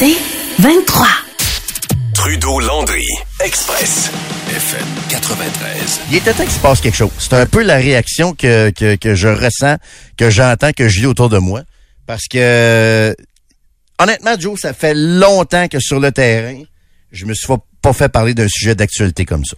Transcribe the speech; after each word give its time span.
C'est 0.00 0.16
23. 0.60 1.06
Trudeau-Landry, 2.14 3.04
Express, 3.44 4.10
FM 4.48 4.86
93. 5.10 6.00
Il 6.10 6.16
était 6.16 6.32
temps 6.32 6.44
qu'il 6.44 6.52
se 6.52 6.58
passe 6.58 6.80
quelque 6.80 6.96
chose. 6.96 7.10
C'est 7.18 7.34
un 7.34 7.44
peu 7.44 7.62
la 7.62 7.76
réaction 7.76 8.32
que, 8.32 8.70
que, 8.70 8.96
que 8.96 9.14
je 9.14 9.28
ressens, 9.28 9.76
que 10.16 10.30
j'entends, 10.30 10.72
que 10.72 10.88
je 10.88 11.00
vis 11.00 11.06
autour 11.06 11.28
de 11.28 11.36
moi. 11.36 11.64
Parce 12.06 12.28
que, 12.28 13.14
honnêtement, 13.98 14.40
Joe, 14.40 14.58
ça 14.58 14.72
fait 14.72 14.94
longtemps 14.94 15.68
que 15.68 15.78
sur 15.80 16.00
le 16.00 16.12
terrain, 16.12 16.62
je 17.12 17.26
me 17.26 17.34
suis 17.34 17.52
pas 17.82 17.92
fait 17.92 18.08
parler 18.08 18.32
d'un 18.32 18.48
sujet 18.48 18.74
d'actualité 18.74 19.26
comme 19.26 19.44
ça. 19.44 19.56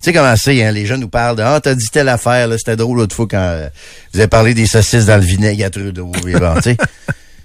Tu 0.00 0.10
sais 0.10 0.12
comment 0.12 0.34
c'est, 0.34 0.64
hein? 0.64 0.72
Les 0.72 0.86
gens 0.86 0.98
nous 0.98 1.08
parlent 1.08 1.36
de 1.36 1.42
Ah, 1.42 1.60
t'as 1.62 1.76
dit 1.76 1.86
telle 1.92 2.08
affaire, 2.08 2.48
là, 2.48 2.58
c'était 2.58 2.74
drôle 2.74 2.98
l'autre 2.98 3.14
fois 3.14 3.28
quand 3.30 3.38
euh, 3.38 3.68
vous 4.12 4.18
avez 4.18 4.28
parlé 4.28 4.52
des 4.52 4.66
saucisses 4.66 5.06
dans 5.06 5.16
le 5.20 5.24
vinaigre 5.24 5.64
à 5.64 5.70
Trudeau. 5.70 6.10
et 6.26 6.32
bon, 6.32 6.54
tu 6.56 6.62
sais. 6.62 6.76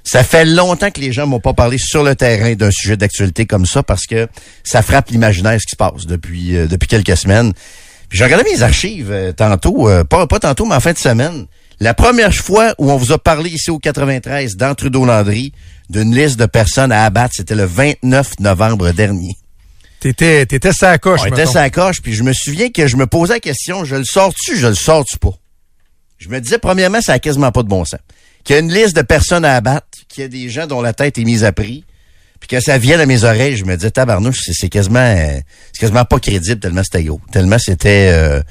Ça 0.04 0.23
fait 0.23 0.45
longtemps 0.45 0.91
que 0.91 0.99
les 0.99 1.11
gens 1.11 1.27
m'ont 1.27 1.39
pas 1.39 1.54
parlé 1.54 1.77
sur 1.77 2.04
le 2.04 2.15
terrain 2.15 2.53
d'un 2.55 2.71
sujet 2.71 2.98
d'actualité 2.98 3.45
comme 3.45 3.66
ça 3.66 3.84
parce 3.84 4.05
que 4.05 4.27
ça 4.63 4.81
frappe 4.81 5.09
l'imaginaire 5.09 5.59
ce 5.59 5.66
qui 5.66 5.71
se 5.71 5.76
passe 5.76 6.05
depuis 6.05 6.57
euh, 6.57 6.67
depuis 6.67 6.88
quelques 6.88 7.17
semaines. 7.17 7.53
Puis 8.09 8.17
j'ai 8.17 8.26
regardé 8.26 8.49
mes 8.52 8.62
archives 8.62 9.12
euh, 9.12 9.31
tantôt, 9.31 9.88
euh, 9.88 10.03
pas, 10.03 10.27
pas 10.27 10.40
tantôt, 10.40 10.66
mais 10.66 10.76
en 10.76 10.79
fin 10.79 10.93
de 10.93 10.98
semaine. 10.98 11.45
La 11.79 11.93
première 11.93 12.34
fois 12.34 12.76
où 12.77 12.91
on 12.91 12.98
vous 12.98 13.12
a 13.12 13.17
parlé 13.17 13.49
ici 13.49 13.71
au 13.71 13.79
93 13.79 14.55
dans 14.55 14.76
Trudeau-Landry 14.76 15.53
d'une 15.90 16.15
liste 16.15 16.38
de 16.38 16.45
personnes 16.45 16.91
à 16.91 17.05
abattre, 17.05 17.34
c'était 17.35 17.55
le 17.55 17.65
29 17.65 18.40
novembre 18.40 18.91
dernier. 18.91 19.35
T'étais, 19.99 20.45
t'étais 20.45 20.73
sa 20.73 20.98
coche, 20.98 21.21
On 21.23 21.27
était 21.27 21.45
sa 21.45 21.70
coche, 21.70 22.02
puis 22.02 22.13
je 22.13 22.23
me 22.23 22.34
souviens 22.34 22.70
que 22.70 22.88
je 22.88 22.98
me 22.98 23.07
posais 23.07 23.34
la 23.34 23.40
question, 23.40 23.85
je 23.85 23.95
le 23.95 24.04
sors-tu, 24.04 24.57
je 24.57 24.68
le 24.68 24.76
sors-tu 24.76 25.18
pas? 25.18 25.34
Je 26.18 26.29
me 26.29 26.40
disais, 26.40 26.57
premièrement, 26.57 27.02
ça 27.02 27.13
a 27.13 27.20
quasiment 27.20 27.52
pas 27.52 27.63
de 27.63 27.68
bon 27.68 27.84
sens. 27.85 27.99
Qu'il 28.44 28.55
y 28.55 28.58
a 28.58 28.62
une 28.62 28.73
liste 28.73 28.95
de 28.95 29.02
personnes 29.02 29.45
à 29.45 29.55
abattre, 29.55 29.86
qu'il 30.08 30.22
y 30.23 30.26
a 30.26 30.30
des 30.30 30.49
gens 30.49 30.68
dont 30.68 30.82
la 30.82 30.94
tête 30.94 31.18
est 31.18 31.23
mise 31.23 31.44
à 31.44 31.52
prix, 31.52 31.84
puis 32.40 32.48
que 32.48 32.59
ça 32.59 32.77
vienne 32.77 32.99
à 32.99 33.05
mes 33.05 33.23
oreilles, 33.23 33.55
je 33.55 33.66
me 33.66 33.76
disais, 33.76 33.91
tabarnouche, 33.91 34.40
c'est, 34.52 34.70
quasiment, 34.70 34.99
euh, 34.99 35.40
c'est 35.74 35.79
quasiment 35.79 36.05
pas 36.05 36.20
crédible 36.20 36.60
tellement 36.60 36.84
c'était 36.84 37.04
gros, 37.04 37.21
tellement 37.32 37.60
c'était 37.60 38.10
euh, 38.12 38.41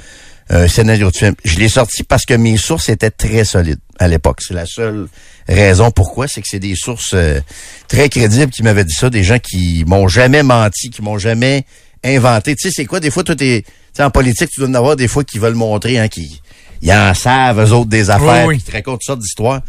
un 0.48 0.68
scénario 0.68 1.10
de 1.10 1.16
film. 1.16 1.34
Je 1.44 1.56
l'ai 1.58 1.68
sorti 1.68 2.04
parce 2.04 2.24
que 2.24 2.34
mes 2.34 2.56
sources 2.56 2.88
étaient 2.88 3.10
très 3.10 3.44
solides 3.44 3.80
à 3.98 4.06
l'époque. 4.06 4.38
C'est 4.46 4.54
la 4.54 4.66
seule 4.66 5.08
raison 5.48 5.90
pourquoi, 5.90 6.28
c'est 6.28 6.40
que 6.40 6.46
c'est 6.48 6.60
des 6.60 6.76
sources 6.76 7.12
euh, 7.14 7.40
très 7.88 8.08
crédibles 8.08 8.52
qui 8.52 8.62
m'avaient 8.62 8.84
dit 8.84 8.94
ça, 8.94 9.10
des 9.10 9.24
gens 9.24 9.38
qui 9.40 9.84
m'ont 9.86 10.06
jamais 10.06 10.44
menti, 10.44 10.90
qui 10.90 11.02
m'ont 11.02 11.18
jamais 11.18 11.64
inventé. 12.04 12.54
Tu 12.54 12.68
sais, 12.68 12.74
c'est 12.74 12.86
quoi, 12.86 13.00
des 13.00 13.10
fois, 13.10 13.24
tu 13.24 13.34
sais, 13.36 13.64
en 13.98 14.10
politique, 14.10 14.50
tu 14.50 14.60
dois 14.60 14.68
en 14.68 14.74
avoir 14.74 14.94
des 14.96 15.08
fois 15.08 15.24
qui 15.24 15.38
veulent 15.38 15.54
montrer, 15.54 15.98
hein, 15.98 16.08
qui, 16.08 16.40
ils 16.80 16.92
en 16.92 17.12
savent, 17.12 17.60
eux 17.60 17.72
autres, 17.72 17.90
des 17.90 18.08
affaires, 18.08 18.46
Oui, 18.46 18.54
oui. 18.54 18.58
qui 18.58 18.64
te 18.64 18.72
racontent 18.72 18.96
toutes 18.98 19.04
sortes 19.06 19.20
d'histoires. 19.20 19.60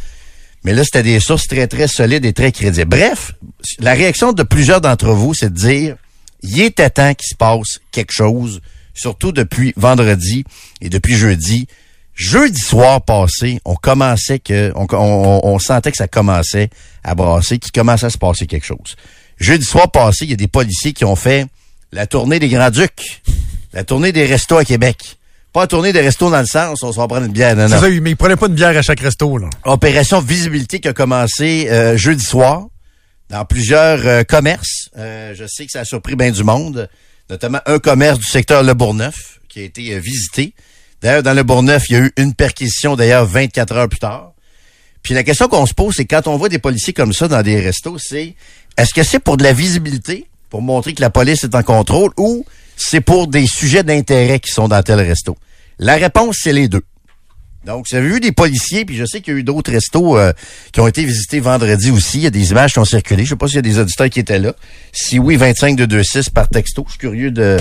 Mais 0.63 0.73
là, 0.73 0.83
c'était 0.83 1.03
des 1.03 1.19
sources 1.19 1.47
très, 1.47 1.67
très 1.67 1.87
solides 1.87 2.25
et 2.25 2.33
très 2.33 2.51
crédibles. 2.51 2.89
Bref, 2.89 3.33
la 3.79 3.93
réaction 3.93 4.31
de 4.33 4.43
plusieurs 4.43 4.81
d'entre 4.81 5.09
vous, 5.09 5.33
c'est 5.33 5.51
de 5.51 5.57
dire, 5.57 5.95
il 6.43 6.61
était 6.61 6.89
temps 6.89 7.13
qu'il 7.13 7.27
se 7.27 7.35
passe 7.35 7.79
quelque 7.91 8.13
chose, 8.13 8.61
surtout 8.93 9.31
depuis 9.31 9.73
vendredi 9.75 10.43
et 10.81 10.89
depuis 10.89 11.15
jeudi. 11.15 11.67
Jeudi 12.13 12.59
soir 12.59 13.01
passé, 13.01 13.59
on 13.65 13.75
commençait 13.75 14.39
que, 14.39 14.71
on, 14.75 15.59
sentait 15.59 15.91
que 15.91 15.97
ça 15.97 16.07
commençait 16.07 16.69
à 17.03 17.15
brasser, 17.15 17.57
qu'il 17.57 17.71
commençait 17.71 18.07
à 18.07 18.09
se 18.09 18.17
passer 18.17 18.45
quelque 18.45 18.65
chose. 18.65 18.95
Jeudi 19.39 19.65
soir 19.65 19.89
passé, 19.89 20.25
il 20.25 20.31
y 20.31 20.33
a 20.33 20.37
des 20.37 20.47
policiers 20.47 20.93
qui 20.93 21.05
ont 21.05 21.15
fait 21.15 21.47
la 21.91 22.05
tournée 22.05 22.37
des 22.37 22.49
Grands-Ducs, 22.49 23.23
la 23.73 23.83
tournée 23.83 24.11
des 24.11 24.25
restos 24.25 24.57
à 24.57 24.65
Québec. 24.65 25.17
Pas 25.53 25.61
la 25.61 25.67
tournée 25.67 25.91
des 25.91 25.99
restos 26.01 26.31
dans 26.31 26.39
le 26.39 26.45
sens, 26.45 26.81
on 26.81 26.91
se 26.93 26.97
va 26.97 27.07
prendre 27.07 27.25
une 27.25 27.33
bière, 27.33 27.55
non, 27.55 27.67
C'est 27.67 27.75
non. 27.75 27.81
ça, 27.81 27.89
mais 28.01 28.11
il 28.11 28.15
prenait 28.15 28.37
pas 28.37 28.47
une 28.47 28.53
bière 28.53 28.75
à 28.77 28.81
chaque 28.81 29.01
resto, 29.01 29.37
là. 29.37 29.49
Opération 29.65 30.21
Visibilité 30.21 30.79
qui 30.79 30.87
a 30.87 30.93
commencé 30.93 31.67
euh, 31.69 31.97
jeudi 31.97 32.23
soir 32.23 32.67
dans 33.29 33.43
plusieurs 33.43 34.05
euh, 34.07 34.23
commerces. 34.23 34.89
Euh, 34.97 35.33
je 35.35 35.45
sais 35.47 35.65
que 35.65 35.71
ça 35.71 35.81
a 35.81 35.85
surpris 35.85 36.15
bien 36.15 36.31
du 36.31 36.43
monde, 36.45 36.89
notamment 37.29 37.59
un 37.65 37.79
commerce 37.79 38.19
du 38.19 38.25
secteur 38.25 38.63
Le 38.63 38.73
Bourgneuf 38.73 39.39
qui 39.49 39.59
a 39.59 39.63
été 39.63 39.93
euh, 39.93 39.99
visité. 39.99 40.53
D'ailleurs, 41.01 41.23
dans 41.23 41.33
Le 41.33 41.43
Bourgneuf, 41.43 41.89
il 41.89 41.93
y 41.93 41.95
a 41.97 41.99
eu 41.99 42.13
une 42.15 42.33
perquisition 42.33 42.95
d'ailleurs 42.95 43.25
24 43.25 43.75
heures 43.75 43.89
plus 43.89 43.99
tard. 43.99 44.31
Puis 45.03 45.13
la 45.13 45.23
question 45.23 45.47
qu'on 45.49 45.65
se 45.65 45.73
pose, 45.73 45.95
c'est 45.97 46.05
quand 46.05 46.27
on 46.27 46.37
voit 46.37 46.47
des 46.47 46.59
policiers 46.59 46.93
comme 46.93 47.11
ça 47.11 47.27
dans 47.27 47.41
des 47.41 47.59
restos, 47.59 47.97
c'est 47.97 48.35
est-ce 48.77 48.93
que 48.93 49.03
c'est 49.03 49.19
pour 49.19 49.35
de 49.35 49.43
la 49.43 49.51
visibilité, 49.51 50.27
pour 50.49 50.61
montrer 50.61 50.93
que 50.93 51.01
la 51.01 51.09
police 51.09 51.43
est 51.43 51.55
en 51.55 51.63
contrôle, 51.63 52.11
ou 52.17 52.45
c'est 52.83 53.01
pour 53.01 53.27
des 53.27 53.47
sujets 53.47 53.83
d'intérêt 53.83 54.39
qui 54.39 54.51
sont 54.51 54.67
dans 54.67 54.81
tel 54.81 54.99
resto? 54.99 55.37
La 55.79 55.95
réponse, 55.95 56.37
c'est 56.43 56.53
les 56.53 56.67
deux. 56.67 56.83
Donc, 57.65 57.85
vous 57.87 57.95
avez 57.95 58.09
vu 58.09 58.19
des 58.19 58.31
policiers, 58.31 58.85
puis 58.85 58.95
je 58.95 59.05
sais 59.05 59.21
qu'il 59.21 59.33
y 59.33 59.37
a 59.37 59.39
eu 59.39 59.43
d'autres 59.43 59.71
restos 59.71 60.17
euh, 60.17 60.33
qui 60.73 60.79
ont 60.79 60.87
été 60.87 61.05
visités 61.05 61.39
vendredi 61.39 61.91
aussi. 61.91 62.17
Il 62.17 62.23
y 62.23 62.27
a 62.27 62.31
des 62.31 62.49
images 62.49 62.73
qui 62.73 62.79
ont 62.79 62.85
circulé. 62.85 63.23
Je 63.23 63.29
sais 63.29 63.35
pas 63.35 63.45
s'il 63.45 63.57
y 63.57 63.59
a 63.59 63.61
des 63.61 63.77
auditeurs 63.77 64.09
qui 64.09 64.19
étaient 64.19 64.39
là. 64.39 64.55
Si 64.91 65.19
oui, 65.19 65.35
25 65.35 65.75
de 65.75 65.95
26 65.95 66.29
par 66.29 66.47
texto. 66.47 66.83
Je 66.87 66.93
suis 66.93 66.99
curieux 66.99 67.29
de, 67.29 67.57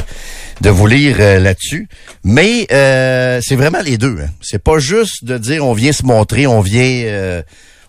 de 0.63 0.71
vous 0.71 0.87
lire 0.87 1.17
euh, 1.21 1.39
là-dessus. 1.39 1.87
Mais 2.25 2.67
euh, 2.73 3.41
c'est 3.43 3.57
vraiment 3.57 3.83
les 3.83 3.99
deux. 3.99 4.21
Hein. 4.23 4.31
C'est 4.41 4.63
pas 4.63 4.79
juste 4.79 5.23
de 5.25 5.37
dire 5.37 5.67
on 5.67 5.75
vient 5.75 5.93
se 5.93 6.05
montrer, 6.05 6.47
on 6.47 6.63
vient 6.63 7.43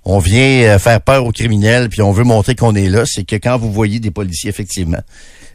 on 0.04 0.20
vient 0.20 0.80
faire 0.80 1.00
peur 1.00 1.26
aux 1.26 1.32
criminels, 1.32 1.88
puis 1.88 2.02
on 2.02 2.12
veut 2.12 2.24
montrer 2.24 2.56
qu'on 2.56 2.76
est 2.76 2.90
là. 2.90 3.04
C'est 3.06 3.24
que 3.24 3.36
quand 3.36 3.58
vous 3.58 3.72
voyez 3.72 4.00
des 4.00 4.12
policiers, 4.12 4.50
effectivement, 4.50 5.02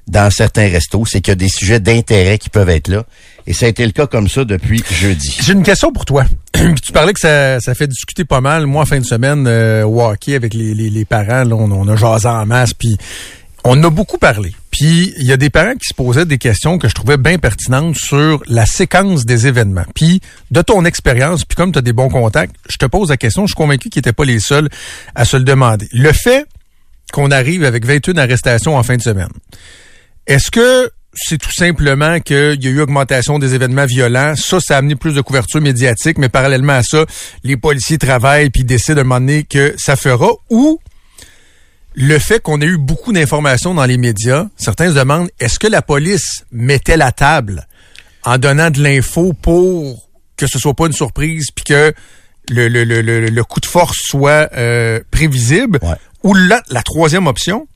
dans 0.06 0.30
certains 0.30 0.68
restos, 0.68 1.04
c'est 1.06 1.20
qu'il 1.20 1.32
y 1.32 1.32
a 1.32 1.36
des 1.36 1.48
sujets 1.48 1.80
d'intérêt 1.80 2.38
qui 2.38 2.48
peuvent 2.48 2.68
être 2.68 2.88
là. 2.88 3.04
Et 3.46 3.52
ça 3.52 3.66
a 3.66 3.68
été 3.68 3.84
le 3.84 3.92
cas 3.92 4.06
comme 4.06 4.28
ça 4.28 4.44
depuis 4.44 4.82
jeudi. 4.90 5.36
J'ai 5.40 5.52
une 5.52 5.62
question 5.62 5.92
pour 5.92 6.04
toi. 6.04 6.24
Tu 6.52 6.92
parlais 6.92 7.12
que 7.12 7.20
ça, 7.20 7.60
ça 7.60 7.74
fait 7.74 7.86
discuter 7.86 8.24
pas 8.24 8.40
mal. 8.40 8.66
Moi, 8.66 8.82
en 8.82 8.86
fin 8.86 8.98
de 8.98 9.04
semaine, 9.04 9.46
euh, 9.46 9.84
au 9.84 10.02
hockey 10.02 10.34
avec 10.34 10.54
les, 10.54 10.74
les, 10.74 10.90
les 10.90 11.04
parents, 11.04 11.44
là, 11.44 11.54
on, 11.54 11.70
on 11.70 11.88
a 11.88 11.96
jasé 11.96 12.28
en 12.28 12.46
masse, 12.46 12.74
puis 12.74 12.96
on 13.68 13.82
a 13.82 13.90
beaucoup 13.90 14.18
parlé. 14.18 14.52
Puis 14.70 15.14
il 15.16 15.24
y 15.24 15.32
a 15.32 15.36
des 15.36 15.50
parents 15.50 15.74
qui 15.74 15.88
se 15.88 15.94
posaient 15.94 16.24
des 16.24 16.38
questions 16.38 16.78
que 16.78 16.88
je 16.88 16.94
trouvais 16.94 17.16
bien 17.16 17.38
pertinentes 17.38 17.96
sur 17.96 18.42
la 18.46 18.66
séquence 18.66 19.24
des 19.24 19.46
événements. 19.46 19.86
Puis 19.94 20.20
de 20.50 20.62
ton 20.62 20.84
expérience, 20.84 21.44
puis 21.44 21.56
comme 21.56 21.72
tu 21.72 21.78
as 21.78 21.82
des 21.82 21.92
bons 21.92 22.08
contacts, 22.08 22.54
je 22.68 22.76
te 22.76 22.86
pose 22.86 23.10
la 23.10 23.16
question, 23.16 23.42
je 23.42 23.48
suis 23.48 23.56
convaincu 23.56 23.90
qu'ils 23.90 24.00
n'étaient 24.00 24.12
pas 24.12 24.24
les 24.24 24.38
seuls 24.38 24.68
à 25.14 25.24
se 25.24 25.36
le 25.36 25.44
demander. 25.44 25.88
Le 25.92 26.12
fait 26.12 26.46
qu'on 27.12 27.30
arrive 27.30 27.64
avec 27.64 27.84
21 27.84 28.18
arrestations 28.18 28.76
en 28.76 28.82
fin 28.82 28.96
de 28.96 29.02
semaine, 29.02 29.30
est-ce 30.26 30.50
que 30.50 30.90
c'est 31.14 31.38
tout 31.38 31.52
simplement 31.52 32.20
qu'il 32.20 32.62
y 32.62 32.66
a 32.66 32.70
eu 32.70 32.80
augmentation 32.80 33.38
des 33.38 33.54
événements 33.54 33.86
violents? 33.86 34.34
Ça, 34.36 34.60
ça 34.60 34.74
a 34.74 34.78
amené 34.78 34.96
plus 34.96 35.14
de 35.14 35.20
couverture 35.22 35.60
médiatique, 35.60 36.18
mais 36.18 36.28
parallèlement 36.28 36.74
à 36.74 36.82
ça, 36.82 37.06
les 37.42 37.56
policiers 37.56 37.98
travaillent 37.98 38.50
puis 38.50 38.64
décident 38.64 38.98
à 38.98 39.00
un 39.00 39.04
moment 39.04 39.20
donné 39.20 39.44
que 39.44 39.74
ça 39.78 39.96
fera. 39.96 40.28
Ou 40.50 40.78
le 41.94 42.18
fait 42.18 42.40
qu'on 42.42 42.60
ait 42.60 42.66
eu 42.66 42.76
beaucoup 42.76 43.12
d'informations 43.12 43.72
dans 43.72 43.86
les 43.86 43.96
médias, 43.96 44.48
certains 44.58 44.90
se 44.90 44.94
demandent, 44.94 45.30
est-ce 45.40 45.58
que 45.58 45.66
la 45.66 45.80
police 45.80 46.44
mettait 46.52 46.98
la 46.98 47.12
table 47.12 47.66
en 48.24 48.36
donnant 48.36 48.70
de 48.70 48.82
l'info 48.82 49.32
pour 49.32 50.06
que 50.36 50.46
ce 50.46 50.58
soit 50.58 50.74
pas 50.74 50.86
une 50.86 50.92
surprise 50.92 51.46
puis 51.54 51.64
que 51.64 51.94
le, 52.50 52.68
le, 52.68 52.84
le, 52.84 53.00
le, 53.00 53.20
le 53.20 53.44
coup 53.44 53.60
de 53.60 53.66
force 53.66 53.96
soit 54.02 54.50
euh, 54.54 55.00
prévisible? 55.10 55.78
Ouais. 55.80 55.96
Ou 56.24 56.34
la, 56.34 56.62
la 56.68 56.82
troisième 56.82 57.26
option, 57.26 57.66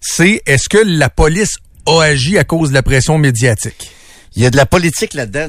c'est 0.00 0.40
est-ce 0.46 0.70
que 0.70 0.78
la 0.78 1.10
police 1.10 1.56
a 1.98 2.04
agi 2.04 2.38
à 2.38 2.44
cause 2.44 2.70
de 2.70 2.74
la 2.74 2.82
pression 2.82 3.18
médiatique? 3.18 3.92
Il 4.36 4.42
y 4.42 4.46
a 4.46 4.50
de 4.50 4.56
la 4.56 4.66
politique 4.66 5.14
là-dedans. 5.14 5.48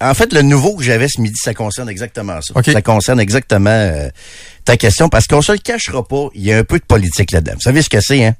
En 0.00 0.14
fait, 0.14 0.32
le 0.32 0.42
nouveau 0.42 0.76
que 0.76 0.82
j'avais 0.82 1.08
ce 1.08 1.20
midi, 1.20 1.36
ça 1.42 1.54
concerne 1.54 1.88
exactement 1.88 2.38
ça. 2.42 2.54
Ça 2.62 2.82
concerne 2.82 3.18
exactement 3.18 3.70
euh, 3.70 4.10
ta 4.64 4.76
question, 4.76 5.08
parce 5.08 5.26
qu'on 5.26 5.40
se 5.40 5.52
le 5.52 5.58
cachera 5.58 6.06
pas, 6.06 6.28
il 6.34 6.42
y 6.42 6.52
a 6.52 6.58
un 6.58 6.64
peu 6.64 6.78
de 6.78 6.84
politique 6.84 7.32
là-dedans. 7.32 7.54
Vous 7.54 7.62
savez 7.62 7.80
ce 7.80 7.88
que 7.88 8.00
c'est, 8.00 8.24
hein? 8.24 8.34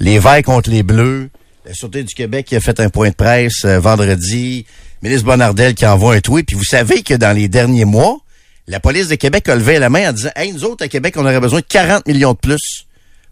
Les 0.00 0.18
Verts 0.18 0.42
contre 0.42 0.68
les 0.68 0.82
Bleus, 0.82 1.30
la 1.64 1.72
Sûreté 1.72 2.02
du 2.02 2.14
Québec 2.14 2.46
qui 2.46 2.56
a 2.56 2.60
fait 2.60 2.78
un 2.78 2.90
point 2.90 3.08
de 3.08 3.14
presse 3.14 3.64
euh, 3.64 3.80
vendredi, 3.80 4.66
ministre 5.00 5.24
Bonardel 5.24 5.74
qui 5.74 5.86
envoie 5.86 6.14
un 6.14 6.20
tweet, 6.20 6.46
puis 6.46 6.56
vous 6.56 6.64
savez 6.64 7.02
que 7.02 7.14
dans 7.14 7.34
les 7.34 7.48
derniers 7.48 7.86
mois, 7.86 8.18
la 8.66 8.80
police 8.80 9.08
de 9.08 9.14
Québec 9.14 9.48
a 9.48 9.54
levé 9.54 9.78
la 9.78 9.88
main 9.88 10.10
en 10.10 10.12
disant 10.12 10.30
«Hey, 10.36 10.52
nous 10.52 10.64
autres, 10.64 10.84
à 10.84 10.88
Québec, 10.88 11.14
on 11.16 11.22
aurait 11.22 11.40
besoin 11.40 11.60
de 11.60 11.66
40 11.66 12.06
millions 12.06 12.32
de 12.32 12.38
plus 12.38 12.86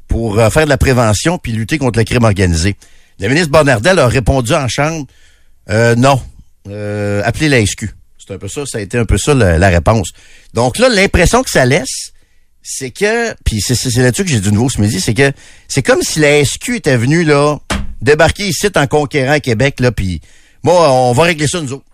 pour 0.08 0.38
euh, 0.38 0.48
faire 0.48 0.64
de 0.64 0.70
la 0.70 0.78
prévention 0.78 1.36
puis 1.36 1.52
lutter 1.52 1.76
contre 1.76 1.98
le 1.98 2.04
crime 2.04 2.24
organisé.» 2.24 2.76
Le 3.20 3.28
ministre 3.28 3.50
Bonardel 3.50 3.98
a 3.98 4.08
répondu 4.08 4.52
en 4.54 4.68
chambre 4.68 5.06
euh, 5.70 5.94
non. 5.94 6.20
Euh, 6.68 7.22
appelez 7.24 7.48
la 7.48 7.64
SQ. 7.64 7.90
C'est 8.18 8.34
un 8.34 8.38
peu 8.38 8.48
ça, 8.48 8.64
ça 8.66 8.78
a 8.78 8.80
été 8.80 8.96
un 8.96 9.04
peu 9.04 9.18
ça 9.18 9.34
la, 9.34 9.68
réponse. 9.68 10.12
Donc 10.54 10.78
là, 10.78 10.88
l'impression 10.88 11.42
que 11.42 11.50
ça 11.50 11.66
laisse, 11.66 12.12
c'est 12.62 12.90
que, 12.90 13.34
puis 13.44 13.60
c'est 13.60 13.74
là-dessus 13.96 14.24
que 14.24 14.30
j'ai 14.30 14.40
du 14.40 14.50
nouveau 14.50 14.70
ce 14.70 14.80
midi, 14.80 15.00
c'est 15.00 15.12
que 15.12 15.30
c'est 15.68 15.82
comme 15.82 16.02
si 16.02 16.20
la 16.20 16.42
SQ 16.42 16.76
était 16.76 16.96
venue 16.96 17.24
là 17.24 17.58
débarquer 18.00 18.48
ici 18.48 18.68
en 18.76 18.86
conquérant 18.86 19.38
Québec 19.40 19.80
là, 19.80 19.92
puis 19.92 20.22
moi 20.62 20.90
on 20.90 21.12
va 21.12 21.24
régler 21.24 21.46
ça 21.46 21.60
nous 21.60 21.74
autres. 21.74 21.84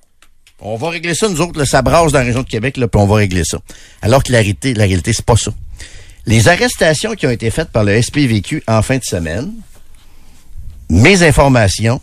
On 0.60 0.76
va 0.76 0.90
régler 0.90 1.14
ça 1.14 1.28
nous 1.28 1.40
autres, 1.40 1.58
là, 1.58 1.64
ça 1.64 1.82
brasse 1.82 2.12
dans 2.12 2.18
la 2.18 2.26
région 2.26 2.42
de 2.42 2.48
Québec 2.48 2.76
là, 2.76 2.86
puis 2.86 3.00
on 3.00 3.06
va 3.06 3.16
régler 3.16 3.42
ça. 3.44 3.58
Alors 4.00 4.22
que 4.22 4.30
la 4.30 4.38
réalité, 4.38 4.74
la 4.74 4.84
réalité 4.84 5.12
c'est 5.12 5.24
pas 5.24 5.36
ça. 5.36 5.52
Les 6.26 6.46
arrestations 6.46 7.14
qui 7.14 7.26
ont 7.26 7.30
été 7.30 7.50
faites 7.50 7.70
par 7.70 7.82
le 7.82 8.00
SPVQ 8.00 8.62
en 8.68 8.82
fin 8.82 8.98
de 8.98 9.04
semaine, 9.04 9.52
mes 10.90 11.22
informations 11.22 12.00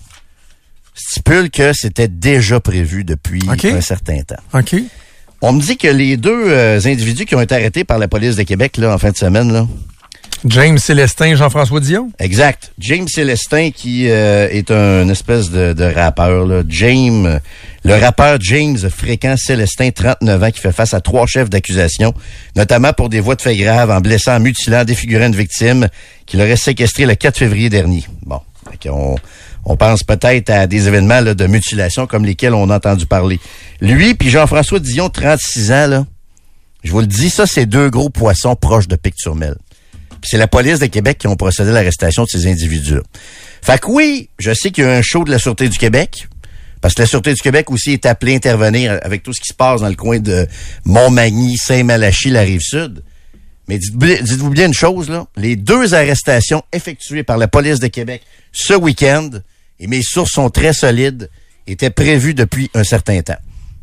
stipulent 0.95 1.51
que 1.51 1.73
c'était 1.73 2.07
déjà 2.07 2.59
prévu 2.59 3.03
depuis 3.03 3.41
un 3.47 3.81
certain 3.81 4.21
temps. 4.21 4.41
OK. 4.53 4.75
On 5.41 5.53
me 5.53 5.61
dit 5.61 5.77
que 5.77 5.87
les 5.87 6.17
deux 6.17 6.49
euh, 6.49 6.79
individus 6.83 7.25
qui 7.25 7.35
ont 7.35 7.41
été 7.41 7.53
arrêtés 7.53 7.83
par 7.83 7.99
la 7.99 8.07
police 8.07 8.35
de 8.35 8.43
Québec 8.43 8.77
là, 8.77 8.93
en 8.93 8.97
fin 8.97 9.11
de 9.11 9.17
semaine, 9.17 9.53
là, 9.53 9.67
James 10.45 10.77
Célestin, 10.77 11.35
Jean-François 11.35 11.79
Dion? 11.79 12.11
Exact. 12.19 12.71
James 12.79 13.07
Célestin 13.07 13.71
qui 13.71 14.09
euh, 14.09 14.47
est 14.49 14.69
un 14.69 15.09
espèce 15.09 15.49
de, 15.49 15.73
de 15.73 15.83
rappeur. 15.83 16.45
Là. 16.45 16.61
James, 16.67 17.39
le 17.83 17.95
rappeur 17.95 18.37
James 18.41 18.77
Fréquent 18.77 19.35
Célestin, 19.35 19.89
39 19.89 20.43
ans, 20.43 20.51
qui 20.51 20.59
fait 20.59 20.71
face 20.71 20.93
à 20.93 21.01
trois 21.01 21.25
chefs 21.25 21.49
d'accusation, 21.49 22.13
notamment 22.55 22.93
pour 22.93 23.09
des 23.09 23.19
voies 23.19 23.35
de 23.35 23.41
fait 23.41 23.57
graves 23.57 23.89
en 23.89 23.99
blessant, 23.99 24.39
mutilant, 24.39 24.83
défigurant 24.83 25.25
une 25.25 25.35
victime 25.35 25.87
qu'il 26.25 26.39
aurait 26.41 26.55
séquestré 26.55 27.05
le 27.05 27.15
4 27.15 27.37
février 27.37 27.69
dernier. 27.69 28.03
Bon, 28.25 28.41
on, 28.89 29.75
pense 29.77 30.03
peut-être 30.03 30.49
à 30.49 30.67
des 30.67 30.87
événements 30.87 31.21
de 31.21 31.47
mutilation 31.47 32.07
comme 32.07 32.25
lesquels 32.25 32.53
on 32.53 32.69
a 32.69 32.77
entendu 32.77 33.05
parler. 33.05 33.39
Lui 33.81 34.13
puis 34.13 34.29
Jean-François 34.29 34.79
Dion, 34.79 35.09
36 35.09 35.71
ans, 35.71 36.05
je 36.83 36.91
vous 36.91 37.01
le 37.01 37.07
dis, 37.07 37.29
ça, 37.29 37.45
c'est 37.45 37.65
deux 37.65 37.89
gros 37.89 38.09
poissons 38.09 38.55
proches 38.55 38.87
de 38.87 38.95
Picturmel 38.95 39.55
c'est 40.23 40.37
la 40.37 40.47
police 40.47 40.79
de 40.79 40.87
Québec 40.87 41.17
qui 41.19 41.27
ont 41.27 41.35
procédé 41.35 41.69
à 41.69 41.73
l'arrestation 41.73 42.23
de 42.23 42.29
ces 42.29 42.47
individus. 42.47 42.99
Fait 43.61 43.79
que 43.79 43.87
oui, 43.87 44.29
je 44.39 44.53
sais 44.53 44.71
qu'il 44.71 44.83
y 44.83 44.87
a 44.87 44.91
un 44.91 45.01
show 45.01 45.23
de 45.23 45.31
la 45.31 45.39
Sûreté 45.39 45.69
du 45.69 45.77
Québec, 45.77 46.27
parce 46.81 46.93
que 46.93 47.01
la 47.01 47.07
Sûreté 47.07 47.33
du 47.33 47.41
Québec 47.41 47.71
aussi 47.71 47.91
est 47.91 48.05
appelée 48.05 48.33
à 48.33 48.35
intervenir 48.35 48.99
avec 49.01 49.23
tout 49.23 49.33
ce 49.33 49.41
qui 49.41 49.47
se 49.47 49.53
passe 49.53 49.81
dans 49.81 49.89
le 49.89 49.95
coin 49.95 50.19
de 50.19 50.47
Montmagny, 50.85 51.57
Saint-Malachie, 51.57 52.29
la 52.29 52.41
Rive-Sud. 52.41 53.03
Mais 53.67 53.79
dites-vous 53.79 54.49
bien 54.49 54.67
une 54.67 54.73
chose, 54.73 55.09
là. 55.09 55.25
Les 55.35 55.57
deux 55.57 55.93
arrestations 55.93 56.63
effectuées 56.71 57.23
par 57.23 57.37
la 57.37 57.49
police 57.49 57.79
de 57.79 57.87
Québec 57.87 58.21
ce 58.57 58.73
week-end, 58.73 59.29
et 59.79 59.87
mes 59.87 60.01
sources 60.01 60.31
sont 60.31 60.49
très 60.49 60.73
solides, 60.73 61.29
étaient 61.67 61.89
prévues 61.89 62.33
depuis 62.33 62.71
un 62.73 62.83
certain 62.83 63.21
temps. 63.21 63.37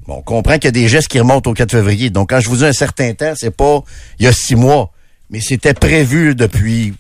Bon, 0.06 0.17
on 0.17 0.23
comprend 0.23 0.55
qu'il 0.55 0.65
y 0.65 0.69
a 0.69 0.73
des 0.73 0.88
gestes 0.88 1.09
qui 1.09 1.19
remontent 1.19 1.50
au 1.50 1.55
4 1.55 1.71
février. 1.71 2.11
Donc, 2.11 2.31
quand 2.31 2.41
je 2.41 2.49
vous 2.49 2.59
dis 2.59 2.65
un 2.65 2.73
certain 2.73 3.15
temps, 3.15 3.35
c'est 3.37 3.55
pas 3.55 3.82
il 4.19 4.25
y 4.25 4.29
a 4.29 4.32
six 4.32 4.56
mois 4.56 4.91
mais 5.31 5.41
c'était 5.41 5.75
prévu 5.75 6.35
depuis, 6.35 6.94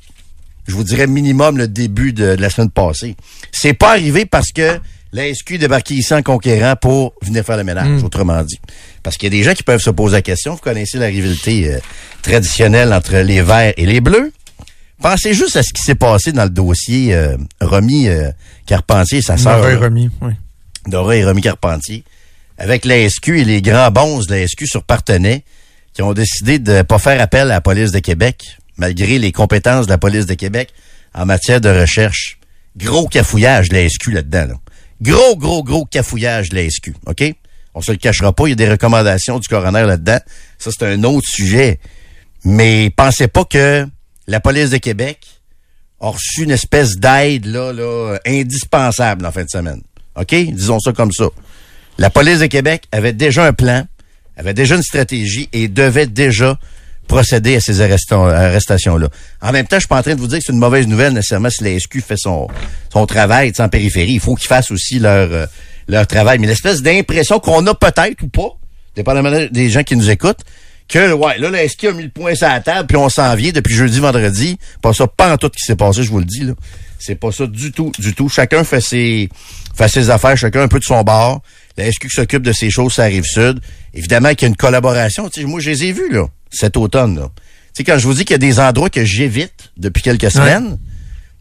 je 0.66 0.74
vous 0.74 0.84
dirais, 0.84 1.06
minimum 1.06 1.56
le 1.56 1.68
début 1.68 2.12
de, 2.12 2.24
la 2.24 2.50
semaine 2.50 2.70
passée. 2.70 3.16
C'est 3.52 3.74
pas 3.74 3.90
arrivé 3.90 4.26
parce 4.26 4.50
que 4.50 4.80
la 5.12 5.32
SQ 5.32 5.58
débarquait 5.58 5.94
ici 5.94 6.12
en 6.12 6.22
conquérant 6.22 6.74
pour 6.74 7.14
venir 7.22 7.44
faire 7.44 7.56
le 7.56 7.64
ménage, 7.64 7.86
hmm. 7.86 8.04
autrement 8.04 8.42
dit. 8.42 8.58
Parce 9.02 9.16
qu'il 9.16 9.32
y 9.32 9.36
a 9.36 9.38
des 9.38 9.44
gens 9.44 9.54
qui 9.54 9.62
peuvent 9.62 9.80
se 9.80 9.90
poser 9.90 10.16
la 10.16 10.22
question. 10.22 10.54
Vous 10.54 10.58
connaissez 10.58 10.98
la 10.98 11.06
rivalité 11.06 11.74
euh, 11.74 11.78
traditionnelle 12.22 12.92
entre 12.92 13.16
les 13.18 13.40
Verts 13.40 13.74
et 13.76 13.86
les 13.86 14.00
Bleus. 14.00 14.32
Pensez 15.04 15.34
juste 15.34 15.54
à 15.56 15.62
ce 15.62 15.74
qui 15.74 15.82
s'est 15.82 15.96
passé 15.96 16.32
dans 16.32 16.44
le 16.44 16.48
dossier 16.48 17.14
euh, 17.14 17.36
Romy 17.60 18.08
euh, 18.08 18.30
Carpentier 18.64 19.18
et 19.18 19.20
sa 19.20 19.36
sœur. 19.36 19.58
Dora 19.58 19.72
et 19.72 19.74
Romy, 19.74 20.08
oui. 20.22 20.32
Dora 20.86 21.14
et 21.14 21.22
Romy 21.22 21.42
Carpentier. 21.42 22.04
Avec 22.56 22.86
la 22.86 23.06
SQ 23.06 23.28
et 23.28 23.44
les 23.44 23.60
grands 23.60 23.90
bons 23.90 24.24
de 24.24 24.34
la 24.34 24.48
SQ 24.48 24.64
sur 24.64 24.82
Partenay 24.82 25.44
qui 25.92 26.00
ont 26.00 26.14
décidé 26.14 26.58
de 26.58 26.80
pas 26.80 26.98
faire 26.98 27.20
appel 27.20 27.42
à 27.42 27.44
la 27.56 27.60
police 27.60 27.90
de 27.90 27.98
Québec, 27.98 28.56
malgré 28.78 29.18
les 29.18 29.30
compétences 29.30 29.84
de 29.84 29.90
la 29.90 29.98
police 29.98 30.24
de 30.24 30.32
Québec 30.32 30.72
en 31.12 31.26
matière 31.26 31.60
de 31.60 31.68
recherche. 31.68 32.38
Gros 32.74 33.06
cafouillage 33.06 33.68
de 33.68 33.74
la 33.74 33.86
SQ 33.86 34.06
là-dedans. 34.10 34.46
Là. 34.46 34.54
Gros, 35.02 35.36
gros, 35.36 35.62
gros 35.62 35.84
cafouillage 35.84 36.48
de 36.48 36.54
la 36.54 36.70
SQ, 36.70 36.94
OK? 37.04 37.24
On 37.74 37.82
se 37.82 37.92
le 37.92 37.98
cachera 37.98 38.32
pas, 38.32 38.46
il 38.46 38.50
y 38.50 38.52
a 38.52 38.56
des 38.56 38.70
recommandations 38.70 39.38
du 39.38 39.48
coroner 39.48 39.82
là-dedans. 39.82 40.20
Ça, 40.58 40.70
c'est 40.72 40.86
un 40.86 41.04
autre 41.04 41.28
sujet. 41.28 41.78
Mais 42.42 42.90
pensez 42.96 43.28
pas 43.28 43.44
que 43.44 43.86
la 44.26 44.40
police 44.40 44.70
de 44.70 44.78
Québec 44.78 45.26
a 46.00 46.10
reçu 46.10 46.44
une 46.44 46.50
espèce 46.50 46.96
d'aide 46.96 47.46
là, 47.46 47.72
là, 47.72 48.18
indispensable 48.26 49.24
en 49.26 49.32
fin 49.32 49.44
de 49.44 49.50
semaine. 49.50 49.82
OK? 50.16 50.34
Disons 50.34 50.80
ça 50.80 50.92
comme 50.92 51.12
ça. 51.12 51.26
La 51.98 52.10
police 52.10 52.40
de 52.40 52.46
Québec 52.46 52.84
avait 52.92 53.12
déjà 53.12 53.44
un 53.44 53.52
plan 53.52 53.86
avait 54.36 54.54
déjà 54.54 54.76
une 54.76 54.82
stratégie 54.82 55.48
et 55.52 55.68
devait 55.68 56.06
déjà 56.06 56.58
procéder 57.06 57.56
à 57.56 57.60
ces 57.60 57.80
arrestations-là. 57.80 59.08
En 59.42 59.52
même 59.52 59.66
temps, 59.66 59.76
je 59.76 59.80
suis 59.80 59.88
pas 59.88 59.98
en 59.98 60.02
train 60.02 60.14
de 60.14 60.20
vous 60.20 60.26
dire 60.26 60.38
que 60.38 60.44
c'est 60.46 60.52
une 60.52 60.58
mauvaise 60.58 60.86
nouvelle 60.86 61.12
nécessairement 61.12 61.50
si 61.50 61.62
la 61.62 61.78
SQ 61.78 62.00
fait 62.00 62.16
son, 62.16 62.48
son 62.92 63.06
travail 63.06 63.52
en 63.58 63.68
périphérie. 63.68 64.12
Il 64.14 64.20
faut 64.20 64.34
qu'ils 64.34 64.48
fassent 64.48 64.70
aussi 64.70 64.98
leur, 64.98 65.30
euh, 65.30 65.46
leur 65.86 66.06
travail. 66.06 66.38
Mais 66.38 66.46
l'espèce 66.46 66.82
d'impression 66.82 67.40
qu'on 67.40 67.66
a 67.66 67.74
peut-être 67.74 68.22
ou 68.22 68.28
pas, 68.28 68.56
dépendamment 68.96 69.30
des 69.50 69.68
gens 69.68 69.82
qui 69.82 69.96
nous 69.96 70.08
écoutent, 70.08 70.40
que 70.88 71.12
ouais, 71.12 71.38
là, 71.38 71.50
la 71.50 71.68
SQ 71.68 71.84
a 71.84 71.92
mis 71.92 72.02
le 72.04 72.08
point 72.10 72.34
sur 72.34 72.48
la 72.48 72.60
table, 72.60 72.86
puis 72.86 72.96
on 72.96 73.08
s'en 73.08 73.34
vient 73.34 73.52
depuis 73.52 73.74
jeudi, 73.74 74.00
vendredi. 74.00 74.58
Pas 74.82 74.92
ça, 74.92 75.06
pas 75.06 75.32
en 75.32 75.36
tout 75.36 75.48
qui 75.50 75.62
s'est 75.62 75.76
passé, 75.76 76.02
je 76.02 76.10
vous 76.10 76.18
le 76.18 76.24
dis. 76.24 76.40
là. 76.44 76.54
C'est 76.98 77.14
pas 77.14 77.32
ça 77.32 77.46
du 77.46 77.72
tout, 77.72 77.92
du 77.98 78.14
tout. 78.14 78.28
Chacun 78.28 78.64
fait 78.64 78.80
ses, 78.80 79.28
fait 79.74 79.88
ses 79.88 80.10
affaires, 80.10 80.36
chacun 80.36 80.62
un 80.62 80.68
peu 80.68 80.78
de 80.78 80.84
son 80.84 81.02
bord. 81.02 81.42
La 81.76 81.90
SQ 81.90 82.08
s'occupe 82.08 82.42
de 82.42 82.52
ces 82.52 82.70
choses, 82.70 82.94
ça 82.94 83.02
arrive 83.02 83.24
sud. 83.24 83.60
Évidemment 83.92 84.30
qu'il 84.30 84.42
y 84.42 84.44
a 84.44 84.48
une 84.48 84.56
collaboration. 84.56 85.28
moi, 85.46 85.60
je 85.60 85.70
les 85.70 85.84
ai 85.84 85.92
vus, 85.92 86.10
là, 86.10 86.26
cet 86.50 86.76
automne, 86.76 87.18
là. 87.18 87.30
Tu 87.74 87.82
quand 87.82 87.98
je 87.98 88.06
vous 88.06 88.14
dis 88.14 88.24
qu'il 88.24 88.34
y 88.34 88.36
a 88.36 88.38
des 88.38 88.60
endroits 88.60 88.88
que 88.88 89.04
j'évite 89.04 89.72
depuis 89.76 90.00
quelques 90.00 90.30
semaines, 90.30 90.78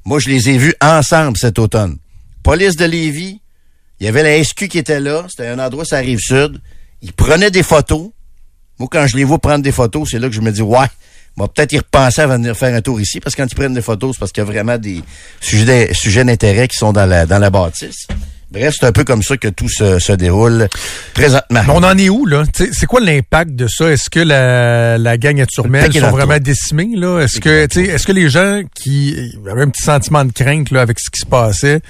moi, 0.04 0.20
je 0.20 0.30
les 0.30 0.50
ai 0.50 0.58
vus 0.58 0.74
ensemble 0.82 1.38
cet 1.38 1.60
automne. 1.60 1.98
Police 2.42 2.76
de 2.76 2.86
Lévis, 2.86 3.40
il 4.00 4.06
y 4.06 4.10
avait 4.10 4.24
la 4.24 4.44
SQ 4.44 4.68
qui 4.68 4.80
était 4.80 5.00
là. 5.00 5.26
C'était 5.30 5.48
un 5.48 5.60
endroit, 5.60 5.86
ça 5.86 5.98
arrive 5.98 6.20
sud. 6.20 6.60
Ils 7.02 7.14
prenaient 7.14 7.52
des 7.52 7.64
photos. 7.64 8.10
Moi, 8.80 8.88
quand 8.92 9.06
je 9.08 9.18
les 9.18 9.24
vois 9.24 9.40
prendre 9.40 9.64
des 9.64 9.72
photos, 9.72 10.10
c'est 10.12 10.20
là 10.20 10.28
que 10.28 10.36
je 10.36 10.42
me 10.42 10.52
dis, 10.52 10.62
ouais, 10.62 10.88
va 11.38 11.48
peut-être 11.48 11.74
y 11.74 11.78
repenser 11.78 12.22
avant 12.22 12.38
de 12.38 12.44
venir 12.44 12.58
faire 12.58 12.76
un 12.76 12.82
tour 12.82 13.00
ici, 13.00 13.20
parce 13.20 13.36
que 13.36 13.42
quand 13.42 13.48
ils 13.52 13.56
prennent 13.56 13.74
des 13.74 13.82
photos, 13.82 14.16
c'est 14.16 14.20
parce 14.20 14.32
qu'il 14.32 14.42
y 14.42 14.48
a 14.48 14.50
vraiment 14.50 14.78
des 14.78 15.02
sujets 15.42 16.24
d'intérêt 16.24 16.68
qui 16.68 16.78
sont 16.78 16.94
dans 16.94 17.06
la, 17.06 17.26
dans 17.26 17.40
la 17.40 17.50
bâtisse. 17.50 18.08
Bref, 18.52 18.76
c'est 18.80 18.86
un 18.86 18.92
peu 18.92 19.04
comme 19.04 19.24
ça 19.24 19.36
que 19.36 19.48
tout 19.48 19.68
se, 19.68 19.98
se 19.98 20.14
déroule 20.14 20.68
présentement. 21.16 21.62
on 21.70 21.84
en 21.84 21.98
est 21.98 22.10
où, 22.10 22.28
là? 22.28 22.44
C'est 22.54 22.86
quoi 22.86 23.00
l'impact 23.00 23.56
de 23.56 23.68
ça? 23.68 23.90
Est-ce 23.90 24.12
que 24.12 24.20
la, 24.20 25.00
la 25.00 25.18
gang 25.18 25.42
à 25.42 25.48
Turmel 25.48 25.92
sont 25.92 26.12
vraiment 26.12 26.38
décimés, 26.38 26.92
là? 26.96 27.22
Est-ce 27.22 27.40
que, 27.40 27.68
est-ce 27.80 28.06
que 28.06 28.12
les 28.12 28.30
gens 28.30 28.62
qui 28.76 29.36
avaient 29.50 29.64
un 29.64 29.70
petit 29.70 29.82
sentiment 29.82 30.24
de 30.24 30.32
crainte, 30.32 30.70
là, 30.70 30.82
avec 30.82 31.00
ce 31.00 31.10
qui 31.10 31.22
se 31.22 31.26
passait, 31.26 31.82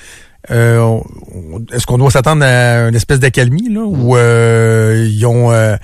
euh, 0.51 0.99
Est-ce 1.71 1.85
qu'on 1.85 1.97
doit 1.97 2.11
s'attendre 2.11 2.43
à 2.43 2.89
une 2.89 2.95
espèce 2.95 3.19
d'accalmie 3.19 3.69
là 3.69 3.81
ou 3.81 4.17
euh, 4.17 5.07
ils 5.09 5.25
ont 5.25 5.51
euh, 5.51 5.77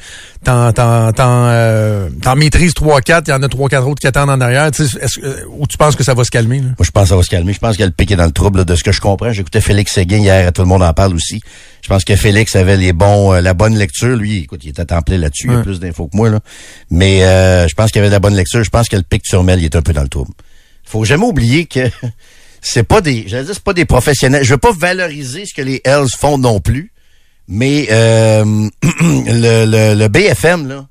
t'en 0.44 0.74
t'en 0.74 1.14
t'en 1.14 1.46
euh, 1.48 2.10
maîtrises 2.36 2.74
trois 2.74 3.00
quatre, 3.00 3.30
il 3.30 3.32
y 3.32 3.34
en 3.34 3.42
a 3.42 3.48
trois 3.48 3.70
quatre 3.70 3.88
autres 3.88 4.02
qui 4.02 4.08
attendent 4.08 4.30
en 4.30 4.42
arrière. 4.42 4.66
Est-ce, 4.66 4.98
euh, 5.24 5.46
ou 5.58 5.66
tu 5.66 5.78
penses 5.78 5.96
que 5.96 6.04
ça 6.04 6.14
va 6.14 6.26
se 6.26 6.32
calmer 6.32 6.58
là? 6.60 6.66
Moi 6.66 6.76
je 6.84 6.92
pense 6.92 7.04
que 7.04 7.10
ça 7.10 7.16
va 7.16 7.24
se 7.24 7.30
calmer. 7.30 7.54
Je 7.54 7.60
pense 7.60 7.72
qu'il 7.72 7.82
y 7.82 7.84
a 7.84 7.88
le 7.88 7.94
piqué 7.94 8.16
dans 8.18 8.26
le 8.26 8.32
trouble 8.32 8.66
de 8.66 8.76
ce 8.76 8.84
que 8.84 8.92
je 8.92 9.00
comprends. 9.00 9.32
J'écoutais 9.32 9.62
Félix 9.62 9.94
Séguin 9.94 10.18
hier, 10.18 10.52
tout 10.52 10.62
le 10.62 10.68
monde 10.68 10.84
en 10.84 10.94
parle 10.94 11.16
aussi. 11.16 11.42
Je 11.82 11.88
pense 11.88 12.04
que 12.04 12.16
Félix 12.18 12.56
avait 12.58 12.78
les 12.78 12.92
bons 12.92 13.32
la 13.32 13.54
bonne 13.54 13.78
lecture. 13.78 14.18
Lui, 14.18 14.40
écoute, 14.40 14.66
il 14.66 14.72
était 14.72 14.86
templé 14.86 15.18
là-dessus. 15.18 15.48
Il 15.50 15.56
a 15.56 15.62
plus 15.62 15.80
d'infos 15.80 16.08
que 16.08 16.18
moi 16.18 16.30
là. 16.30 16.40
Mais 16.92 17.20
je 17.22 17.74
pense 17.76 17.92
qu'il 17.92 18.02
avait 18.02 18.10
la 18.10 18.20
bonne 18.20 18.36
lecture. 18.36 18.64
Je 18.64 18.70
pense 18.70 18.90
que 18.90 18.98
le 18.98 19.04
pic 19.04 19.26
sur 19.26 19.44
Mel, 19.44 19.60
il 19.60 19.66
est 19.66 19.76
un 19.76 19.82
peu 19.82 19.94
dans 19.94 20.04
le 20.04 20.10
trouble. 20.10 20.32
Faut 20.84 21.06
jamais 21.06 21.26
oublier 21.26 21.66
que 21.66 21.82
c'est 22.61 22.83
pas 22.83 23.01
des, 23.01 23.25
j'allais 23.28 23.45
dire, 23.45 23.54
c'est 23.54 23.63
pas 23.63 23.73
des 23.73 23.85
professionnels. 23.85 24.44
Je 24.44 24.51
veux 24.51 24.57
pas 24.57 24.71
valoriser 24.71 25.45
ce 25.45 25.54
que 25.54 25.61
les 25.61 25.81
Hells 25.83 26.09
font 26.18 26.37
non 26.37 26.59
plus, 26.59 26.92
mais 27.47 27.87
euh, 27.92 28.44
le, 29.01 30.07
BFM 30.07 30.68
là, 30.68 30.87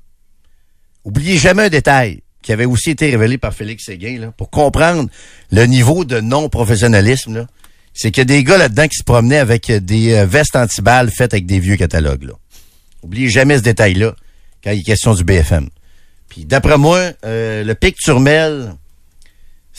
oubliez 1.03 1.37
jamais 1.37 1.63
un 1.63 1.69
détail 1.69 2.21
qui 2.41 2.51
avait 2.51 2.65
aussi 2.65 2.91
été 2.91 3.09
révélé 3.09 3.37
par 3.37 3.53
Félix 3.53 3.85
Séguin 3.85 4.19
là, 4.19 4.31
pour 4.35 4.49
comprendre 4.49 5.09
le 5.51 5.65
niveau 5.65 6.05
de 6.05 6.19
non-professionnalisme. 6.19 7.47
C'est 7.93 8.11
qu'il 8.11 8.21
y 8.21 8.21
a 8.21 8.25
des 8.25 8.43
gars 8.43 8.57
là-dedans 8.57 8.87
qui 8.87 8.97
se 8.97 9.03
promenaient 9.03 9.39
avec 9.39 9.71
des 9.71 10.13
euh, 10.13 10.25
vestes 10.25 10.55
antiballes 10.55 11.09
faites 11.09 11.33
avec 11.33 11.45
des 11.45 11.59
vieux 11.59 11.75
catalogues 11.75 12.23
là. 12.23 12.33
Oubliez 13.01 13.29
jamais 13.29 13.57
ce 13.57 13.63
détail-là 13.63 14.13
quand 14.63 14.71
il 14.71 14.79
est 14.79 14.83
question 14.83 15.13
du 15.13 15.23
BFM. 15.23 15.69
Puis 16.27 16.45
d'après 16.45 16.77
moi, 16.77 17.11
euh, 17.25 17.63
le 17.63 17.75
pic 17.75 17.95
Turmel, 17.95 18.73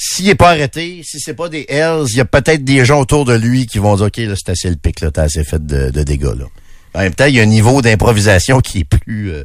s'il 0.02 0.24
n'est 0.24 0.34
pas 0.34 0.48
arrêté, 0.48 1.02
si 1.04 1.20
c'est 1.20 1.34
pas 1.34 1.50
des 1.50 1.66
Hells, 1.68 2.06
il 2.08 2.16
y 2.16 2.20
a 2.20 2.24
peut-être 2.24 2.64
des 2.64 2.86
gens 2.86 3.00
autour 3.00 3.26
de 3.26 3.34
lui 3.34 3.66
qui 3.66 3.78
vont 3.78 3.96
dire, 3.96 4.06
OK, 4.06 4.16
là, 4.16 4.34
c'est 4.34 4.50
assez 4.50 4.70
le 4.70 4.76
pic, 4.76 5.00
là, 5.02 5.10
t'as 5.10 5.24
assez 5.24 5.44
fait 5.44 5.64
de, 5.64 5.90
dégâts, 5.90 6.38
là. 6.38 6.46
En 6.94 7.00
même 7.00 7.14
temps, 7.14 7.26
il 7.26 7.34
y 7.34 7.40
a 7.40 7.42
un 7.42 7.46
niveau 7.46 7.82
d'improvisation 7.82 8.60
qui 8.60 8.78
est 8.78 8.84
plus, 8.84 9.30
euh, 9.30 9.44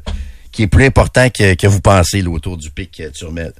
qui 0.53 0.63
est 0.63 0.67
plus 0.67 0.85
important 0.85 1.29
que, 1.29 1.55
que 1.55 1.67
vous 1.67 1.81
pensez, 1.81 2.21
là, 2.21 2.29
autour 2.29 2.55
du 2.55 2.71
pic 2.71 3.01
euh, 3.01 3.09
Turmel. 3.11 3.51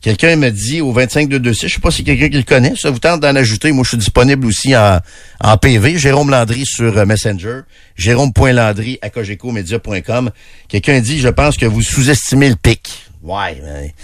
Quelqu'un 0.00 0.36
me 0.36 0.50
dit 0.50 0.80
au 0.80 0.92
25 0.92 1.28
2 1.28 1.52
je 1.52 1.66
sais 1.66 1.80
pas 1.80 1.90
si 1.90 2.04
quelqu'un 2.04 2.28
qui 2.28 2.36
le 2.36 2.44
connaît, 2.44 2.74
ça 2.76 2.90
vous 2.90 3.00
tente 3.00 3.20
d'en 3.20 3.34
ajouter. 3.34 3.72
Moi, 3.72 3.82
je 3.82 3.88
suis 3.88 3.98
disponible 3.98 4.46
aussi 4.46 4.76
en, 4.76 5.00
en 5.40 5.56
PV. 5.56 5.98
Jérôme 5.98 6.30
Landry 6.30 6.64
sur 6.64 6.96
euh, 6.96 7.04
Messenger. 7.04 7.62
Jérôme.landry 7.96 9.00
à 9.02 9.10
cogecomedia.com. 9.10 10.30
Quelqu'un 10.68 11.00
dit, 11.00 11.18
je 11.18 11.28
pense 11.28 11.56
que 11.56 11.66
vous 11.66 11.82
sous-estimez 11.82 12.50
le 12.50 12.56
pic. 12.56 13.08
Ouais, 13.24 13.60
mais 13.64 13.94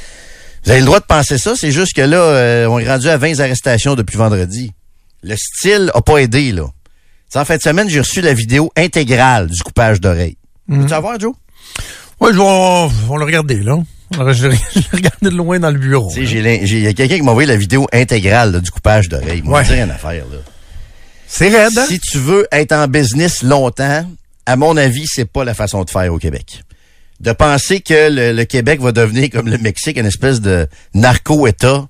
vous 0.65 0.71
avez 0.71 0.81
le 0.81 0.87
droit 0.87 1.01
de 1.01 1.05
penser 1.05 1.39
ça, 1.39 1.55
c'est 1.57 1.73
juste 1.73 1.95
que 1.95 2.03
là, 2.03 2.19
euh, 2.19 2.67
on 2.67 2.79
est 2.79 2.89
rendu 2.89 3.09
à 3.09 3.17
20 3.17 3.41
arrestations 3.41 3.95
depuis 3.95 4.17
vendredi. 4.17 4.73
Le 5.23 5.35
style 5.37 5.91
a 5.95 6.01
pas 6.03 6.19
aidé, 6.19 6.53
là. 6.53 6.67
en 7.35 7.45
fin 7.45 7.57
de 7.57 7.63
semaine, 7.63 7.89
j'ai 7.89 8.01
reçu 8.01 8.21
la 8.21 8.35
vidéo 8.35 8.71
intégrale 8.77 9.49
du 9.49 9.63
coupage 9.63 10.01
d'oreilles. 10.01 10.37
Mm 10.69 10.77
-hmm. 10.77 10.81
Veux-tu 10.83 11.01
voir, 11.01 11.21
Joe? 11.21 11.35
Oui, 12.21 12.31
on, 12.39 12.91
on 13.09 13.17
le 13.17 13.25
regarder, 13.25 13.61
là. 13.61 13.77
Je 14.33 14.47
l'ai 14.49 14.59
regardé 14.93 15.31
de 15.31 15.37
loin 15.37 15.59
dans 15.59 15.71
le 15.71 15.79
bureau. 15.79 16.13
Il 16.17 16.83
y 16.83 16.87
a 16.87 16.93
quelqu'un 16.93 17.17
qui 17.17 17.23
m'a 17.23 17.31
envoyé 17.33 17.49
la 17.49 17.57
vidéo 17.57 17.87
intégrale 17.93 18.61
du 18.61 18.71
coupage 18.71 19.09
d'oreilles. 19.09 19.43
Moi, 19.43 19.61
ouais. 19.61 19.67
rien 19.67 19.91
à 19.91 19.95
faire, 19.95 20.25
là. 20.31 20.39
C'est 21.27 21.49
raide, 21.49 21.77
hein? 21.79 21.87
Si 21.89 21.99
tu 21.99 22.19
veux 22.19 22.47
être 22.53 22.73
en 22.73 22.87
business 22.89 23.43
longtemps, 23.43 24.05
à 24.45 24.57
mon 24.57 24.77
avis, 24.77 25.07
c'est 25.07 25.25
pas 25.25 25.45
la 25.45 25.55
façon 25.55 25.83
de 25.83 25.91
faire 25.91 26.13
au 26.13 26.19
Québec 26.19 26.63
de 27.23 27.33
penser 27.33 27.81
que 27.81 28.09
le, 28.11 28.45
Québec 28.45 28.81
va 28.81 28.93
devenir 28.93 29.31
comme 29.31 29.49
le 29.49 29.59
Mexique, 29.59 29.97
une 29.97 30.07
espèce 30.07 30.41
de 30.41 30.67
narco-État, 30.95 31.89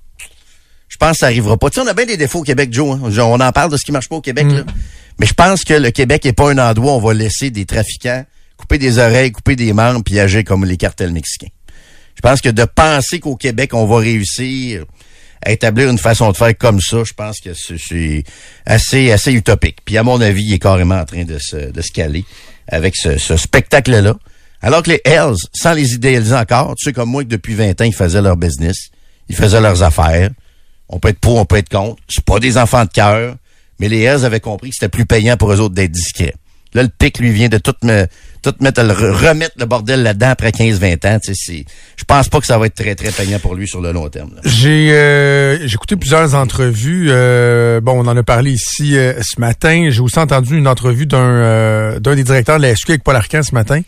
Je 0.88 0.96
pense 0.98 1.12
que 1.12 1.18
ça 1.20 1.26
arrivera 1.26 1.56
pas. 1.56 1.70
Tu 1.70 1.80
sais, 1.80 1.86
on 1.86 1.90
a 1.90 1.94
bien 1.94 2.04
des 2.04 2.18
défauts 2.18 2.40
au 2.40 2.42
Québec, 2.42 2.68
Joe. 2.72 2.96
hein. 3.02 3.10
On 3.20 3.40
en 3.40 3.50
parle 3.52 3.70
de 3.72 3.76
ce 3.78 3.84
qui 3.84 3.92
marche 3.92 4.08
pas 4.10 4.16
au 4.16 4.20
Québec, 4.20 4.46
là. 4.56 4.64
Mais 5.18 5.26
je 5.26 5.32
pense 5.34 5.64
que 5.64 5.72
le 5.74 5.90
Québec 5.90 6.24
est 6.26 6.32
pas 6.34 6.50
un 6.50 6.58
endroit 6.58 6.92
où 6.92 6.96
on 6.96 7.00
va 7.00 7.14
laisser 7.14 7.50
des 7.50 7.64
trafiquants 7.64 8.24
couper 8.58 8.78
des 8.78 8.98
oreilles, 8.98 9.32
couper 9.32 9.56
des 9.56 9.72
membres, 9.72 10.02
puis 10.04 10.20
agir 10.20 10.44
comme 10.44 10.64
les 10.64 10.76
cartels 10.76 11.10
mexicains. 11.12 11.48
Je 12.14 12.20
pense 12.20 12.40
que 12.40 12.48
de 12.50 12.64
penser 12.64 13.18
qu'au 13.18 13.34
Québec, 13.36 13.74
on 13.74 13.86
va 13.86 13.96
réussir 13.98 14.84
à 15.44 15.50
établir 15.50 15.88
une 15.90 15.98
façon 15.98 16.30
de 16.30 16.36
faire 16.36 16.56
comme 16.56 16.80
ça, 16.80 17.02
je 17.04 17.12
pense 17.14 17.40
que 17.40 17.54
c'est- 17.54 17.76
c'est 17.78 18.22
assez, 18.64 19.10
assez 19.10 19.32
utopique. 19.32 19.78
Puis 19.84 19.96
à 19.98 20.04
mon 20.04 20.20
avis, 20.20 20.44
il 20.44 20.52
est 20.54 20.58
carrément 20.60 20.94
en 21.00 21.04
train 21.04 21.24
de 21.24 21.38
se, 21.40 21.56
de 21.72 21.80
se 21.82 21.90
caler 21.90 22.24
avec 22.68 22.94
ce, 22.94 23.18
ce 23.18 23.36
spectacle-là. 23.36 24.14
Alors 24.62 24.82
que 24.82 24.90
les 24.90 25.00
Hells, 25.04 25.34
sans 25.52 25.72
les 25.72 25.94
idéaliser 25.94 26.34
encore, 26.34 26.74
tu 26.76 26.84
sais 26.84 26.92
comme 26.92 27.10
moi 27.10 27.24
que 27.24 27.28
depuis 27.28 27.54
20 27.54 27.80
ans, 27.80 27.84
ils 27.84 27.94
faisaient 27.94 28.22
leur 28.22 28.36
business, 28.36 28.90
ils 29.28 29.36
faisaient 29.36 29.60
leurs 29.60 29.82
affaires. 29.82 30.30
On 30.88 30.98
peut 30.98 31.08
être 31.08 31.18
pour, 31.18 31.36
on 31.36 31.44
peut 31.44 31.56
être 31.56 31.68
contre. 31.68 32.00
C'est 32.08 32.24
pas 32.24 32.38
des 32.38 32.58
enfants 32.58 32.84
de 32.84 32.90
cœur, 32.90 33.36
mais 33.80 33.88
les 33.88 34.02
Hells 34.02 34.24
avaient 34.24 34.40
compris 34.40 34.70
que 34.70 34.76
c'était 34.78 34.88
plus 34.88 35.06
payant 35.06 35.36
pour 35.36 35.52
eux 35.52 35.60
autres 35.60 35.74
d'être 35.74 35.90
discrets. 35.90 36.34
Là, 36.74 36.82
le 36.82 36.88
pic 36.88 37.18
lui 37.18 37.32
vient 37.32 37.48
de 37.50 37.58
tout 37.58 37.74
me, 37.82 38.06
tout 38.42 38.54
mettre, 38.60 38.80
remettre 38.82 39.54
le 39.58 39.66
bordel 39.66 40.02
là-dedans 40.02 40.30
après 40.30 40.50
15-20 40.50 41.06
ans. 41.06 41.18
Je 41.28 42.04
pense 42.04 42.28
pas 42.30 42.40
que 42.40 42.46
ça 42.46 42.56
va 42.56 42.66
être 42.66 42.74
très, 42.74 42.94
très 42.94 43.10
payant 43.10 43.38
pour 43.38 43.54
lui 43.54 43.68
sur 43.68 43.82
le 43.82 43.92
long 43.92 44.08
terme. 44.08 44.30
J'ai 44.44 44.88
euh, 44.92 45.66
écouté 45.66 45.96
plusieurs 45.96 46.34
entrevues. 46.34 47.08
euh, 47.10 47.80
bon, 47.82 48.02
on 48.02 48.08
en 48.08 48.16
a 48.16 48.22
parlé 48.22 48.52
ici 48.52 48.96
euh, 48.96 49.20
ce 49.22 49.38
matin. 49.38 49.88
J'ai 49.90 50.00
aussi 50.00 50.18
entendu 50.18 50.56
une 50.56 50.66
entrevue 50.66 51.04
d'un 51.04 51.18
euh, 51.18 52.00
d'un 52.00 52.14
des 52.14 52.24
directeurs 52.24 52.56
de 52.56 52.62
la 52.62 52.74
SQ 52.74 52.90
avec 52.90 53.04
Paul 53.04 53.16
Arcan 53.16 53.42
ce 53.42 53.54
matin. 53.54 53.82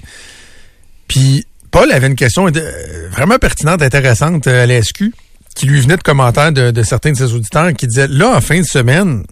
Puis 1.14 1.46
Paul 1.70 1.92
avait 1.92 2.08
une 2.08 2.16
question 2.16 2.48
euh, 2.48 3.08
vraiment 3.12 3.38
pertinente, 3.38 3.82
intéressante 3.82 4.48
euh, 4.48 4.64
à 4.64 4.66
la 4.66 4.82
SQ, 4.82 5.12
qui 5.54 5.66
lui 5.66 5.80
venait 5.80 5.96
de 5.96 6.02
commentaires 6.02 6.50
de, 6.50 6.72
de 6.72 6.82
certains 6.82 7.12
de 7.12 7.16
ses 7.16 7.32
auditeurs 7.34 7.72
qui 7.74 7.86
disaient 7.86 8.08
là 8.08 8.30
en 8.36 8.40
fin 8.40 8.58
de 8.58 8.66
semaine, 8.66 9.22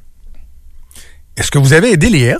est-ce 1.36 1.50
que 1.50 1.58
vous 1.58 1.72
avez 1.72 1.90
aidé 1.90 2.08
les 2.08 2.20
Hells? 2.22 2.38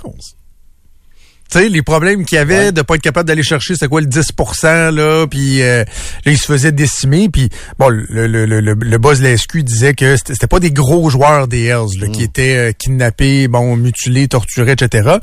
Tu 1.51 1.59
sais, 1.59 1.67
les 1.67 1.81
problèmes 1.81 2.23
qu'il 2.23 2.37
y 2.37 2.39
avait 2.39 2.57
Ouais. 2.67 2.71
de 2.71 2.81
pas 2.83 2.95
être 2.95 3.01
capable 3.01 3.27
d'aller 3.27 3.43
chercher, 3.43 3.75
c'est 3.75 3.89
quoi 3.89 3.99
le 3.99 4.07
10% 4.07 4.91
là, 4.95 5.27
puis 5.27 5.61
euh, 5.61 5.83
là, 6.25 6.31
il 6.31 6.37
se 6.37 6.45
faisait 6.45 6.71
décimer, 6.71 7.27
puis 7.27 7.49
bon, 7.77 7.89
le, 7.89 8.05
le, 8.27 8.45
le, 8.45 8.61
le, 8.61 8.97
boss 8.97 9.19
de 9.19 9.25
la 9.25 9.37
SQ 9.37 9.57
disait 9.57 9.93
que 9.93 10.15
c'était 10.15 10.47
pas 10.47 10.61
des 10.61 10.71
gros 10.71 11.09
joueurs 11.09 11.49
des 11.49 11.65
Hells, 11.65 11.99
là, 11.99 12.07
qui 12.07 12.23
étaient 12.23 12.55
euh, 12.55 12.71
kidnappés, 12.71 13.49
bon, 13.49 13.75
mutilés, 13.75 14.29
torturés, 14.29 14.71
etc. 14.71 15.17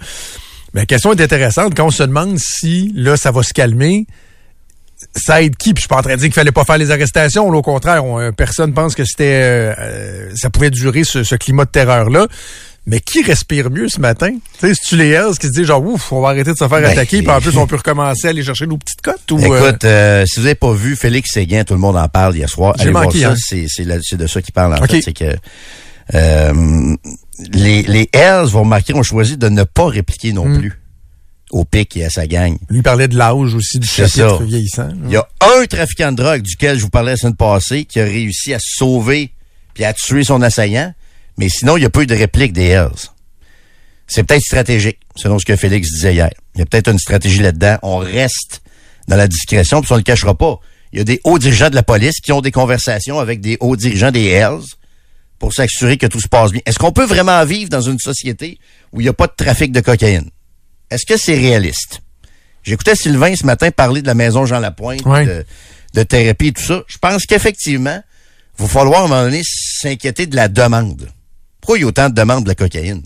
Mais 0.74 0.82
la 0.82 0.86
question 0.86 1.12
est 1.12 1.20
intéressante 1.20 1.74
quand 1.76 1.86
on 1.86 1.90
se 1.90 2.02
demande 2.02 2.38
si, 2.38 2.92
là, 2.94 3.16
ça 3.16 3.30
va 3.30 3.42
se 3.42 3.52
calmer, 3.52 4.06
ça 5.16 5.42
aide 5.42 5.56
qui? 5.56 5.72
Puis 5.74 5.80
je 5.80 5.82
suis 5.82 5.88
pas 5.88 5.96
en 5.98 6.02
train 6.02 6.12
de 6.14 6.18
dire 6.18 6.26
qu'il 6.28 6.34
fallait 6.34 6.52
pas 6.52 6.64
faire 6.64 6.78
les 6.78 6.90
arrestations. 6.90 7.50
Là, 7.50 7.58
au 7.58 7.62
contraire, 7.62 8.04
on- 8.04 8.20
euh, 8.20 8.32
personne 8.32 8.72
pense 8.74 8.94
que 8.94 9.04
c'était 9.04 9.40
euh, 9.42 9.74
euh, 9.78 10.30
ça 10.36 10.50
pouvait 10.50 10.70
durer 10.70 11.04
ce, 11.04 11.24
ce 11.24 11.34
climat 11.34 11.64
de 11.64 11.70
terreur-là. 11.70 12.26
Mais 12.86 12.98
qui 13.00 13.22
respire 13.22 13.70
mieux 13.70 13.88
ce 13.88 14.00
matin? 14.00 14.30
Tu 14.58 14.68
sais, 14.68 14.74
c'est-tu 14.74 14.96
les 14.96 15.10
Hells 15.10 15.36
qui 15.38 15.48
se 15.48 15.52
disent 15.52 15.66
genre 15.66 15.84
ouf, 15.84 16.12
on 16.12 16.22
va 16.22 16.28
arrêter 16.30 16.52
de 16.52 16.56
se 16.56 16.66
faire 16.66 16.80
Ben, 16.80 16.86
attaquer, 16.86 17.18
puis 17.18 17.30
en 17.30 17.38
plus 17.40 17.56
on 17.58 17.66
peut 17.66 17.76
recommencer 17.84 18.26
à 18.26 18.30
aller 18.30 18.42
chercher 18.42 18.66
nos 18.66 18.78
petites 18.78 19.02
cotes 19.02 19.30
ou 19.32 19.38
Écoute, 19.38 19.84
euh, 19.84 20.24
si 20.26 20.40
vous 20.40 20.44
n'avez 20.44 20.54
pas 20.54 20.72
vu 20.72 20.96
Félix 20.96 21.30
Séguin, 21.32 21.62
tout 21.64 21.74
le 21.74 21.80
monde 21.80 21.96
en 21.98 22.08
parle 22.08 22.36
hier 22.36 22.48
soir. 22.48 22.72
J'ai 22.78 22.84
Allez 22.84 22.92
voir 22.92 23.04
manqué, 23.04 23.20
ça, 23.20 23.32
hein. 23.32 23.34
c'est, 23.68 24.16
de 24.16 24.26
ça 24.26 24.40
qu'il 24.42 24.52
parle 24.54 24.74
en 24.74 24.86
fait. 24.86 25.02
C'est 25.02 25.12
que 25.12 25.36
euh, 26.14 26.96
les, 27.52 27.82
les 27.82 28.08
Hells, 28.12 28.46
vous 28.46 28.60
remarquer, 28.60 28.94
ont 28.94 29.02
choisi 29.02 29.36
de 29.36 29.48
ne 29.48 29.64
pas 29.64 29.86
répliquer 29.86 30.32
non 30.32 30.46
Hmm. 30.46 30.58
plus 30.58 30.72
au 31.52 31.64
pic 31.64 31.96
et 31.96 32.04
à 32.04 32.10
sa 32.10 32.26
gang. 32.28 32.56
lui 32.68 32.80
parlait 32.82 33.08
de 33.08 33.16
l'âge 33.18 33.54
aussi 33.54 33.80
du 33.80 33.86
chapitre 33.88 34.42
vieillissant. 34.44 34.88
Il 35.06 35.10
y 35.10 35.16
a 35.16 35.26
un 35.40 35.66
trafiquant 35.66 36.12
de 36.12 36.16
drogue 36.22 36.42
duquel 36.42 36.78
je 36.78 36.82
vous 36.84 36.90
parlais 36.90 37.10
la 37.12 37.16
semaine 37.16 37.34
passée 37.34 37.84
qui 37.84 37.98
a 37.98 38.04
réussi 38.04 38.54
à 38.54 38.58
sauver 38.60 39.32
puis 39.74 39.84
à 39.84 39.92
tuer 39.92 40.22
son 40.22 40.42
assaillant, 40.42 40.94
mais 41.38 41.48
sinon, 41.48 41.76
il 41.76 41.80
n'y 41.80 41.86
a 41.86 41.90
pas 41.90 42.02
eu 42.02 42.06
de 42.06 42.14
réplique 42.14 42.52
des 42.52 42.66
Hells. 42.66 43.08
C'est 44.06 44.22
peut-être 44.24 44.42
stratégique, 44.42 44.98
selon 45.16 45.38
ce 45.38 45.44
que 45.44 45.56
Félix 45.56 45.88
disait 45.92 46.14
hier. 46.14 46.30
Il 46.54 46.58
y 46.58 46.62
a 46.62 46.66
peut-être 46.66 46.88
une 46.88 46.98
stratégie 46.98 47.40
là-dedans. 47.42 47.78
On 47.82 47.98
reste 47.98 48.62
dans 49.08 49.16
la 49.16 49.26
discrétion, 49.28 49.80
puis 49.80 49.90
on 49.92 49.94
ne 49.96 50.00
le 50.00 50.04
cachera 50.04 50.36
pas. 50.36 50.58
Il 50.92 50.98
y 50.98 51.02
a 51.02 51.04
des 51.04 51.20
hauts 51.24 51.38
dirigeants 51.38 51.70
de 51.70 51.74
la 51.76 51.82
police 51.84 52.20
qui 52.20 52.32
ont 52.32 52.40
des 52.40 52.50
conversations 52.52 53.18
avec 53.20 53.40
des 53.40 53.56
hauts 53.60 53.76
dirigeants 53.76 54.10
des 54.10 54.26
Hells 54.26 54.62
pour 55.40 55.54
s'assurer 55.54 55.96
que 55.96 56.06
tout 56.06 56.20
se 56.20 56.28
passe 56.28 56.52
bien. 56.52 56.60
Est-ce 56.66 56.78
qu'on 56.78 56.92
peut 56.92 57.06
vraiment 57.06 57.44
vivre 57.44 57.70
dans 57.70 57.80
une 57.80 57.98
société 57.98 58.58
où 58.92 59.00
il 59.00 59.04
n'y 59.04 59.08
a 59.08 59.14
pas 59.14 59.26
de 59.26 59.32
trafic 59.36 59.72
de 59.72 59.80
cocaïne? 59.80 60.30
Est-ce 60.90 61.06
que 61.06 61.16
c'est 61.16 61.34
réaliste? 61.34 62.02
J'écoutais 62.62 62.94
Sylvain 62.94 63.34
ce 63.34 63.46
matin 63.46 63.70
parler 63.70 64.02
de 64.02 64.06
la 64.06 64.14
maison 64.14 64.44
Jean 64.44 64.60
Lapointe, 64.60 65.02
de 65.94 66.02
thérapie 66.02 66.48
et 66.48 66.52
tout 66.52 66.62
ça. 66.62 66.82
Je 66.86 66.98
pense 66.98 67.24
qu'effectivement, 67.24 68.02
il 68.58 68.62
va 68.62 68.68
falloir 68.68 69.00
à 69.00 69.04
un 69.06 69.08
moment 69.08 69.22
donné 69.24 69.40
s'inquiéter 69.42 70.26
de 70.26 70.36
la 70.36 70.48
demande. 70.48 71.08
Pourquoi 71.60 71.78
il 71.78 71.80
y 71.80 71.84
a 71.84 71.86
autant 71.86 72.10
de 72.10 72.14
demandes 72.14 72.44
de 72.44 72.48
la 72.48 72.54
cocaïne? 72.54 73.02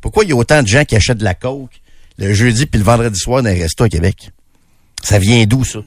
Pourquoi 0.00 0.24
il 0.24 0.30
y 0.30 0.32
a 0.32 0.36
autant 0.36 0.62
de 0.62 0.68
gens 0.68 0.84
qui 0.86 0.96
achètent 0.96 1.18
de 1.18 1.24
la 1.24 1.34
coke 1.34 1.82
le 2.16 2.32
jeudi 2.32 2.64
puis 2.64 2.78
le 2.78 2.84
vendredi 2.84 3.18
soir 3.18 3.42
dans 3.42 3.50
les 3.50 3.62
restos 3.62 3.84
à 3.84 3.88
Québec? 3.90 4.30
Ça 5.02 5.18
vient 5.18 5.44
d'où, 5.44 5.64
ça? 5.64 5.80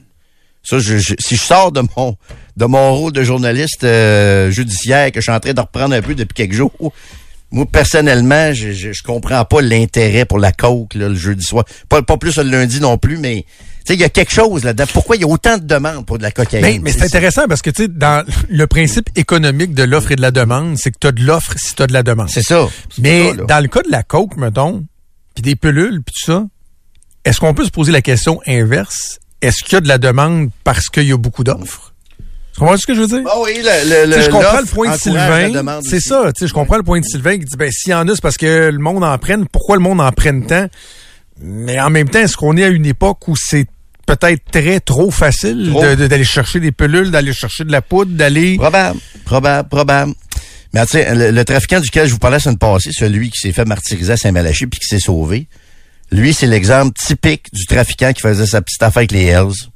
Ça, 0.62 0.78
je, 0.78 0.98
je- 0.98 1.14
si 1.18 1.36
je 1.36 1.42
sors 1.42 1.72
de 1.72 1.82
mon 1.96 2.16
de 2.56 2.64
mon 2.66 2.94
rôle 2.94 3.12
de 3.12 3.22
journaliste 3.24 3.82
euh, 3.84 4.50
judiciaire 4.50 5.10
que 5.10 5.20
je 5.20 5.22
suis 5.22 5.32
en 5.32 5.40
train 5.40 5.54
de 5.54 5.60
reprendre 5.60 5.94
un 5.94 6.02
peu 6.02 6.14
depuis 6.14 6.34
quelques 6.34 6.52
jours, 6.52 6.92
moi, 7.50 7.66
personnellement, 7.70 8.52
je, 8.52 8.72
je, 8.72 8.92
je 8.92 9.02
comprends 9.02 9.44
pas 9.44 9.60
l'intérêt 9.62 10.24
pour 10.24 10.38
la 10.38 10.52
coke 10.52 10.94
là, 10.94 11.08
le 11.08 11.14
jeudi 11.14 11.44
soir. 11.44 11.64
Pas, 11.88 12.02
pas 12.02 12.16
plus 12.16 12.36
le 12.36 12.44
lundi 12.44 12.80
non 12.80 12.96
plus, 12.98 13.18
mais 13.18 13.44
tu 13.84 13.88
sais, 13.88 13.94
il 13.94 14.00
y 14.00 14.04
a 14.04 14.08
quelque 14.08 14.32
chose 14.32 14.64
là-dedans. 14.64 14.84
Pourquoi 14.92 15.16
il 15.16 15.22
y 15.22 15.24
a 15.24 15.28
autant 15.28 15.58
de 15.58 15.64
demandes 15.64 16.06
pour 16.06 16.16
de 16.18 16.22
la 16.22 16.30
cocaïne? 16.30 16.62
Mais, 16.62 16.78
mais 16.82 16.92
c'est 16.92 17.02
intéressant 17.04 17.46
parce 17.48 17.60
que 17.62 17.70
tu 17.70 17.82
sais, 17.82 17.88
dans 17.88 18.24
le 18.48 18.66
principe 18.66 19.08
économique 19.16 19.74
de 19.74 19.82
l'offre 19.82 20.12
et 20.12 20.16
de 20.16 20.22
la 20.22 20.30
demande, 20.30 20.78
c'est 20.78 20.90
que 20.92 20.98
tu 21.00 21.06
as 21.08 21.12
de 21.12 21.22
l'offre 21.22 21.54
si 21.56 21.74
tu 21.74 21.82
as 21.82 21.86
de 21.86 21.92
la 21.92 22.02
demande. 22.02 22.28
C'est 22.30 22.42
ça. 22.42 22.68
Mais 22.98 23.30
ça, 23.30 23.42
dans 23.44 23.60
le 23.60 23.68
cas 23.68 23.82
de 23.82 23.90
la 23.90 24.02
coke, 24.02 24.36
mettons, 24.36 24.84
puis 25.34 25.42
des 25.42 25.56
pilules, 25.56 26.02
puis 26.02 26.14
tout 26.14 26.32
ça, 26.32 26.44
est-ce 27.24 27.40
qu'on 27.40 27.54
peut 27.54 27.64
se 27.64 27.70
poser 27.70 27.92
la 27.92 28.02
question 28.02 28.40
inverse? 28.46 29.18
Est-ce 29.42 29.62
qu'il 29.64 29.74
y 29.74 29.76
a 29.76 29.80
de 29.80 29.88
la 29.88 29.98
demande 29.98 30.50
parce 30.64 30.88
qu'il 30.88 31.06
y 31.06 31.12
a 31.12 31.16
beaucoup 31.16 31.44
d'offres? 31.44 31.92
Tu 32.54 32.60
comprends 32.60 32.76
ce 32.76 32.86
que 32.86 32.94
je 32.94 33.00
veux 33.00 33.06
dire? 33.06 33.22
Ah 33.26 33.36
oui, 33.40 33.54
le, 33.56 34.20
je 34.20 34.30
comprends 34.30 34.60
le 34.60 34.66
point 34.66 34.92
de 34.92 34.98
Sylvain. 34.98 35.80
C'est 35.82 36.00
ça. 36.00 36.32
Tu 36.32 36.40
sais, 36.40 36.48
je 36.48 36.54
comprends 36.54 36.76
le 36.76 36.82
point 36.82 37.00
de 37.00 37.04
Sylvain 37.04 37.38
qui 37.38 37.44
dit, 37.46 37.56
ben, 37.56 37.70
s'il 37.72 37.90
y 37.90 37.94
en 37.94 38.06
a, 38.08 38.14
c'est 38.14 38.20
parce 38.20 38.36
que 38.36 38.70
le 38.70 38.78
monde 38.78 39.02
en 39.02 39.18
prenne. 39.18 39.46
Pourquoi 39.48 39.76
le 39.76 39.82
monde 39.82 40.00
en 40.00 40.12
prenne 40.12 40.46
tant? 40.46 40.68
Mais 41.40 41.80
en 41.80 41.90
même 41.90 42.08
temps, 42.08 42.20
est-ce 42.20 42.36
qu'on 42.36 42.56
est 42.56 42.64
à 42.64 42.68
une 42.68 42.86
époque 42.86 43.26
où 43.26 43.34
c'est 43.36 43.66
peut-être 44.06 44.42
très 44.50 44.80
trop 44.80 45.10
facile 45.10 45.72
d'aller 45.72 46.24
chercher 46.24 46.60
des 46.60 46.72
pilules, 46.72 47.10
d'aller 47.10 47.32
chercher 47.32 47.64
de 47.64 47.72
la 47.72 47.80
poudre, 47.80 48.12
d'aller... 48.12 48.56
Probable, 48.56 49.00
probable, 49.24 49.68
probable. 49.68 50.12
Mais 50.74 50.84
tu 50.86 50.92
sais, 50.92 51.14
le, 51.14 51.30
le 51.30 51.44
trafiquant 51.44 51.80
duquel 51.80 52.06
je 52.06 52.12
vous 52.12 52.18
parlais 52.18 52.36
la 52.36 52.40
semaine 52.40 52.58
passée, 52.58 52.90
celui 52.92 53.30
qui 53.30 53.38
s'est 53.38 53.52
fait 53.52 53.64
martyriser 53.64 54.12
à 54.12 54.16
Saint-Malachie 54.16 54.66
puis 54.66 54.78
qui 54.78 54.86
s'est 54.86 55.00
sauvé, 55.00 55.46
lui, 56.12 56.34
c'est 56.34 56.46
l'exemple 56.46 56.92
typique 56.92 57.46
du 57.54 57.64
trafiquant 57.64 58.12
qui 58.12 58.20
faisait 58.20 58.46
sa 58.46 58.60
petite 58.60 58.82
affaire 58.82 58.98
avec 58.98 59.12
les 59.12 59.24
Hells, 59.24 59.70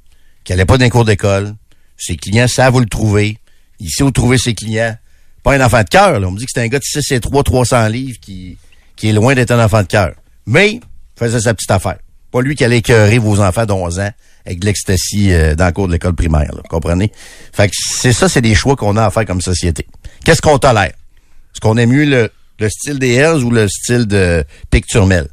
qui 0.44 0.52
allait 0.52 0.66
pas 0.66 0.76
d'un 0.76 0.90
cours 0.90 1.06
d'école. 1.06 1.54
Ses 1.96 2.16
clients 2.16 2.46
savent 2.46 2.74
où 2.74 2.80
le 2.80 2.86
trouver. 2.86 3.38
Il 3.80 3.88
sait 3.88 4.02
où 4.02 4.10
trouver 4.10 4.36
ses 4.36 4.54
clients. 4.54 4.94
Pas 5.42 5.54
un 5.54 5.64
enfant 5.64 5.82
de 5.82 5.88
cœur. 5.88 6.20
On 6.22 6.30
me 6.30 6.38
dit 6.38 6.44
que 6.44 6.50
c'est 6.54 6.60
un 6.60 6.68
gars 6.68 6.78
de 6.78 6.84
6 6.84 7.10
et 7.12 7.20
3, 7.20 7.42
300 7.42 7.88
livres 7.88 8.18
qui, 8.20 8.58
qui 8.96 9.08
est 9.08 9.12
loin 9.12 9.34
d'être 9.34 9.50
un 9.50 9.64
enfant 9.64 9.80
de 9.80 9.86
cœur. 9.86 10.12
Mais, 10.44 10.80
faisait 11.18 11.40
sa 11.40 11.54
petite 11.54 11.70
affaire. 11.70 11.98
Pas 12.30 12.42
lui 12.42 12.54
qui 12.54 12.64
allait 12.64 12.78
écœurer 12.78 13.16
vos 13.16 13.40
enfants 13.40 13.64
d'11 13.64 14.00
ans 14.00 14.10
avec 14.44 14.60
de 14.60 14.66
l'ecstasy 14.66 15.32
euh, 15.32 15.54
dans 15.54 15.66
le 15.66 15.72
cours 15.72 15.88
de 15.88 15.92
l'école 15.94 16.14
primaire, 16.14 16.54
là, 16.54 16.62
comprenez? 16.68 17.10
Fait 17.52 17.68
que 17.68 17.74
c'est 17.74 18.12
ça, 18.12 18.28
c'est 18.28 18.42
des 18.42 18.54
choix 18.54 18.76
qu'on 18.76 18.96
a 18.96 19.06
à 19.06 19.10
faire 19.10 19.24
comme 19.24 19.40
société. 19.40 19.86
Qu'est-ce 20.24 20.42
qu'on 20.42 20.58
tolère? 20.58 20.84
Est-ce 20.84 21.60
qu'on 21.60 21.76
aime 21.78 21.90
mieux 21.90 22.04
le, 22.04 22.30
le 22.60 22.68
style 22.68 22.98
des 22.98 23.14
Hells 23.14 23.42
ou 23.42 23.50
le 23.50 23.66
style 23.68 24.06
de 24.06 24.44
Picturmel? 24.70 25.28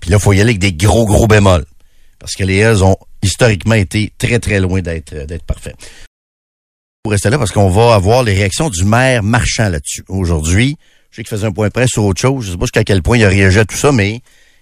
Puis 0.00 0.10
là, 0.10 0.16
il 0.18 0.22
faut 0.22 0.32
y 0.32 0.40
aller 0.40 0.50
avec 0.50 0.58
des 0.58 0.72
gros, 0.72 1.06
gros 1.06 1.26
bémols. 1.26 1.64
Parce 2.18 2.34
que 2.34 2.44
les 2.44 2.56
Hells 2.58 2.82
ont 2.82 2.96
historiquement 3.22 3.74
été 3.74 4.12
très, 4.18 4.38
très 4.38 4.60
loin 4.60 4.80
d'être 4.80 5.14
euh, 5.14 5.26
d'être 5.26 5.44
parfaits. 5.44 5.76
Pour 7.02 7.12
rester 7.12 7.30
là, 7.30 7.38
parce 7.38 7.50
qu'on 7.50 7.70
va 7.70 7.94
avoir 7.94 8.22
les 8.22 8.34
réactions 8.34 8.68
du 8.68 8.84
maire 8.84 9.22
marchand 9.22 9.70
là-dessus. 9.70 10.04
Aujourd'hui, 10.08 10.76
je 11.10 11.16
sais 11.16 11.22
qu'il 11.22 11.30
faisait 11.30 11.46
un 11.46 11.52
point 11.52 11.70
presse 11.70 11.90
sur 11.90 12.04
autre 12.04 12.20
chose. 12.20 12.44
Je 12.44 12.52
sais 12.52 12.58
pas 12.58 12.66
jusqu'à 12.66 12.84
quel 12.84 13.02
point 13.02 13.16
il 13.16 13.24
a 13.24 13.28
réagi 13.28 13.58
à 13.58 13.64
tout 13.64 13.76
ça, 13.76 13.90
mais 13.90 14.20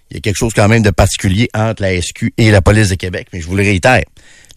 il 0.09 0.15
y 0.15 0.17
a 0.17 0.21
quelque 0.21 0.37
chose 0.37 0.53
quand 0.55 0.67
même 0.67 0.81
de 0.81 0.89
particulier 0.89 1.49
entre 1.53 1.81
la 1.81 2.01
SQ 2.01 2.33
et 2.37 2.49
la 2.49 2.61
police 2.61 2.89
de 2.89 2.95
Québec. 2.95 3.27
Mais 3.33 3.41
je 3.41 3.47
vous 3.47 3.55
le 3.55 3.63
réitère. 3.63 4.03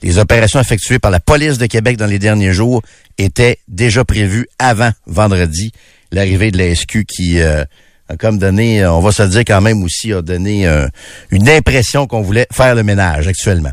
Les 0.03 0.19
opérations 0.19 0.61
effectuées 0.61 0.99
par 0.99 1.11
la 1.11 1.21
police 1.21 1.59
de 1.59 1.67
Québec 1.67 1.97
dans 1.97 2.07
les 2.07 2.19
derniers 2.19 2.53
jours 2.53 2.83
étaient 3.19 3.59
déjà 3.69 4.05
prévues 4.05 4.49
avant 4.59 4.91
vendredi, 5.07 5.73
l'arrivée 6.11 6.51
de 6.51 6.59
la 6.59 6.75
SQ 6.75 7.05
qui 7.05 7.41
euh, 7.41 7.65
a 8.09 8.17
comme 8.17 8.39
donné, 8.39 8.83
euh, 8.83 8.93
on 8.93 9.01
va 9.01 9.13
se 9.13 9.23
le 9.23 9.29
dire 9.29 9.45
quand 9.47 9.61
même 9.61 9.83
aussi, 9.83 10.13
a 10.13 10.23
donné 10.23 10.67
euh, 10.67 10.87
une 11.31 11.49
impression 11.49 12.07
qu'on 12.07 12.23
voulait 12.23 12.47
faire 12.53 12.75
le 12.75 12.83
ménage 12.83 13.29
actuellement. 13.29 13.73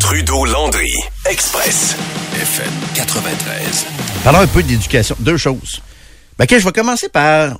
Trudeau-Landry, 0.00 0.92
Express, 1.28 1.96
FM 2.40 2.70
93. 2.94 3.86
Parlons 4.24 4.40
un 4.40 4.46
peu 4.46 4.62
d'éducation. 4.62 5.16
Deux 5.20 5.36
choses. 5.36 5.80
Ben, 6.38 6.44
ok, 6.44 6.58
je 6.58 6.64
vais 6.64 6.72
commencer 6.72 7.08
par 7.08 7.58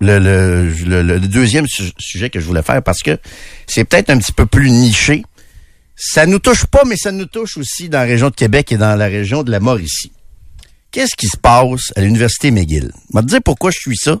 le, 0.00 0.18
le, 0.18 0.68
le- 0.84 1.02
le 1.02 1.20
deuxième 1.20 1.66
su- 1.66 1.92
sujet 1.98 2.28
que 2.28 2.40
je 2.40 2.44
voulais 2.46 2.62
faire 2.62 2.82
parce 2.82 3.02
que 3.02 3.18
c'est 3.66 3.84
peut-être 3.84 4.10
un 4.10 4.18
petit 4.18 4.32
peu 4.32 4.46
plus 4.46 4.70
niché. 4.70 5.22
Ça 5.96 6.26
nous 6.26 6.38
touche 6.38 6.66
pas, 6.66 6.82
mais 6.86 6.96
ça 6.96 7.12
nous 7.12 7.24
touche 7.26 7.56
aussi 7.56 7.88
dans 7.88 7.98
la 8.00 8.04
région 8.04 8.28
de 8.30 8.34
Québec 8.34 8.72
et 8.72 8.76
dans 8.76 8.96
la 8.96 9.06
région 9.06 9.42
de 9.42 9.50
la 9.50 9.60
Mauricie. 9.60 10.12
qu'est-ce 10.90 11.16
qui 11.16 11.28
se 11.28 11.36
passe 11.38 11.92
à 11.96 12.00
l'Université 12.00 12.50
McGill? 12.50 12.90
Je 13.12 13.16
vais 13.18 13.22
te 13.22 13.28
dire 13.28 13.40
pourquoi 13.44 13.70
je 13.70 13.78
suis 13.78 13.96
ça. 13.96 14.18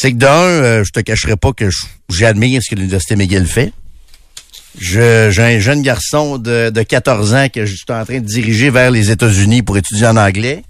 C'est 0.00 0.12
que 0.12 0.16
d'un, 0.16 0.28
euh, 0.28 0.84
je 0.84 0.92
te 0.92 1.00
cacherai 1.00 1.34
pas 1.34 1.52
que 1.52 1.68
j'admire 2.08 2.62
ce 2.62 2.70
que 2.70 2.76
l'Université 2.76 3.16
McGill 3.16 3.46
fait. 3.46 3.72
J'ai 4.78 5.32
un 5.38 5.58
jeune 5.58 5.82
garçon 5.82 6.38
de, 6.38 6.70
de 6.70 6.82
14 6.84 7.34
ans 7.34 7.48
que 7.52 7.66
je 7.66 7.74
suis 7.74 7.84
en 7.88 8.04
train 8.04 8.20
de 8.20 8.24
diriger 8.24 8.70
vers 8.70 8.92
les 8.92 9.10
États-Unis 9.10 9.62
pour 9.62 9.76
étudier 9.76 10.06
en 10.06 10.16
anglais. 10.16 10.62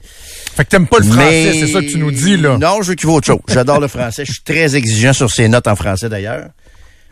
Fait 0.57 0.65
que 0.65 0.71
t'aimes 0.71 0.87
pas 0.87 1.01
le 1.01 1.05
français, 1.05 1.53
c'est 1.61 1.67
ça 1.67 1.83
que 1.83 1.91
tu 1.91 1.99
nous 1.99 2.11
dis, 2.11 2.39
là. 2.39 2.57
Non, 2.57 2.81
je 2.81 2.89
veux 2.89 2.95
qu'il 2.95 3.07
autre 3.11 3.27
chose. 3.27 3.41
J'adore 3.49 3.81
le 3.81 3.89
français. 3.89 4.25
Je 4.25 4.33
suis 4.33 4.43
très 4.43 4.77
exigeant 4.77 5.13
sur 5.13 5.31
ses 5.31 5.47
notes 5.47 5.67
en 5.67 5.77
français, 5.77 6.09
d'ailleurs. 6.09 6.49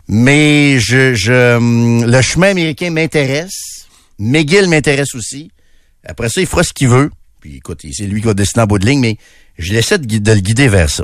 Mais 0.07 0.79
je, 0.79 1.13
je, 1.13 1.57
hum, 1.57 2.03
le 2.03 2.21
chemin 2.23 2.49
américain 2.49 2.89
m'intéresse. 2.89 3.85
McGill 4.17 4.67
m'intéresse 4.67 5.13
aussi. 5.13 5.51
Après 6.03 6.29
ça, 6.29 6.41
il 6.41 6.47
fera 6.47 6.63
ce 6.63 6.73
qu'il 6.73 6.87
veut. 6.87 7.11
Puis 7.41 7.57
écoute, 7.57 7.85
c'est 7.93 8.07
lui 8.07 8.21
qui 8.21 8.25
va 8.25 8.33
dessiner 8.33 8.63
en 8.63 8.65
bout 8.65 8.79
de 8.79 8.87
ligne, 8.87 9.01
mais 9.01 9.17
je 9.59 9.71
l'essaie 9.71 9.99
de, 9.99 10.17
de 10.17 10.31
le 10.31 10.39
guider 10.39 10.67
vers 10.67 10.89
ça. 10.89 11.03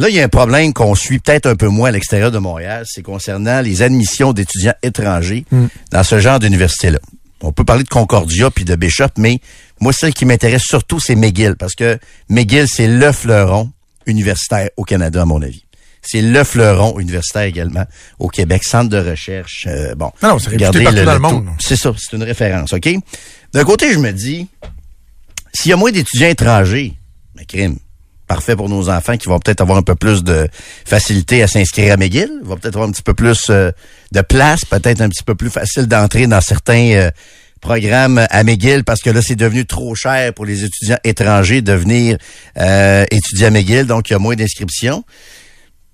Là, 0.00 0.08
il 0.08 0.14
y 0.14 0.20
a 0.20 0.24
un 0.24 0.28
problème 0.28 0.72
qu'on 0.72 0.94
suit 0.94 1.18
peut-être 1.18 1.44
un 1.44 1.56
peu 1.56 1.68
moins 1.68 1.90
à 1.90 1.92
l'extérieur 1.92 2.30
de 2.30 2.38
Montréal, 2.38 2.84
c'est 2.86 3.02
concernant 3.02 3.60
les 3.60 3.82
admissions 3.82 4.32
d'étudiants 4.32 4.72
étrangers 4.82 5.44
hmm. 5.50 5.66
dans 5.92 6.02
ce 6.02 6.18
genre 6.18 6.38
d'université-là. 6.38 7.00
On 7.42 7.52
peut 7.52 7.64
parler 7.64 7.84
de 7.84 7.88
Concordia 7.90 8.50
puis 8.50 8.64
de 8.64 8.74
Bishop, 8.76 9.10
mais 9.18 9.40
moi, 9.78 9.92
celle 9.92 10.14
qui 10.14 10.24
m'intéresse 10.24 10.62
surtout, 10.62 11.00
c'est 11.00 11.16
McGill, 11.16 11.54
parce 11.54 11.74
que 11.74 11.98
McGill, 12.30 12.66
c'est 12.66 12.86
le 12.86 13.12
fleuron 13.12 13.72
universitaire 14.06 14.70
au 14.78 14.84
Canada, 14.84 15.20
à 15.20 15.24
mon 15.26 15.42
avis. 15.42 15.66
C'est 16.00 16.22
le 16.22 16.44
fleuron 16.44 16.98
universitaire 16.98 17.42
également 17.42 17.84
au 18.18 18.28
Québec, 18.28 18.64
centre 18.64 18.88
de 18.88 18.96
recherche. 19.10 19.66
Euh, 19.68 19.94
bon, 19.94 20.10
non, 20.22 20.38
c'est 20.38 20.48
réputé 20.48 20.82
partout 20.82 21.04
dans 21.04 21.12
le 21.12 21.18
monde. 21.18 21.48
C'est 21.58 21.76
ça, 21.76 21.92
c'est 21.98 22.16
une 22.16 22.22
référence, 22.22 22.72
OK? 22.72 22.88
D'un 23.52 23.64
côté, 23.64 23.92
je 23.92 23.98
me 23.98 24.12
dis, 24.12 24.48
s'il 25.52 25.68
y 25.68 25.74
a 25.74 25.76
moins 25.76 25.90
d'étudiants 25.90 26.28
étrangers, 26.28 26.94
mais 27.36 27.44
crime, 27.44 27.76
parfait 28.30 28.54
pour 28.54 28.68
nos 28.68 28.88
enfants 28.88 29.16
qui 29.16 29.26
vont 29.26 29.40
peut-être 29.40 29.60
avoir 29.60 29.76
un 29.76 29.82
peu 29.82 29.96
plus 29.96 30.22
de 30.22 30.46
facilité 30.84 31.42
à 31.42 31.48
s'inscrire 31.48 31.94
à 31.94 31.96
McGill, 31.96 32.30
vont 32.44 32.56
peut-être 32.56 32.76
avoir 32.76 32.88
un 32.88 32.92
petit 32.92 33.02
peu 33.02 33.12
plus 33.12 33.48
euh, 33.50 33.72
de 34.12 34.20
place, 34.20 34.64
peut-être 34.64 35.00
un 35.00 35.08
petit 35.08 35.24
peu 35.24 35.34
plus 35.34 35.50
facile 35.50 35.86
d'entrer 35.86 36.28
dans 36.28 36.40
certains 36.40 36.92
euh, 36.92 37.10
programmes 37.60 38.24
à 38.30 38.44
McGill 38.44 38.84
parce 38.84 39.00
que 39.00 39.10
là, 39.10 39.20
c'est 39.20 39.34
devenu 39.34 39.66
trop 39.66 39.96
cher 39.96 40.32
pour 40.32 40.46
les 40.46 40.62
étudiants 40.62 40.98
étrangers 41.02 41.60
de 41.60 41.72
venir 41.72 42.18
euh, 42.56 43.04
étudier 43.10 43.46
à 43.46 43.50
McGill, 43.50 43.86
donc 43.86 44.08
il 44.08 44.12
y 44.12 44.16
a 44.16 44.20
moins 44.20 44.36
d'inscriptions. 44.36 45.02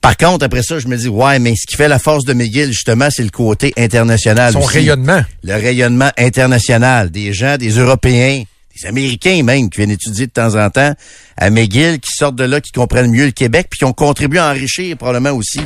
Par 0.02 0.18
contre, 0.18 0.44
après 0.44 0.62
ça, 0.62 0.78
je 0.78 0.88
me 0.88 0.96
dis, 0.98 1.08
ouais, 1.08 1.38
mais 1.38 1.54
ce 1.56 1.66
qui 1.66 1.74
fait 1.74 1.88
la 1.88 1.98
force 1.98 2.26
de 2.26 2.34
McGill, 2.34 2.66
justement, 2.66 3.08
c'est 3.10 3.24
le 3.24 3.30
côté 3.30 3.72
international. 3.78 4.52
Son 4.52 4.60
rayonnement. 4.60 5.22
Le 5.42 5.54
rayonnement 5.54 6.10
international. 6.18 7.10
Des 7.10 7.32
gens, 7.32 7.56
des 7.56 7.70
Européens, 7.70 8.42
des 8.80 8.86
Américains 8.86 9.42
même, 9.42 9.70
qui 9.70 9.78
viennent 9.78 9.90
étudier 9.90 10.26
de 10.26 10.32
temps 10.32 10.54
en 10.54 10.70
temps 10.70 10.94
à 11.36 11.50
McGill, 11.50 11.98
qui 12.00 12.12
sortent 12.14 12.36
de 12.36 12.44
là, 12.44 12.60
qui 12.60 12.72
comprennent 12.72 13.10
mieux 13.10 13.26
le 13.26 13.32
Québec, 13.32 13.68
puis 13.70 13.78
qui 13.78 13.84
ont 13.84 13.92
contribué 13.92 14.38
à 14.38 14.50
enrichir 14.50 14.96
probablement 14.96 15.36
aussi 15.36 15.60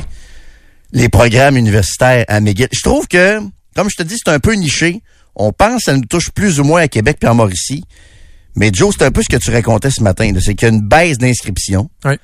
les 0.93 1.09
programmes 1.09 1.57
universitaires 1.57 2.25
à 2.27 2.39
McGill. 2.39 2.67
Je 2.71 2.81
trouve 2.81 3.07
que, 3.07 3.39
comme 3.75 3.89
je 3.89 3.95
te 3.95 4.03
dis, 4.03 4.17
c'est 4.17 4.31
un 4.31 4.39
peu 4.39 4.53
niché. 4.53 5.01
On 5.35 5.53
pense 5.53 5.83
ça 5.83 5.95
nous 5.95 6.05
touche 6.05 6.31
plus 6.31 6.59
ou 6.59 6.63
moins 6.63 6.81
à 6.81 6.87
Québec 6.87 7.17
puis 7.19 7.29
en 7.29 7.35
Mauricie. 7.35 7.83
Mais 8.55 8.69
Joe, 8.73 8.93
c'est 8.97 9.05
un 9.05 9.11
peu 9.11 9.21
ce 9.23 9.29
que 9.29 9.41
tu 9.41 9.49
racontais 9.51 9.91
ce 9.91 10.03
matin. 10.03 10.33
C'est 10.43 10.55
qu'il 10.55 10.67
y 10.67 10.71
a 10.71 10.73
une 10.73 10.81
baisse 10.81 11.17
d'inscription. 11.17 11.89
Oui. 12.03 12.15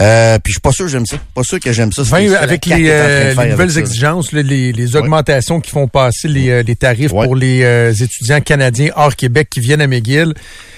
Euh, 0.00 0.38
puis 0.38 0.52
je 0.52 0.54
suis 0.54 0.60
pas 0.60 0.72
sûr 0.72 0.84
que 0.84 0.90
j'aime 0.90 1.06
ça. 1.06 1.16
Pas 1.34 1.42
sûr 1.42 1.58
que 1.58 1.72
j'aime 1.72 1.92
ça. 1.92 2.02
avec 2.40 2.66
les, 2.66 2.88
euh, 2.88 3.34
nouvelles 3.34 3.78
exigences, 3.78 4.32
les, 4.32 4.96
augmentations 4.96 5.60
qui 5.60 5.70
font 5.70 5.88
passer 5.88 6.28
les, 6.28 6.50
euh, 6.50 6.74
tarifs 6.78 7.10
pour 7.10 7.34
les 7.34 8.02
étudiants 8.02 8.40
canadiens 8.40 8.90
hors 8.96 9.16
Québec 9.16 9.48
qui 9.50 9.60
viennent 9.60 9.80
à 9.80 9.86
McGill, 9.86 10.34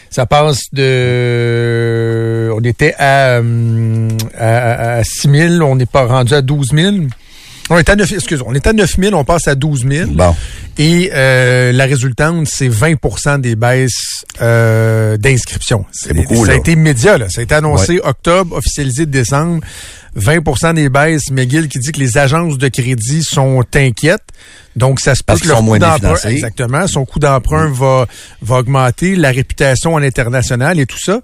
ça 0.08 0.26
passe 0.26 0.62
de... 0.72 2.50
On 2.54 2.60
était 2.64 2.94
à, 2.98 3.40
à, 4.36 4.96
à 4.98 5.04
6 5.04 5.28
000, 5.30 5.64
on 5.64 5.76
n'est 5.76 5.86
pas 5.86 6.06
rendu 6.06 6.34
à 6.34 6.42
12 6.42 6.68
000. 6.74 6.96
On 7.70 7.78
est 7.78 7.88
à 7.88 7.94
9, 7.94 8.12
excuse, 8.12 8.42
on 8.44 8.52
est 8.52 8.66
à 8.66 8.72
9 8.72 8.96
000, 8.98 9.14
on 9.14 9.24
passe 9.24 9.46
à 9.46 9.54
12 9.54 9.86
000. 9.88 10.10
Bon. 10.10 10.34
Et 10.76 11.10
euh, 11.14 11.70
la 11.70 11.84
résultante, 11.84 12.48
c'est 12.48 12.68
20% 12.68 13.40
des 13.40 13.54
baisses 13.54 14.24
euh, 14.42 15.16
d'inscription. 15.16 15.84
C'est 15.92 16.12
beaucoup, 16.12 16.44
Ça 16.46 16.52
a 16.52 16.54
été 16.56 16.72
immédiat, 16.72 17.16
là. 17.16 17.30
Ça 17.30 17.40
a 17.40 17.44
été 17.44 17.54
annoncé 17.54 18.00
octobre, 18.02 18.56
officialisé 18.56 19.06
décembre. 19.06 19.62
20% 20.18 20.74
des 20.74 20.88
baisses. 20.88 21.30
McGill 21.30 21.68
qui 21.68 21.78
dit 21.78 21.92
que 21.92 22.00
les 22.00 22.18
agences 22.18 22.58
de 22.58 22.66
crédit 22.66 23.22
sont 23.22 23.62
inquiètes. 23.74 24.26
Donc, 24.74 24.98
ça 24.98 25.14
se 25.14 25.22
passe 25.22 25.40
que 25.40 25.48
le 25.48 25.54
coût 25.54 25.78
d'emprunt, 25.78 26.16
exactement, 26.24 26.86
son 26.88 27.04
coût 27.04 27.20
d'emprunt 27.20 27.68
mm. 27.68 27.72
va, 27.72 28.06
va 28.42 28.56
augmenter, 28.56 29.14
la 29.14 29.30
réputation 29.30 29.94
en 29.94 30.02
international 30.02 30.80
et 30.80 30.86
tout 30.86 30.98
ça. 30.98 31.20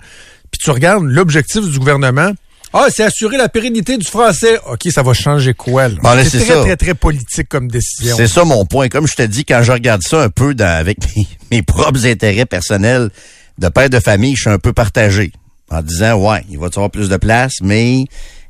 Puis 0.50 0.61
tu 0.62 0.70
regardes 0.70 1.04
l'objectif 1.04 1.68
du 1.68 1.78
gouvernement, 1.78 2.32
ah, 2.79 2.89
c'est 2.91 3.05
assurer 3.05 3.39
la 3.39 3.49
pérennité 3.49 3.97
du 3.97 4.07
français. 4.07 4.59
OK, 4.71 4.83
ça 4.91 5.03
va 5.03 5.15
changer 5.15 5.55
quoi, 5.55 5.89
là? 5.89 6.25
c'est 6.25 6.45
très, 6.45 6.61
très, 6.61 6.77
très 6.77 6.95
politique 6.95 7.49
comme 7.49 7.69
décision. 7.69 8.15
C'est 8.19 8.29
ça 8.29 8.45
mon 8.45 8.67
point. 8.67 8.91
Comme 8.91 9.07
je 9.07 9.15
te 9.15 9.23
dis, 9.23 9.47
quand 9.47 9.62
je 9.62 9.73
regarde 9.73 10.03
ça 10.03 10.23
un 10.23 10.29
peu 10.29 10.55
avec 10.59 10.99
mes, 11.51 11.62
propres 11.62 12.07
intérêts 12.07 12.45
personnels 12.45 13.09
de 13.57 13.69
père 13.69 13.89
de 13.89 13.99
famille, 13.99 14.37
je 14.37 14.43
suis 14.43 14.51
un 14.51 14.59
peu 14.59 14.75
partagé. 14.75 15.33
En 15.71 15.81
disant, 15.81 16.17
ouais, 16.17 16.45
il 16.51 16.59
va 16.59 16.67
y 16.67 16.69
avoir 16.69 16.91
plus 16.91 17.09
de 17.09 17.17
place, 17.17 17.55
mais 17.62 18.05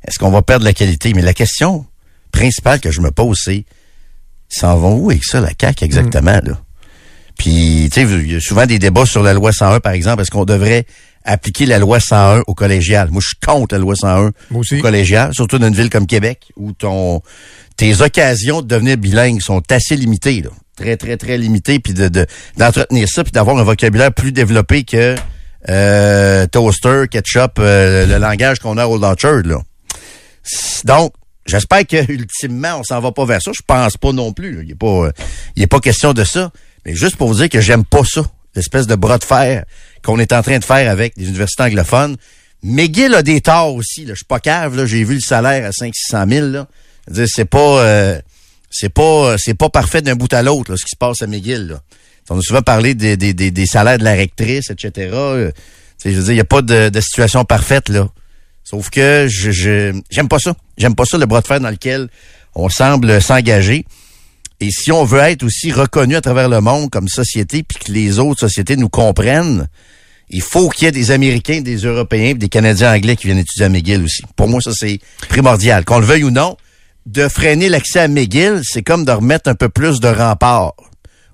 est-ce 0.05 0.19
qu'on 0.19 0.29
va 0.29 0.41
perdre 0.41 0.65
la 0.65 0.73
qualité? 0.73 1.13
Mais 1.13 1.21
la 1.21 1.33
question 1.33 1.85
principale 2.33 2.81
que 2.81 2.91
je 2.91 2.99
me 2.99 3.11
pose, 3.11 3.39
c'est, 3.41 3.63
s'en 4.49 4.77
vont 4.77 4.97
où 4.97 5.09
avec 5.09 5.23
ça, 5.23 5.39
la 5.39 5.51
CAQ, 5.59 5.85
exactement, 5.85 6.37
mm. 6.43 6.49
là? 6.49 6.61
Puis, 7.37 7.89
tu 7.93 8.01
sais, 8.01 8.19
il 8.19 8.33
y 8.33 8.35
a 8.35 8.39
souvent 8.39 8.65
des 8.65 8.79
débats 8.79 9.05
sur 9.05 9.23
la 9.23 9.33
loi 9.33 9.53
101, 9.53 9.79
par 9.79 9.93
exemple. 9.93 10.21
Est-ce 10.21 10.31
qu'on 10.31 10.45
devrait 10.45 10.85
appliquer 11.27 11.65
la 11.65 11.77
loi 11.77 11.99
101 11.99 12.43
au 12.47 12.53
collégial. 12.55 13.09
Moi, 13.11 13.21
je 13.21 13.27
suis 13.27 13.37
contre 13.45 13.75
la 13.75 13.79
loi 13.79 13.95
101 13.95 14.31
au 14.51 14.81
collégial, 14.81 15.31
surtout 15.33 15.59
dans 15.59 15.67
une 15.67 15.75
ville 15.75 15.89
comme 15.89 16.07
Québec, 16.07 16.51
où 16.55 16.71
ton 16.71 17.21
tes 17.75 18.01
occasions 18.01 18.61
de 18.61 18.67
devenir 18.67 18.97
bilingue 18.97 19.41
sont 19.41 19.61
assez 19.71 19.95
limitées, 19.95 20.41
là. 20.41 20.49
très 20.75 20.97
très 20.97 21.17
très 21.17 21.37
limitées, 21.37 21.79
puis 21.79 21.93
de 21.93 22.25
d'entretenir 22.57 23.07
ça, 23.07 23.23
puis 23.23 23.31
d'avoir 23.31 23.57
un 23.57 23.63
vocabulaire 23.63 24.11
plus 24.11 24.31
développé 24.31 24.83
que 24.83 25.15
euh, 25.69 26.47
toaster, 26.47 27.03
ketchup, 27.11 27.59
euh, 27.59 28.07
le 28.07 28.17
langage 28.17 28.59
qu'on 28.59 28.77
a 28.77 28.87
au 28.87 29.03
Orchard, 29.03 29.43
là. 29.43 29.61
Donc, 30.85 31.13
j'espère 31.45 31.85
que 31.85 32.11
ultimement 32.11 32.79
on 32.79 32.83
s'en 32.83 33.01
va 33.01 33.11
pas 33.11 33.25
vers 33.25 33.41
ça. 33.41 33.51
Je 33.53 33.61
pense 33.67 33.97
pas 33.97 34.13
non 34.13 34.31
plus. 34.31 34.63
Il 34.63 34.71
est 34.71 34.75
pas, 34.75 35.09
il 35.55 35.63
est 35.63 35.67
pas 35.67 35.81
question 35.81 36.13
de 36.13 36.23
ça. 36.23 36.51
Mais 36.85 36.95
juste 36.95 37.17
pour 37.17 37.27
vous 37.27 37.35
dire 37.35 37.49
que 37.49 37.59
j'aime 37.59 37.83
pas 37.83 38.03
ça, 38.05 38.21
l'espèce 38.55 38.87
de 38.87 38.95
bras 38.95 39.17
de 39.17 39.25
fer 39.25 39.65
qu'on 40.07 40.19
est 40.19 40.31
en 40.31 40.41
train 40.41 40.57
de 40.57 40.63
faire 40.63 40.89
avec 40.89 41.15
les 41.17 41.27
universités 41.27 41.63
anglophones. 41.63 42.15
McGill 42.63 43.13
a 43.13 43.23
des 43.23 43.41
torts 43.41 43.75
aussi. 43.75 44.05
Là. 44.05 44.13
Je 44.13 44.19
suis 44.19 44.25
pas 44.25 44.39
cave. 44.39 44.85
J'ai 44.85 45.03
vu 45.03 45.15
le 45.15 45.19
salaire 45.19 45.65
à 45.65 45.73
500 45.73 46.25
000. 46.29 46.47
Là. 46.47 46.67
C'est 47.27 47.43
pas, 47.43 47.81
euh, 47.83 48.21
c'est 48.71 48.87
pas, 48.87 49.35
c'est 49.37 49.53
pas 49.53 49.69
parfait 49.69 50.01
d'un 50.01 50.15
bout 50.15 50.31
à 50.31 50.41
l'autre 50.41 50.77
ce 50.77 50.85
qui 50.85 50.91
se 50.91 50.95
passe 50.95 51.21
à 51.21 51.27
McGill. 51.27 51.77
On 52.29 52.39
a 52.39 52.41
souvent 52.41 52.61
parlé 52.61 52.95
des, 52.95 53.17
des, 53.17 53.33
des, 53.33 53.65
salaires 53.65 53.97
de 53.97 54.05
la 54.05 54.13
rectrice, 54.13 54.69
etc. 54.69 55.09
Euh, 55.13 55.51
je 56.05 56.09
veux 56.11 56.23
dire, 56.23 56.31
il 56.31 56.35
n'y 56.35 56.39
a 56.39 56.45
pas 56.45 56.61
de, 56.61 56.87
de, 56.87 57.01
situation 57.01 57.43
parfaite 57.43 57.89
là. 57.89 58.07
Sauf 58.63 58.89
que 58.89 59.27
je 59.29 59.93
j'aime 60.09 60.27
pas 60.29 60.39
ça. 60.39 60.55
J'aime 60.77 60.95
pas 60.95 61.05
ça 61.05 61.17
le 61.17 61.25
bras 61.25 61.41
de 61.41 61.47
fer 61.47 61.59
dans 61.59 61.69
lequel 61.69 62.07
on 62.55 62.69
semble 62.69 63.21
s'engager. 63.21 63.85
Et 64.61 64.71
si 64.71 64.91
on 64.91 65.03
veut 65.03 65.19
être 65.19 65.43
aussi 65.43 65.71
reconnu 65.71 66.15
à 66.15 66.21
travers 66.21 66.47
le 66.49 66.61
monde 66.61 66.89
comme 66.89 67.07
société, 67.09 67.63
puis 67.63 67.77
que 67.77 67.91
les 67.91 68.19
autres 68.19 68.39
sociétés 68.39 68.75
nous 68.75 68.89
comprennent, 68.89 69.67
il 70.29 70.41
faut 70.41 70.69
qu'il 70.69 70.85
y 70.85 70.89
ait 70.89 70.91
des 70.91 71.11
Américains, 71.11 71.61
des 71.61 71.77
Européens, 71.77 72.33
des 72.33 72.49
Canadiens 72.49 72.93
anglais 72.93 73.15
qui 73.15 73.27
viennent 73.27 73.37
étudier 73.37 73.65
à 73.65 73.69
McGill 73.69 74.03
aussi. 74.03 74.23
Pour 74.35 74.47
moi, 74.47 74.59
ça, 74.61 74.71
c'est 74.73 74.99
primordial. 75.29 75.85
Qu'on 75.85 75.99
le 75.99 76.05
veuille 76.05 76.25
ou 76.25 76.31
non, 76.31 76.57
de 77.05 77.27
freiner 77.27 77.69
l'accès 77.69 78.01
à 78.01 78.07
McGill, 78.07 78.61
c'est 78.63 78.83
comme 78.83 79.05
de 79.05 79.11
remettre 79.11 79.49
un 79.49 79.55
peu 79.55 79.69
plus 79.69 79.99
de 79.99 80.09
remparts 80.09 80.73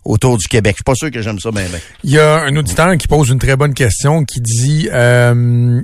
autour 0.05 0.37
du 0.37 0.47
Québec. 0.47 0.73
Je 0.73 0.77
suis 0.77 0.83
pas 0.83 0.95
sûr 0.95 1.09
que 1.09 1.21
j'aime 1.21 1.39
ça 1.39 1.51
bien, 1.51 1.65
Il 2.03 2.11
y 2.11 2.19
a 2.19 2.41
un 2.41 2.55
auditeur 2.55 2.95
qui 2.97 3.07
pose 3.07 3.29
une 3.29 3.39
très 3.39 3.55
bonne 3.55 3.73
question 3.73 4.25
qui 4.25 4.41
dit 4.41 4.89
euh, 4.91 5.81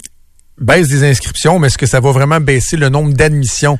baisse 0.59 0.89
des 0.89 1.03
inscriptions, 1.03 1.57
mais 1.57 1.67
est-ce 1.67 1.77
que 1.77 1.85
ça 1.85 1.99
va 1.99 2.11
vraiment 2.11 2.39
baisser 2.39 2.77
le 2.77 2.89
nombre 2.89 3.13
d'admissions? 3.13 3.79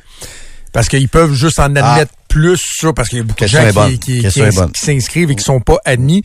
Parce 0.72 0.88
qu'ils 0.88 1.08
peuvent 1.08 1.34
juste 1.34 1.58
en 1.60 1.74
ah. 1.76 2.04
Plus 2.30 2.58
ça, 2.78 2.92
parce 2.94 3.08
qu'il 3.08 3.18
y 3.18 3.20
a 3.20 3.24
beaucoup 3.24 3.42
de 3.42 3.48
gens 3.48 3.90
qui, 4.00 4.22
s'inscrivent 4.74 5.30
et 5.30 5.36
qui 5.36 5.44
sont 5.44 5.60
pas 5.60 5.78
admis. 5.84 6.22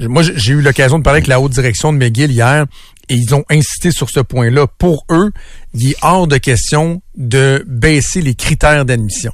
Mm. 0.00 0.06
Moi, 0.08 0.22
j'ai 0.22 0.52
eu 0.52 0.60
l'occasion 0.60 0.98
de 0.98 1.04
parler 1.04 1.18
avec 1.18 1.28
la 1.28 1.40
haute 1.40 1.52
direction 1.52 1.92
de 1.92 1.98
McGill 1.98 2.30
hier 2.30 2.66
et 3.08 3.14
ils 3.14 3.34
ont 3.34 3.44
insisté 3.48 3.92
sur 3.92 4.10
ce 4.10 4.20
point-là. 4.20 4.66
Pour 4.66 5.06
eux, 5.10 5.30
il 5.72 5.90
est 5.90 5.96
hors 6.02 6.26
de 6.26 6.36
question 6.36 7.02
de 7.16 7.64
baisser 7.66 8.20
les 8.20 8.34
critères 8.34 8.84
d'admission. 8.84 9.32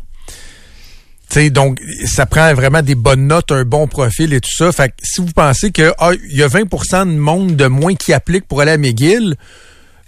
sais 1.30 1.48
donc, 1.48 1.80
ça 2.04 2.26
prend 2.26 2.52
vraiment 2.54 2.82
des 2.82 2.94
bonnes 2.94 3.26
notes, 3.26 3.50
un 3.50 3.64
bon 3.64 3.88
profil 3.88 4.34
et 4.34 4.40
tout 4.40 4.54
ça. 4.54 4.70
Fait 4.72 4.90
que 4.90 4.94
si 5.02 5.22
vous 5.22 5.32
pensez 5.34 5.70
que 5.70 5.94
ah, 5.98 6.10
il 6.30 6.36
y 6.36 6.42
a 6.42 6.48
20% 6.48 7.06
de 7.06 7.18
monde 7.18 7.56
de 7.56 7.66
moins 7.66 7.94
qui 7.94 8.12
applique 8.12 8.46
pour 8.46 8.60
aller 8.60 8.72
à 8.72 8.78
McGill, 8.78 9.36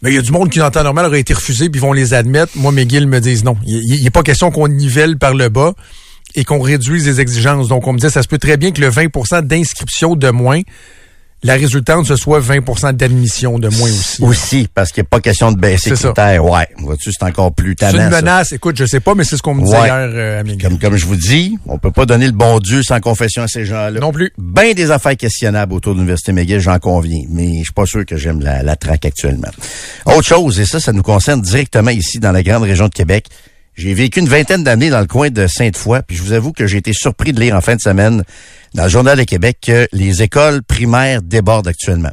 mais 0.03 0.11
il 0.11 0.17
y 0.17 0.19
a 0.19 0.23
du 0.23 0.33
monde 0.33 0.51
qui, 0.51 0.61
en 0.61 0.71
temps 0.71 0.83
normal, 0.83 1.07
aurait 1.07 1.21
été 1.21 1.33
refusé, 1.33 1.71
puis 1.71 1.81
vont 1.81 1.93
les 1.93 2.13
admettre. 2.13 2.53
Moi, 2.57 2.73
McGill 2.73 3.07
me 3.07 3.21
disent 3.21 3.45
non. 3.45 3.57
Il 3.65 4.03
n'est 4.03 4.11
pas 4.11 4.25
question 4.25 4.51
qu'on 4.51 4.69
nivelle 4.69 5.17
par 5.17 5.33
le 5.33 5.49
bas 5.49 5.75
et 6.35 6.45
qu'on 6.45 6.61
réduise 6.61 7.07
les 7.07 7.21
exigences. 7.21 7.69
Donc, 7.69 7.87
on 7.87 7.93
me 7.93 7.99
dit, 7.99 8.11
ça 8.11 8.23
se 8.23 8.29
peut 8.29 8.39
très 8.39 8.57
bien 8.57 8.73
que 8.73 8.81
le 8.81 8.91
20% 8.91 9.43
d'inscription 9.43 10.17
de 10.17 10.31
moins 10.31 10.63
la 11.45 11.55
résultante, 11.55 12.07
ce 12.07 12.15
soit 12.15 12.41
20% 12.41 12.93
d'admission 12.93 13.59
de 13.59 13.69
moins 13.69 13.91
aussi. 13.91 14.23
Aussi, 14.23 14.69
parce 14.73 14.93
qu'il 14.93 15.03
n'y 15.03 15.07
a 15.07 15.11
pas 15.11 15.21
question 15.21 15.51
de 15.51 15.59
baisser 15.59 15.91
les 15.91 15.97
critères. 15.97 16.45
Ouais, 16.45 16.69
vois-tu, 16.79 17.11
c'est 17.13 17.25
encore 17.25 17.53
plus 17.53 17.75
tannant. 17.75 17.99
C'est 17.99 18.05
une 18.05 18.11
menace, 18.11 18.53
écoute, 18.53 18.77
je 18.77 18.85
sais 18.85 19.01
pas, 19.01 19.15
mais 19.15 19.25
c'est 19.25 19.37
ce 19.37 19.43
qu'on 19.43 19.55
me 19.55 19.65
dit 19.65 19.73
hier, 19.73 19.93
euh, 19.93 20.43
comme, 20.61 20.79
comme 20.79 20.97
je 20.97 21.05
vous 21.05 21.17
dis, 21.17 21.59
on 21.67 21.79
peut 21.79 21.91
pas 21.91 22.07
donner 22.07 22.27
le 22.27 22.33
bon 22.33 22.61
Dieu 22.61 22.83
sans 22.85 23.01
confession 23.01 23.43
à 23.43 23.49
ces 23.49 23.65
gens-là. 23.65 23.99
Non 23.99 24.13
plus. 24.13 24.33
Ben 24.39 24.73
des 24.75 24.93
affaires 24.93 25.17
questionnables 25.17 25.73
autour 25.73 25.95
de 25.95 25.99
l'Université 25.99 26.33
McGill, 26.33 26.61
j'en 26.61 26.79
conviens, 26.79 27.23
mais 27.29 27.59
je 27.59 27.65
suis 27.65 27.73
pas 27.73 27.87
sûr 27.87 28.07
que 28.07 28.17
j'aime 28.17 28.41
la, 28.41 28.63
la 28.63 28.77
traque 28.77 29.05
actuellement. 29.05 29.51
Autre 30.07 30.23
chose, 30.23 30.61
et 30.61 30.65
ça, 30.65 30.79
ça 30.79 30.93
nous 30.93 31.03
concerne 31.03 31.43
directement 31.43 31.91
ici 31.91 32.21
dans 32.21 32.33
la 32.33 32.45
grande 32.45 32.63
région 32.63 32.87
de 32.87 32.95
Québec, 32.95 33.27
j'ai 33.75 33.95
vécu 33.95 34.21
une 34.21 34.29
vingtaine 34.29 34.63
d'années 34.63 34.91
dans 34.91 35.01
le 35.01 35.07
coin 35.07 35.31
de 35.31 35.47
Sainte-Foy, 35.47 36.01
puis 36.07 36.17
je 36.17 36.23
vous 36.23 36.33
avoue 36.33 36.53
que 36.53 36.67
j'ai 36.67 36.79
été 36.79 36.93
surpris 36.93 37.33
de 37.33 37.41
lire 37.41 37.57
en 37.57 37.61
fin 37.61 37.75
de 37.75 37.81
semaine 37.81 38.23
dans 38.75 38.85
le 38.85 38.89
Journal 38.89 39.19
de 39.19 39.25
Québec 39.25 39.59
que 39.63 39.89
les 39.93 40.23
écoles 40.23 40.63
primaires 40.63 41.23
débordent 41.23 41.69
actuellement. 41.69 42.13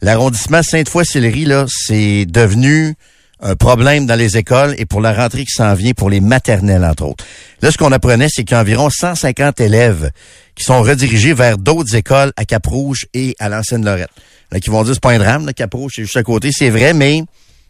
L'arrondissement 0.00 0.62
Sainte-Foy-Sillery, 0.62 1.44
là, 1.44 1.66
c'est 1.68 2.26
devenu 2.26 2.94
un 3.40 3.56
problème 3.56 4.06
dans 4.06 4.14
les 4.14 4.38
écoles 4.38 4.74
et 4.78 4.86
pour 4.86 5.00
la 5.00 5.12
rentrée 5.12 5.44
qui 5.44 5.52
s'en 5.52 5.74
vient 5.74 5.92
pour 5.92 6.08
les 6.08 6.20
maternelles, 6.20 6.84
entre 6.84 7.04
autres. 7.04 7.24
Là, 7.60 7.70
ce 7.70 7.76
qu'on 7.76 7.92
apprenait, 7.92 8.28
c'est 8.30 8.44
qu'il 8.44 8.54
y 8.54 8.58
a 8.58 8.60
environ 8.60 8.88
150 8.88 9.60
élèves 9.60 10.10
qui 10.54 10.64
sont 10.64 10.82
redirigés 10.82 11.34
vers 11.34 11.58
d'autres 11.58 11.94
écoles 11.94 12.32
à 12.36 12.44
Cap-Rouge 12.44 13.06
et 13.12 13.34
à 13.38 13.48
l'Ancienne-Lorette. 13.48 14.10
Là, 14.50 14.60
qui 14.60 14.70
vont 14.70 14.82
dire, 14.84 14.94
c'est 14.94 15.02
pas 15.02 15.12
un 15.12 15.18
drame, 15.18 15.52
Cap-Rouge, 15.52 15.92
c'est 15.96 16.02
juste 16.02 16.16
à 16.16 16.22
côté. 16.22 16.50
C'est 16.52 16.70
vrai, 16.70 16.94
mais 16.94 17.24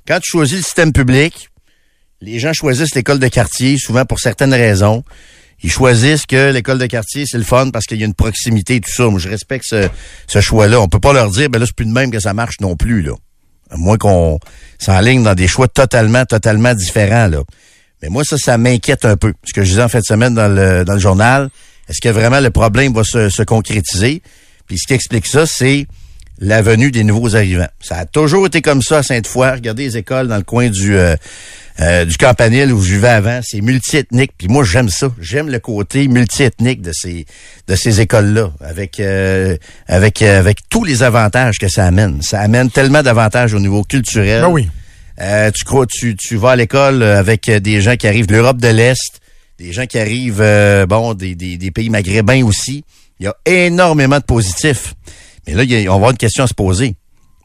quand 0.07 0.20
tu 0.20 0.31
choisis 0.31 0.59
le 0.59 0.62
système 0.62 0.92
public, 0.92 1.51
les 2.20 2.38
gens 2.38 2.53
choisissent 2.53 2.94
l'école 2.94 3.18
de 3.18 3.29
quartier, 3.29 3.77
souvent 3.79 4.05
pour 4.05 4.20
certaines 4.20 4.55
raisons. 4.55 5.05
Ils 5.62 5.70
choisissent 5.70 6.27
que 6.27 6.53
l'école 6.53 6.79
de 6.79 6.87
quartier, 6.87 7.24
c'est 7.27 7.38
le 7.38 7.44
fun 7.44 7.70
parce 7.70 7.87
qu'il 7.87 7.98
y 7.98 8.03
a 8.03 8.07
une 8.07 8.14
proximité 8.14 8.77
et 8.77 8.81
tout 8.81 8.92
ça. 8.92 9.05
Moi, 9.09 9.18
je 9.18 9.29
respecte 9.29 9.64
ce, 9.64 10.40
choix-là. 10.40 10.81
On 10.81 10.88
peut 10.88 11.00
pas 11.00 11.12
leur 11.12 11.31
dire, 11.31 11.48
ben 11.48 11.59
là, 11.59 11.66
c'est 11.66 11.74
plus 11.74 11.87
de 11.87 11.92
même 11.92 12.11
que 12.11 12.20
ça 12.20 12.35
marche 12.35 12.61
non 12.61 12.77
plus, 12.77 13.03
là. 13.03 13.12
À 13.70 13.77
moins 13.77 13.96
qu'on 13.96 14.38
s'enligne 14.79 15.22
dans 15.22 15.35
des 15.35 15.48
choix 15.48 15.68
totalement, 15.68 16.24
totalement 16.27 16.74
différents, 16.74 17.29
là. 17.29 17.42
Mais 18.03 18.11
moi, 18.11 18.24
ça, 18.24 18.37
ça 18.37 18.59
m'inquiète 18.59 19.07
un 19.07 19.16
peu. 19.16 19.33
Ce 19.44 19.55
que 19.55 19.62
je 19.62 19.70
disais 19.70 19.83
en 19.83 19.88
fin 19.88 20.00
de 20.00 20.05
semaine 20.05 20.35
dans 20.35 20.55
le, 20.55 20.85
dans 20.85 20.92
le 20.92 20.98
journal, 20.98 21.48
est-ce 21.88 22.00
que 22.03 22.11
vraiment 22.11 22.40
le 22.40 22.50
problème 22.50 22.92
va 22.92 23.03
se, 23.05 23.31
se 23.31 23.42
concrétiser? 23.42 24.22
Puis 24.66 24.79
ce 24.79 24.87
qui 24.87 24.92
explique 24.92 25.27
ça, 25.27 25.46
c'est 25.46 25.87
la 26.38 26.62
venue 26.62 26.90
des 26.90 27.05
nouveaux 27.05 27.37
arrivants. 27.37 27.68
Ça 27.81 27.96
a 27.96 28.07
toujours 28.07 28.46
été 28.46 28.61
comme 28.61 28.83
ça 28.83 28.98
à 28.98 29.03
Sainte-Foy. 29.03 29.53
Regardez 29.53 29.85
les 29.85 29.96
écoles 29.96 30.29
dans 30.29 30.37
le 30.37 30.42
coin 30.42 30.68
du 30.68 30.96
euh, 30.96 31.16
euh, 31.81 32.05
du 32.05 32.17
Campanile 32.17 32.73
où 32.73 32.81
je 32.83 32.95
vivais 32.95 33.09
avant. 33.09 33.41
C'est 33.43 33.61
multiethnique. 33.61 34.33
Puis 34.39 34.49
moi, 34.49 34.65
j'aime 34.65 34.89
ça. 34.89 35.09
J'aime 35.21 35.49
le 35.49 35.59
côté 35.59 36.09
multiethnique 36.09 36.83
de 36.83 36.93
ces 36.93 37.27
de 37.67 37.77
ces 37.77 38.01
écoles-là, 38.01 38.53
avec 38.61 39.01
euh, 39.01 39.57
avec 39.89 40.23
avec 40.23 40.69
tous 40.69 40.85
les 40.85 41.03
avantages 41.03 41.59
que 41.59 41.69
ça 41.69 41.87
amène. 41.87 42.23
Ça 42.23 42.41
amène 42.41 42.71
tellement 42.71 43.03
d'avantages 43.03 43.55
au 43.55 43.61
niveau 43.61 43.83
culturel. 43.83 44.43
Ben 44.43 44.49
oui. 44.49 44.69
tu 45.55 45.65
crois, 45.65 45.87
tu 45.87 46.17
tu 46.17 46.37
vas 46.37 46.53
à 46.53 46.57
l'école 46.57 47.03
avec 47.03 47.51
des 47.51 47.81
gens 47.81 47.97
qui 47.97 48.07
arrivent 48.07 48.27
de 48.27 48.35
l'Europe 48.35 48.59
de 48.59 48.69
l'Est, 48.69 49.21
des 49.59 49.73
gens 49.73 49.87
qui 49.87 49.99
arrivent 49.99 50.45
bon 50.89 51.15
des, 51.15 51.35
des, 51.35 51.57
des 51.57 51.71
pays 51.71 51.91
maghrébins 51.91 52.45
aussi. 52.45 52.85
Il 53.21 53.27
y 53.27 53.29
a 53.29 53.37
énormément 53.47 54.19
de 54.19 54.25
positifs. 54.25 54.95
Mais 55.47 55.55
là, 55.55 55.63
il 55.63 55.71
y 55.71 55.77
a, 55.77 55.91
on 55.91 55.95
va 55.95 55.95
avoir 55.95 56.11
une 56.11 56.17
question 56.17 56.45
à 56.45 56.47
se 56.47 56.55
poser. 56.55 56.97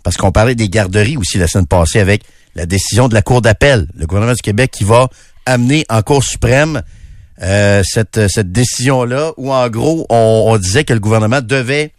Parce 0.04 0.18
qu'on 0.18 0.32
parlait 0.32 0.56
des 0.56 0.70
garderies 0.70 1.18
aussi 1.18 1.38
la 1.38 1.48
semaine 1.48 1.68
passée 1.68 2.00
avec 2.00 2.24
la 2.56 2.66
décision 2.66 3.08
de 3.08 3.14
la 3.14 3.22
Cour 3.22 3.42
d'appel, 3.42 3.88
le 3.96 4.06
gouvernement 4.06 4.34
du 4.34 4.42
Québec 4.42 4.72
qui 4.72 4.84
va 4.84 5.10
amener 5.46 5.86
en 5.90 6.02
Cour 6.02 6.24
suprême 6.24 6.82
euh, 7.42 7.82
cette, 7.86 8.28
cette 8.28 8.52
décision-là, 8.52 9.34
où 9.38 9.54
en 9.54 9.70
gros, 9.70 10.06
on, 10.10 10.46
on, 10.48 10.58
disait 10.58 10.84
que 10.84 10.94
le 10.94 11.00
gouvernement 11.00 11.42
devait 11.42 11.94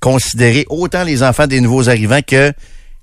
considérer 0.00 0.66
autant 0.70 1.04
les 1.04 1.22
enfants 1.22 1.46
des 1.46 1.60
nouveaux 1.60 1.88
arrivants 1.88 2.22
que 2.26 2.52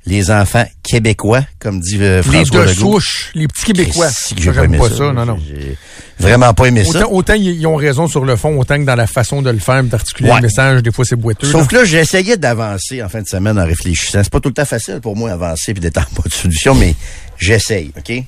les 0.05 0.31
enfants 0.31 0.65
québécois, 0.83 1.43
comme 1.59 1.79
dit 1.79 1.97
euh, 2.01 2.21
François 2.21 2.65
Les 2.65 2.67
deux 2.67 2.73
souches, 2.73 3.31
les 3.35 3.47
petits 3.47 3.65
Québécois. 3.65 4.09
Si 4.09 4.35
j'ai 4.37 4.51
pas, 4.51 4.67
pas 4.67 4.89
ça, 4.89 5.13
non, 5.13 5.25
non. 5.25 5.39
J'ai 5.47 5.77
vraiment 6.19 6.53
pas 6.53 6.65
aimé 6.65 6.83
ça. 6.83 7.07
Autant 7.07 7.35
ils 7.35 7.65
ont 7.65 7.75
raison 7.75 8.07
sur 8.07 8.25
le 8.25 8.35
fond, 8.35 8.59
autant 8.59 8.77
que 8.77 8.83
dans 8.83 8.95
la 8.95 9.07
façon 9.07 9.41
de 9.41 9.49
le 9.49 9.59
faire, 9.59 9.83
d'articuler 9.83 10.31
le 10.35 10.41
message, 10.41 10.83
des 10.83 10.91
fois 10.91 11.05
c'est 11.05 11.15
boiteux. 11.15 11.49
Sauf 11.49 11.67
que 11.67 11.75
là, 11.75 11.85
j'ai 11.85 11.99
essayé 11.99 12.35
d'avancer 12.35 13.01
en 13.01 13.09
fin 13.09 13.21
de 13.21 13.27
semaine 13.27 13.57
en 13.57 13.65
réfléchissant. 13.65 14.21
C'est 14.23 14.31
pas 14.31 14.41
tout 14.41 14.49
le 14.49 14.55
temps 14.55 14.65
facile 14.65 14.99
pour 15.01 15.15
moi 15.15 15.29
d'avancer 15.29 15.73
puis 15.73 15.81
d'être 15.81 15.97
en 15.97 16.15
pas 16.21 16.27
de 16.27 16.33
solution, 16.33 16.75
mais 16.75 16.95
j'essaye, 17.37 17.91
OK? 17.97 18.23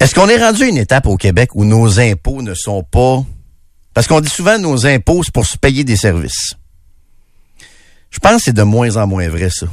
Est-ce 0.00 0.14
qu'on 0.14 0.28
est 0.28 0.38
rendu 0.38 0.64
à 0.64 0.66
une 0.66 0.78
étape 0.78 1.06
au 1.06 1.16
Québec 1.16 1.50
où 1.54 1.64
nos 1.64 2.00
impôts 2.00 2.42
ne 2.42 2.54
sont 2.54 2.82
pas... 2.82 3.22
Parce 3.94 4.08
qu'on 4.08 4.20
dit 4.20 4.30
souvent 4.30 4.58
nos 4.58 4.86
impôts, 4.86 5.22
c'est 5.22 5.32
pour 5.32 5.46
se 5.46 5.56
payer 5.56 5.84
des 5.84 5.96
services. 5.96 6.54
Je 8.10 8.18
pense 8.18 8.38
que 8.38 8.42
c'est 8.46 8.52
de 8.52 8.62
moins 8.62 8.96
en 8.96 9.06
moins 9.06 9.28
vrai, 9.28 9.48
ça. 9.50 9.66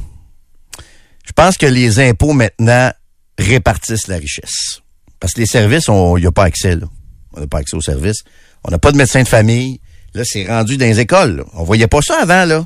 Je 1.26 1.32
pense 1.32 1.58
que 1.58 1.66
les 1.66 2.00
impôts 2.00 2.34
maintenant 2.34 2.92
répartissent 3.38 4.08
la 4.08 4.18
richesse. 4.18 4.82
Parce 5.20 5.34
que 5.34 5.42
les 5.42 5.46
services, 5.46 5.86
il 5.88 6.22
n'y 6.22 6.26
a 6.26 6.32
pas 6.32 6.46
accès. 6.46 6.76
Là. 6.76 6.88
On 7.34 7.40
n'a 7.40 7.48
pas 7.48 7.60
accès 7.60 7.76
aux 7.76 7.82
services. 7.82 8.24
On 8.64 8.72
n'a 8.72 8.80
pas 8.80 8.92
de 8.92 8.98
médecin 8.98 9.24
de 9.24 9.28
famille. 9.28 9.80
Là, 10.14 10.24
c'est 10.26 10.48
rendu 10.48 10.78
dans 10.78 10.86
les 10.86 11.00
écoles. 11.00 11.46
On 11.54 11.64
voyait 11.64 11.88
pas 11.88 12.02
ça 12.02 12.22
avant, 12.22 12.46
là. 12.46 12.66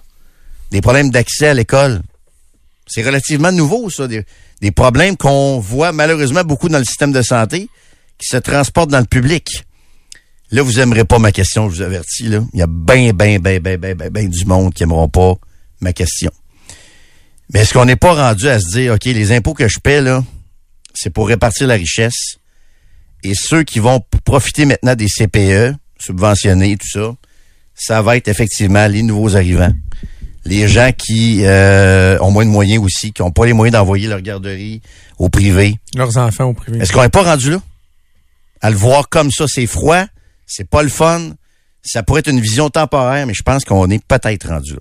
Des 0.72 0.82
problèmes 0.82 1.10
d'accès 1.10 1.48
à 1.48 1.54
l'école. 1.54 2.02
C'est 2.88 3.04
relativement 3.04 3.52
nouveau, 3.52 3.90
ça. 3.90 4.08
Des, 4.08 4.26
des 4.62 4.72
problèmes 4.72 5.18
qu'on 5.18 5.60
voit 5.60 5.92
malheureusement 5.92 6.44
beaucoup 6.44 6.70
dans 6.70 6.80
le 6.80 6.86
système 6.86 7.12
de 7.12 7.22
santé 7.22 7.70
qui 8.18 8.28
se 8.28 8.38
transportent 8.38 8.92
dans 8.92 9.00
le 9.00 9.06
public. 9.06 9.66
Là, 10.52 10.62
vous 10.62 10.80
aimerez 10.80 11.04
pas 11.04 11.20
ma 11.20 11.32
question, 11.32 11.70
je 11.70 11.76
vous 11.76 11.82
avertis. 11.82 12.28
Là. 12.28 12.44
Il 12.54 12.60
y 12.60 12.62
a 12.62 12.68
bien, 12.68 13.12
bien, 13.12 13.40
bien, 13.40 13.60
bien, 13.60 13.78
bien, 13.78 13.96
bien, 13.96 14.10
ben 14.10 14.30
du 14.30 14.46
monde 14.46 14.74
qui 14.74 14.84
n'aimeront 14.84 15.10
pas 15.10 15.36
ma 15.82 15.94
question. 15.94 16.32
Mais 17.52 17.62
est-ce 17.62 17.74
qu'on 17.74 17.86
n'est 17.86 17.96
pas 17.96 18.14
rendu 18.14 18.48
à 18.48 18.60
se 18.60 18.70
dire, 18.70 18.94
OK, 18.94 19.06
les 19.06 19.32
impôts 19.32 19.54
que 19.54 19.68
je 19.68 19.80
paie, 19.80 20.02
là, 20.02 20.24
c'est 20.94 21.10
pour 21.10 21.28
répartir 21.28 21.68
la 21.68 21.76
richesse. 21.76 22.38
Et 23.24 23.34
ceux 23.36 23.64
qui 23.64 23.80
vont 23.80 24.02
profiter 24.26 24.66
maintenant 24.66 24.96
des 24.96 25.08
CPE, 25.08 25.76
subventionnés, 26.00 26.78
tout 26.78 26.88
ça, 26.88 27.16
ça 27.74 28.02
va 28.02 28.18
être 28.18 28.28
effectivement 28.28 28.88
les 28.88 29.04
nouveaux 29.04 29.36
arrivants. 29.36 29.74
Les 30.46 30.68
gens 30.68 30.92
qui 30.92 31.46
euh, 31.46 32.18
ont 32.20 32.32
moins 32.32 32.46
de 32.46 32.50
moyens 32.50 32.84
aussi, 32.84 33.14
qui 33.14 33.22
n'ont 33.22 33.32
pas 33.32 33.46
les 33.46 33.54
moyens 33.54 33.74
d'envoyer 33.74 34.08
leur 34.08 34.22
garderie 34.22 34.82
au 35.18 35.30
privé. 35.30 35.80
Leurs 35.96 36.18
enfants 36.18 36.46
au 36.46 36.54
privé. 36.54 36.80
Est-ce 36.80 36.92
qu'on 36.92 37.02
n'est 37.02 37.10
pas 37.10 37.24
rendu 37.24 37.52
là? 37.52 37.62
À 38.62 38.70
le 38.70 38.76
voir 38.76 39.10
comme 39.10 39.32
ça, 39.32 39.46
c'est 39.48 39.68
froid, 39.68 40.04
c'est 40.46 40.70
pas 40.70 40.84
le 40.84 40.90
fun. 40.90 41.32
Ça 41.82 42.04
pourrait 42.04 42.20
être 42.20 42.30
une 42.30 42.40
vision 42.40 42.70
temporaire, 42.70 43.26
mais 43.26 43.34
je 43.34 43.44
pense 43.44 43.66
qu'on 43.66 43.90
est 43.90 44.04
peut-être 44.06 44.48
rendu 44.50 44.74
là. 44.74 44.80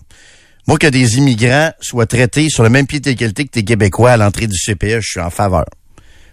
Moi, 0.69 0.79
que 0.79 0.87
des 0.87 1.19
immigrants 1.19 1.73
soient 1.81 2.07
traités 2.07 2.49
sur 2.49 2.63
le 2.63 2.71
même 2.71 2.87
pied 2.87 3.01
d'égalité 3.01 3.47
que 3.47 3.53
des 3.53 3.65
Québécois 3.65 4.13
à 4.13 4.17
l'entrée 4.17 4.47
du 4.47 4.57
CPE, 4.57 5.01
je 5.01 5.11
suis 5.11 5.21
en 5.21 5.31
faveur. 5.31 5.65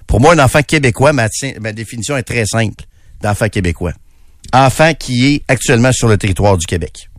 Pour 0.06 0.20
moi, 0.20 0.34
un 0.34 0.40
enfant 0.40 0.62
québécois, 0.62 1.14
ma, 1.14 1.28
définition 1.74 2.18
est 2.18 2.24
très 2.24 2.46
simple 2.46 2.84
d'enfant 3.22 3.50
québécois. 3.50 3.94
Enfant 4.54 4.94
qui 4.94 5.28
est 5.28 5.44
actuellement 5.48 5.92
sur 5.92 6.08
le 6.08 6.18
territoire 6.18 6.58
du 6.58 6.66
Québec. 6.66 7.10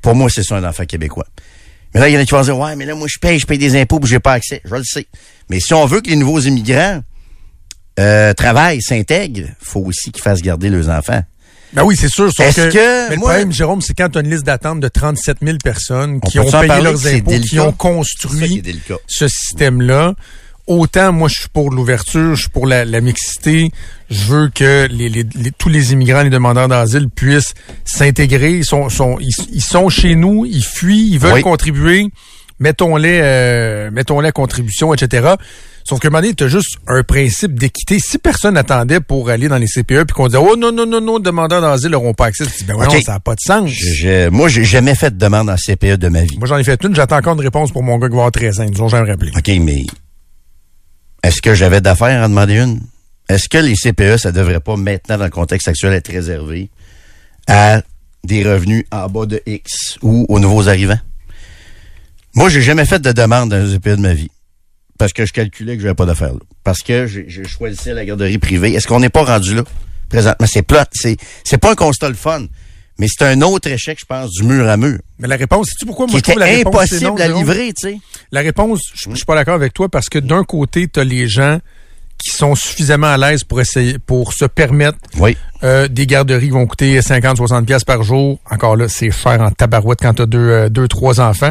Pour 0.00 0.14
moi, 0.14 0.28
c'est 0.30 0.42
ça 0.42 0.56
un 0.56 0.64
enfant 0.64 0.84
québécois. 0.84 1.26
Mais 1.92 2.00
là, 2.00 2.08
il 2.08 2.14
y 2.14 2.16
en 2.16 2.20
a 2.20 2.24
qui 2.24 2.30
vont 2.30 2.42
dire, 2.42 2.58
ouais, 2.58 2.76
mais 2.76 2.86
là, 2.86 2.94
moi, 2.94 3.08
je 3.10 3.18
paye, 3.18 3.38
je 3.38 3.46
paye 3.46 3.58
des 3.58 3.78
impôts, 3.78 4.00
j'ai 4.04 4.20
pas 4.20 4.32
accès. 4.32 4.62
Je 4.64 4.74
le 4.74 4.84
sais. 4.84 5.06
Mais 5.48 5.60
si 5.60 5.74
on 5.74 5.84
veut 5.86 6.00
que 6.00 6.08
les 6.08 6.16
nouveaux 6.16 6.40
immigrants 6.40 7.02
euh, 7.98 8.32
travaillent, 8.32 8.80
s'intègrent, 8.80 9.48
faut 9.60 9.80
aussi 9.80 10.12
qu'ils 10.12 10.22
fassent 10.22 10.42
garder 10.42 10.70
leurs 10.70 10.88
enfants. 10.88 11.22
Ben 11.72 11.84
oui, 11.84 11.96
c'est 11.96 12.08
sûr. 12.08 12.26
Est-ce 12.26 12.68
que, 12.68 13.08
mais 13.08 13.14
le 13.14 13.20
problème, 13.20 13.52
Jérôme, 13.52 13.80
c'est 13.80 13.94
quand 13.94 14.08
tu 14.08 14.18
as 14.18 14.20
une 14.22 14.30
liste 14.30 14.44
d'attente 14.44 14.80
de 14.80 14.88
37 14.88 15.38
000 15.42 15.58
personnes 15.62 16.20
qui 16.20 16.38
ont 16.38 16.50
payé 16.50 16.80
leurs 16.80 17.06
impôts, 17.06 17.30
qui 17.40 17.60
ont 17.60 17.72
construit 17.72 18.62
ce 19.06 19.28
système-là. 19.28 20.14
Autant 20.66 21.10
moi 21.12 21.26
je 21.28 21.40
suis 21.40 21.48
pour 21.48 21.70
l'ouverture, 21.70 22.36
je 22.36 22.42
suis 22.42 22.50
pour 22.50 22.64
la, 22.64 22.84
mixité. 23.00 23.72
Je 24.08 24.24
veux 24.24 24.48
que 24.54 24.86
les, 24.88 25.24
tous 25.58 25.68
les 25.68 25.92
immigrants, 25.92 26.22
les 26.22 26.30
demandeurs 26.30 26.68
d'asile 26.68 27.08
puissent 27.08 27.54
s'intégrer. 27.84 28.58
Ils 28.58 28.64
sont, 28.64 28.88
sont, 28.88 29.18
ils, 29.20 29.62
sont 29.62 29.88
chez 29.88 30.14
nous, 30.14 30.46
ils 30.46 30.62
fuient, 30.62 31.08
ils 31.10 31.18
veulent 31.18 31.42
contribuer. 31.42 32.08
Mettons-les, 32.60 33.20
euh, 33.20 33.90
mettons-les 33.90 34.28
à 34.28 34.32
contribution, 34.32 34.94
etc. 34.94 35.34
Sauf 35.84 35.98
que, 35.98 36.08
un 36.08 36.32
tu 36.32 36.44
as 36.44 36.48
juste 36.48 36.78
un 36.86 37.02
principe 37.02 37.58
d'équité. 37.58 37.98
Si 37.98 38.18
personne 38.18 38.54
n'attendait 38.54 39.00
pour 39.00 39.30
aller 39.30 39.48
dans 39.48 39.56
les 39.56 39.66
CPE 39.66 40.04
puis 40.04 40.14
qu'on 40.14 40.26
disait, 40.26 40.38
oh 40.40 40.56
non, 40.56 40.72
non, 40.72 40.86
non, 40.86 41.00
non, 41.00 41.18
demandeurs 41.18 41.60
d'asile 41.60 41.90
n'auront 41.90 42.14
pas 42.14 42.26
accès, 42.26 42.44
tu 42.46 42.58
dis, 42.58 42.64
ben 42.64 42.76
ça 43.04 43.12
n'a 43.12 43.20
pas 43.20 43.34
de 43.34 43.40
sens. 43.40 43.70
Je, 43.70 44.28
moi, 44.28 44.48
j'ai 44.48 44.64
jamais 44.64 44.94
fait 44.94 45.10
de 45.10 45.18
demande 45.18 45.50
en 45.50 45.56
CPE 45.56 45.96
de 45.96 46.08
ma 46.08 46.22
vie. 46.22 46.36
Moi, 46.38 46.46
j'en 46.46 46.58
ai 46.58 46.64
fait 46.64 46.82
une, 46.84 46.94
j'attends 46.94 47.16
encore 47.16 47.34
une 47.34 47.40
réponse 47.40 47.72
pour 47.72 47.82
mon 47.82 47.98
gars 47.98 48.08
qui 48.08 48.14
va 48.14 48.20
avoir 48.20 48.32
13 48.32 48.60
ans. 48.60 48.64
Ils 48.64 48.72
nous 48.72 48.82
ont 48.82 48.88
jamais 48.88 49.10
rappelé. 49.10 49.32
OK, 49.36 49.50
mais 49.60 49.86
est-ce 51.22 51.42
que 51.42 51.54
j'avais 51.54 51.80
d'affaires 51.80 52.22
à 52.22 52.28
demander 52.28 52.58
une? 52.58 52.80
Est-ce 53.28 53.48
que 53.48 53.58
les 53.58 53.74
CPE, 53.74 54.18
ça 54.18 54.32
devrait 54.32 54.60
pas, 54.60 54.76
maintenant, 54.76 55.18
dans 55.18 55.24
le 55.24 55.30
contexte 55.30 55.68
actuel, 55.68 55.92
être 55.92 56.10
réservé 56.10 56.70
à 57.46 57.82
des 58.24 58.42
revenus 58.42 58.84
en 58.90 59.08
bas 59.08 59.26
de 59.26 59.40
X 59.46 59.98
ou 60.02 60.26
aux 60.28 60.38
nouveaux 60.38 60.68
arrivants? 60.68 60.98
Moi, 62.34 62.48
j'ai 62.48 62.62
jamais 62.62 62.84
fait 62.84 63.00
de 63.00 63.12
demande 63.12 63.50
dans 63.50 63.56
un 63.56 63.76
CPE 63.76 63.96
de 63.96 64.02
ma 64.02 64.14
vie 64.14 64.30
parce 65.00 65.14
que 65.14 65.24
je 65.24 65.32
calculais 65.32 65.76
que 65.78 65.82
j'avais 65.82 65.94
pas 65.94 66.04
d'affaires 66.04 66.34
là. 66.34 66.40
Parce 66.62 66.82
que 66.82 67.06
je, 67.06 67.42
choisissais 67.44 67.94
la 67.94 68.04
garderie 68.04 68.36
privée. 68.36 68.74
Est-ce 68.74 68.86
qu'on 68.86 69.00
n'est 69.00 69.08
pas 69.08 69.24
rendu 69.24 69.54
là? 69.54 69.64
Présentement, 70.10 70.46
c'est 70.46 70.60
plot. 70.60 70.76
C'est, 70.92 71.16
c'est 71.42 71.56
pas 71.56 71.72
un 71.72 71.74
constat 71.74 72.10
le 72.10 72.14
fun. 72.14 72.44
Mais 72.98 73.06
c'est 73.08 73.24
un 73.24 73.40
autre 73.40 73.66
échec, 73.70 73.98
je 73.98 74.04
pense, 74.04 74.30
du 74.32 74.42
mur 74.42 74.68
à 74.68 74.76
mur. 74.76 74.98
Mais 75.18 75.26
la 75.26 75.36
réponse, 75.36 75.68
sais-tu 75.68 75.86
pourquoi 75.86 76.04
Qui 76.04 76.12
moi 76.12 76.18
je 76.18 76.22
trouve 76.22 76.42
était 76.42 76.50
la 76.50 76.54
réponse 76.54 76.84
c'est 76.90 76.96
impossible 76.96 77.18
non, 77.18 77.34
à 77.34 77.38
livrer, 77.38 77.72
tu 77.72 77.88
sais. 77.88 77.98
La 78.30 78.40
réponse, 78.42 78.80
je 78.94 79.08
je 79.08 79.16
suis 79.16 79.24
pas 79.24 79.36
d'accord 79.36 79.54
avec 79.54 79.72
toi 79.72 79.88
parce 79.88 80.10
que 80.10 80.18
d'un 80.18 80.44
côté, 80.44 80.86
tu 80.86 81.00
as 81.00 81.04
les 81.04 81.26
gens 81.28 81.60
qui 82.20 82.36
sont 82.36 82.54
suffisamment 82.54 83.08
à 83.08 83.16
l'aise 83.16 83.44
pour 83.44 83.60
essayer 83.60 83.98
pour 83.98 84.32
se 84.32 84.44
permettre 84.44 84.98
Oui. 85.18 85.36
euh, 85.64 85.88
des 85.88 86.06
garderies 86.06 86.46
qui 86.46 86.50
vont 86.50 86.66
coûter 86.66 87.00
50 87.02 87.36
60 87.38 87.66
pièces 87.66 87.84
par 87.84 88.02
jour. 88.02 88.38
Encore 88.50 88.76
là, 88.76 88.88
c'est 88.88 89.10
cher 89.10 89.40
en 89.40 89.50
tabarouette 89.50 89.98
quand 90.02 90.14
tu 90.14 90.22
as 90.22 90.26
deux, 90.26 90.38
euh, 90.38 90.68
deux 90.68 90.86
trois 90.88 91.20
enfants. 91.20 91.50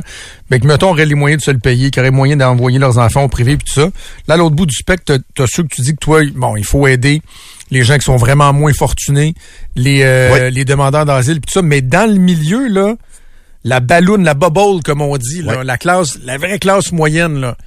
Mais 0.52 0.60
que 0.60 0.68
mettons 0.68 0.90
aurait 0.92 1.06
les 1.06 1.16
moyens 1.16 1.42
de 1.42 1.46
se 1.46 1.52
le 1.52 1.60
payer, 1.60 1.92
qui 1.92 2.00
aurait 2.00 2.12
moyen 2.12 2.38
d'envoyer 2.38 2.80
leurs 2.80 2.98
enfants 2.98 3.24
au 3.24 3.28
privé 3.28 3.58
puis 3.58 3.66
tout 3.66 3.82
ça. 3.82 3.90
Là 4.28 4.36
à 4.36 4.38
l'autre 4.38 4.56
bout 4.56 4.66
du 4.66 4.76
spectre, 4.76 5.18
tu 5.36 5.42
as 5.42 5.48
ceux 5.48 5.64
que 5.64 5.76
tu 5.76 5.82
dis 5.82 5.92
que 5.94 6.00
toi 6.00 6.22
bon, 6.36 6.56
il 6.56 6.66
faut 6.66 6.88
aider 6.88 7.22
les 7.72 7.84
gens 7.84 7.98
qui 7.98 8.06
sont 8.06 8.16
vraiment 8.18 8.52
moins 8.54 8.74
fortunés, 8.74 9.34
les 9.76 10.02
euh, 10.04 10.30
Oui. 10.34 10.52
les 10.52 10.66
demandeurs 10.66 11.06
d'asile 11.06 11.40
puis 11.42 11.52
tout 11.54 11.60
ça, 11.60 11.62
mais 11.62 11.82
dans 11.82 12.10
le 12.12 12.20
milieu 12.20 12.68
là, 12.68 12.96
la 13.64 13.80
balloune, 13.82 14.24
la 14.24 14.34
bubble, 14.36 14.82
comme 14.86 15.02
on 15.02 15.18
dit, 15.18 15.42
là, 15.42 15.64
la 15.66 15.78
classe, 15.78 16.18
la 16.24 16.38
vraie 16.38 16.60
classe 16.60 16.92
moyenne, 16.94 17.42
là. 17.42 17.58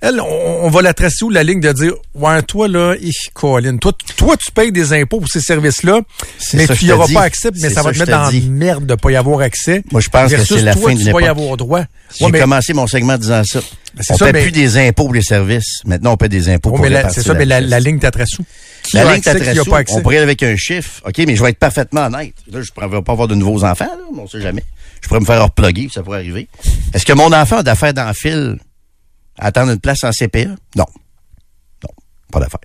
Elle, 0.00 0.20
on, 0.20 0.64
on 0.64 0.68
va 0.70 0.82
la 0.82 0.94
tracer 0.94 1.24
où 1.24 1.30
la 1.30 1.42
ligne 1.42 1.60
de 1.60 1.72
dire, 1.72 1.92
ouais, 2.14 2.40
toi, 2.42 2.68
là, 2.68 2.94
Colin, 3.34 3.76
toi, 3.78 3.92
tu- 3.98 4.14
toi, 4.14 4.36
tu 4.36 4.52
payes 4.52 4.70
des 4.70 4.92
impôts 4.92 5.18
pour 5.18 5.28
ces 5.28 5.40
services-là, 5.40 6.00
mais 6.54 6.66
ça 6.66 6.76
tu 6.76 6.84
n'y 6.84 6.92
auras 6.92 7.06
pas 7.12 7.22
accès, 7.22 7.50
mais 7.60 7.70
ça 7.70 7.82
va 7.82 7.92
te 7.92 7.98
mettre 7.98 8.10
dans 8.12 8.30
la 8.30 8.40
merde 8.48 8.86
de 8.86 8.94
pas 8.94 9.10
y 9.10 9.16
avoir 9.16 9.40
accès. 9.40 9.82
Moi, 9.90 10.00
je 10.00 10.08
pense 10.08 10.30
que 10.30 10.44
c'est 10.44 10.62
la 10.62 10.74
toi, 10.74 10.90
fin 10.90 10.96
tu 10.96 11.02
d'une 11.04 11.12
vas 11.12 11.20
y 11.22 11.26
avoir 11.26 11.56
droit. 11.56 11.82
J'ai 12.16 12.24
Ouais, 12.24 12.30
mais- 12.30 12.40
commencé 12.40 12.72
mon 12.74 12.86
segment 12.86 13.14
en 13.14 13.18
disant 13.18 13.42
ça. 13.44 13.60
on 14.10 14.16
ça, 14.16 14.26
paie 14.26 14.32
mais- 14.32 14.42
plus 14.42 14.52
des 14.52 14.78
impôts 14.78 15.04
pour 15.04 15.14
les 15.14 15.22
services. 15.22 15.82
Maintenant, 15.84 16.12
on 16.12 16.16
paie 16.16 16.28
des 16.28 16.48
impôts 16.48 16.70
Ouais, 16.70 16.76
pour 16.76 16.86
les 16.86 17.02
c'est 17.12 17.22
ça, 17.22 17.34
mais 17.34 17.44
la, 17.44 17.60
la 17.60 17.80
ligne 17.80 17.98
t'attrace 17.98 18.38
où? 18.38 18.44
La 18.94 19.04
ligne 19.16 19.22
a 19.26 19.60
où? 19.60 19.64
pas 19.64 19.78
accès? 19.78 19.94
On 19.96 20.00
pourrait 20.00 20.16
aller 20.16 20.22
avec 20.24 20.42
un 20.42 20.56
chiffre. 20.56 21.02
OK, 21.06 21.18
mais 21.26 21.34
je 21.36 21.42
vais 21.42 21.50
être 21.50 21.58
parfaitement 21.58 22.06
honnête. 22.06 22.34
Là, 22.50 22.60
je 22.62 22.70
ne 22.70 22.86
pourrais 22.88 23.02
pas 23.02 23.12
avoir 23.12 23.28
de 23.28 23.34
nouveaux 23.34 23.64
enfants, 23.64 23.84
là, 23.86 24.04
on 24.16 24.26
sait 24.28 24.40
jamais. 24.40 24.64
Je 25.02 25.08
pourrais 25.08 25.20
me 25.20 25.26
faire 25.26 25.42
reploguer, 25.42 25.88
ça 25.92 26.02
pourrait 26.02 26.18
arriver. 26.18 26.48
Est-ce 26.94 27.04
que 27.04 27.12
mon 27.12 27.32
enfant 27.32 27.58
a 27.58 27.62
d'affaires 27.62 27.92
dans 27.94 28.06
le 28.06 28.14
fil 28.14 28.58
attendre 29.38 29.72
une 29.72 29.80
place 29.80 30.04
en 30.04 30.10
CPE? 30.10 30.48
Non. 30.76 30.86
Non, 31.82 31.90
pas 32.32 32.40
d'affaires. 32.40 32.60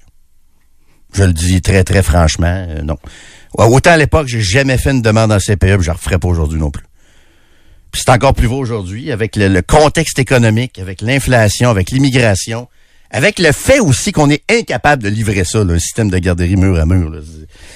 Je 1.14 1.24
le 1.24 1.34
dis 1.34 1.62
très, 1.62 1.84
très 1.84 2.04
franchement, 2.04 2.66
euh, 2.70 2.82
non. 2.82 2.98
Autant 3.58 3.92
à 3.92 3.98
l'époque, 3.98 4.28
j'ai 4.28 4.42
jamais 4.42 4.78
fait 4.78 4.92
une 4.92 5.04
demande 5.04 5.32
en 5.32 5.38
CPE, 5.38 5.76
puis 5.76 5.84
je 5.84 5.92
ne 5.92 5.96
referai 5.96 6.18
pas 6.18 6.28
aujourd'hui 6.28 6.60
non 6.60 6.72
plus. 6.72 6.86
Puis 7.92 8.02
c'est 8.04 8.12
encore 8.12 8.34
plus 8.34 8.48
vrai 8.48 8.58
aujourd'hui, 8.58 9.12
avec 9.12 9.36
le 9.36 9.62
contexte 9.62 10.18
économique, 10.18 10.80
avec 10.80 11.02
l'inflation, 11.02 11.70
avec 11.70 11.92
l'immigration, 11.92 12.68
avec 13.14 13.38
le 13.40 13.52
fait 13.52 13.80
aussi 13.80 14.12
qu'on 14.12 14.30
est 14.32 14.42
incapable 14.50 15.04
de 15.04 15.08
livrer 15.10 15.44
ça, 15.46 15.64
là, 15.64 15.74
un 15.76 15.80
système 15.80 16.10
de 16.10 16.18
garderie 16.18 16.56
mur 16.56 16.78
à 16.80 16.86
mur. 16.86 17.10
Là. 17.12 17.20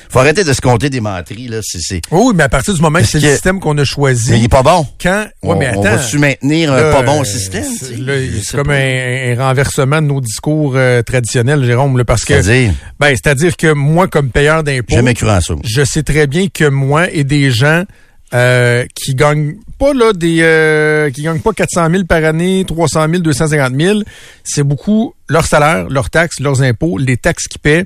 faut 0.10 0.20
arrêter 0.20 0.44
de 0.44 0.52
se 0.52 0.60
compter 0.62 0.90
des 0.90 1.00
menteries. 1.00 1.48
Là. 1.48 1.60
C'est, 1.62 1.80
c'est... 1.80 2.02
Oui, 2.12 2.34
mais 2.36 2.44
à 2.44 2.50
partir 2.50 2.74
du 2.74 2.82
moment 2.82 2.98
que 3.00 3.06
c'est 3.06 3.20
le 3.20 3.32
système 3.32 3.60
qu'on 3.60 3.78
a 3.78 3.84
choisi. 3.84 4.32
Mais 4.32 4.40
il 4.40 4.46
est 4.46 4.50
pas 4.50 4.64
bon. 4.64 4.86
Quand, 5.00 5.28
ouais, 5.44 5.56
mais 5.58 5.70
on, 5.76 5.80
on 5.80 5.86
attends. 5.86 5.96
va-tu 5.98 6.18
maintenir 6.18 6.74
un 6.74 6.92
pas 6.92 7.04
bon 7.04 7.24
système? 7.24 7.64
c'est- 7.64 8.56
comme 8.58 8.72
un, 8.72 9.34
un 9.34 9.36
renversement 9.38 10.02
de 10.02 10.08
nos 10.08 10.22
discours 10.22 10.74
euh, 10.76 11.04
traditionnels, 11.04 11.64
Jérôme, 11.64 11.98
là, 11.98 12.04
parce 12.06 12.26
que 12.26 12.42
C'est-à-dire, 12.42 12.74
ben, 13.00 13.10
c'est-à-dire 13.10 13.56
que 13.56 13.72
moi, 13.74 14.08
comme 14.08 14.32
payeur 14.32 14.64
d'impôts, 14.64 14.96
jamais 14.96 15.14
cru 15.14 15.30
en 15.30 15.40
ça. 15.40 15.54
je 15.64 15.84
sais 15.86 16.02
très 16.04 16.26
bien 16.26 16.48
que 16.52 16.68
moi 16.68 17.12
et 17.12 17.24
des 17.24 17.52
gens 17.52 17.84
euh, 18.34 18.86
qui 18.94 19.16
gagnent 19.16 19.56
pas 19.80 19.94
là 19.94 20.12
des 20.12 20.40
euh, 20.42 21.10
qui 21.12 21.22
gagnent 21.22 21.40
pas 21.40 21.54
400 21.54 21.90
000 21.90 22.04
par 22.04 22.24
année, 22.24 22.66
300 22.68 23.08
000, 23.10 23.20
250 23.22 23.74
000, 23.80 24.00
c'est 24.44 24.64
beaucoup 24.64 25.14
leur 25.30 25.46
salaire, 25.46 25.88
leurs 25.90 26.10
taxes, 26.10 26.40
leurs 26.40 26.62
impôts, 26.62 26.98
les 26.98 27.18
taxes 27.18 27.48
qu'ils 27.48 27.62
paient, 27.62 27.86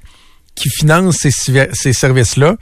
qui 0.55 0.69
financent 0.69 1.17
ces, 1.17 1.31
ces 1.73 1.93
services-là. 1.93 2.55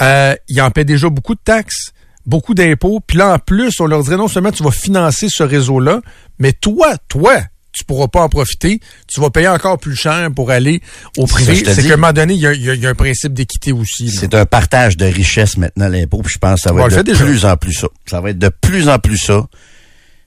Euh, 0.00 0.34
ils 0.48 0.60
en 0.60 0.70
paient 0.70 0.84
déjà 0.84 1.08
beaucoup 1.08 1.34
de 1.34 1.40
taxes, 1.44 1.92
beaucoup 2.24 2.54
d'impôts. 2.54 3.00
Puis 3.04 3.18
là, 3.18 3.34
en 3.34 3.38
plus, 3.38 3.80
on 3.80 3.86
leur 3.86 4.02
dirait 4.04 4.16
non 4.16 4.28
seulement 4.28 4.52
tu 4.52 4.62
vas 4.62 4.70
financer 4.70 5.28
ce 5.28 5.42
réseau-là, 5.42 6.00
mais 6.38 6.52
toi, 6.52 6.96
toi, 7.08 7.40
tu 7.78 7.84
pourras 7.84 8.08
pas 8.08 8.22
en 8.22 8.28
profiter. 8.28 8.80
Tu 9.06 9.20
vas 9.20 9.30
payer 9.30 9.48
encore 9.48 9.78
plus 9.78 9.96
cher 9.96 10.28
pour 10.34 10.50
aller 10.50 10.80
au 11.16 11.26
privé. 11.26 11.54
C'est 11.74 11.82
qu'à 11.88 11.94
un 11.94 11.96
moment 11.96 12.12
donné, 12.12 12.34
il 12.34 12.40
y 12.40 12.46
a, 12.46 12.52
il 12.52 12.62
y 12.62 12.70
a- 12.70 12.74
il 12.74 12.82
y 12.82 12.86
a 12.86 12.90
un 12.90 12.94
principe 12.94 13.32
d'équité 13.34 13.72
aussi. 13.72 14.10
C'est 14.10 14.34
un 14.34 14.44
partage 14.46 14.96
de 14.96 15.06
richesse 15.06 15.56
maintenant, 15.56 15.88
l'impôt, 15.88 16.20
puis 16.22 16.32
je 16.34 16.38
pense 16.38 16.60
que 16.62 16.68
ça 16.68 16.72
va 16.74 16.80
être 16.88 17.06
de 17.06 17.12
plus 17.24 17.44
en 17.44 17.56
plus 17.56 17.72
ça. 17.72 17.88
Ça 18.06 18.20
va 18.20 18.30
être 18.30 18.38
de 18.38 18.50
plus 18.60 18.88
en 18.88 18.98
plus 18.98 19.18
ça. 19.18 19.46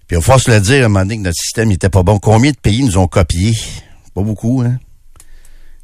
Puis 0.08 0.18
il 0.18 0.24
faut 0.24 0.38
se 0.40 0.52
le 0.52 0.60
dire, 0.60 0.84
à 0.84 0.86
un 0.86 0.90
moment 0.90 1.02
donné, 1.02 1.18
que 1.18 1.22
notre 1.24 1.38
système 1.42 1.70
n'était 1.70 1.90
pas 1.90 2.04
bon. 2.04 2.20
Combien 2.20 2.52
de 2.52 2.58
pays 2.58 2.84
nous 2.84 2.98
ont 2.98 3.08
copiés? 3.08 3.56
Pas 4.14 4.22
beaucoup, 4.24 4.62
hein? 4.66 4.78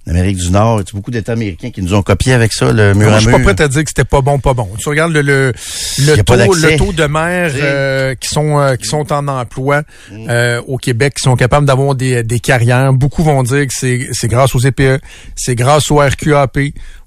L'Amérique 0.08 0.38
du 0.38 0.50
Nord, 0.52 0.80
il 0.80 0.86
y 0.86 0.90
a 0.90 0.96
beaucoup 0.96 1.12
d'États 1.12 1.34
américains 1.34 1.70
qui 1.70 1.82
nous 1.82 1.94
ont 1.94 2.02
copiés 2.02 2.32
avec 2.34 2.54
ça, 2.54 2.72
le 2.72 2.94
mur 2.94 3.08
Moi, 3.10 3.16
à 3.16 3.20
je 3.20 3.24
suis 3.24 3.32
pas 3.32 3.38
mur. 3.40 3.54
prêt 3.54 3.64
à 3.64 3.68
dire 3.68 3.84
que 3.84 3.90
c'était 3.90 4.06
pas 4.06 4.22
bon, 4.22 4.40
pas 4.40 4.54
bon. 4.54 4.70
Tu 4.80 4.88
regardes 4.88 5.12
le, 5.12 5.22
le, 5.22 5.52
le, 6.00 6.24
taux, 6.24 6.34
le 6.36 6.78
taux 6.78 6.94
de 6.94 7.04
mères 7.06 7.52
euh, 7.56 8.16
qui 8.16 8.30
sont 8.30 8.58
euh, 8.60 8.76
qui 8.78 8.86
sont 8.88 9.12
en 9.14 9.28
emploi 9.28 9.84
Mm. 10.12 10.30
euh, 10.30 10.62
au 10.68 10.78
Québec, 10.78 11.16
qui 11.16 11.24
sont 11.24 11.36
capables 11.36 11.66
d'avoir 11.68 11.94
des, 11.94 12.24
des 12.24 12.40
carrières. 12.40 12.94
Beaucoup 12.94 13.22
vont 13.24 13.44
dire 13.44 13.68
que 13.68 13.74
c'est 13.74 14.08
c'est 14.14 14.28
grâce 14.30 14.56
aux 14.56 14.60
CPE, 14.60 15.02
c'est 15.36 15.56
grâce 15.56 15.92
au 15.92 15.98
RQAP 15.98 16.58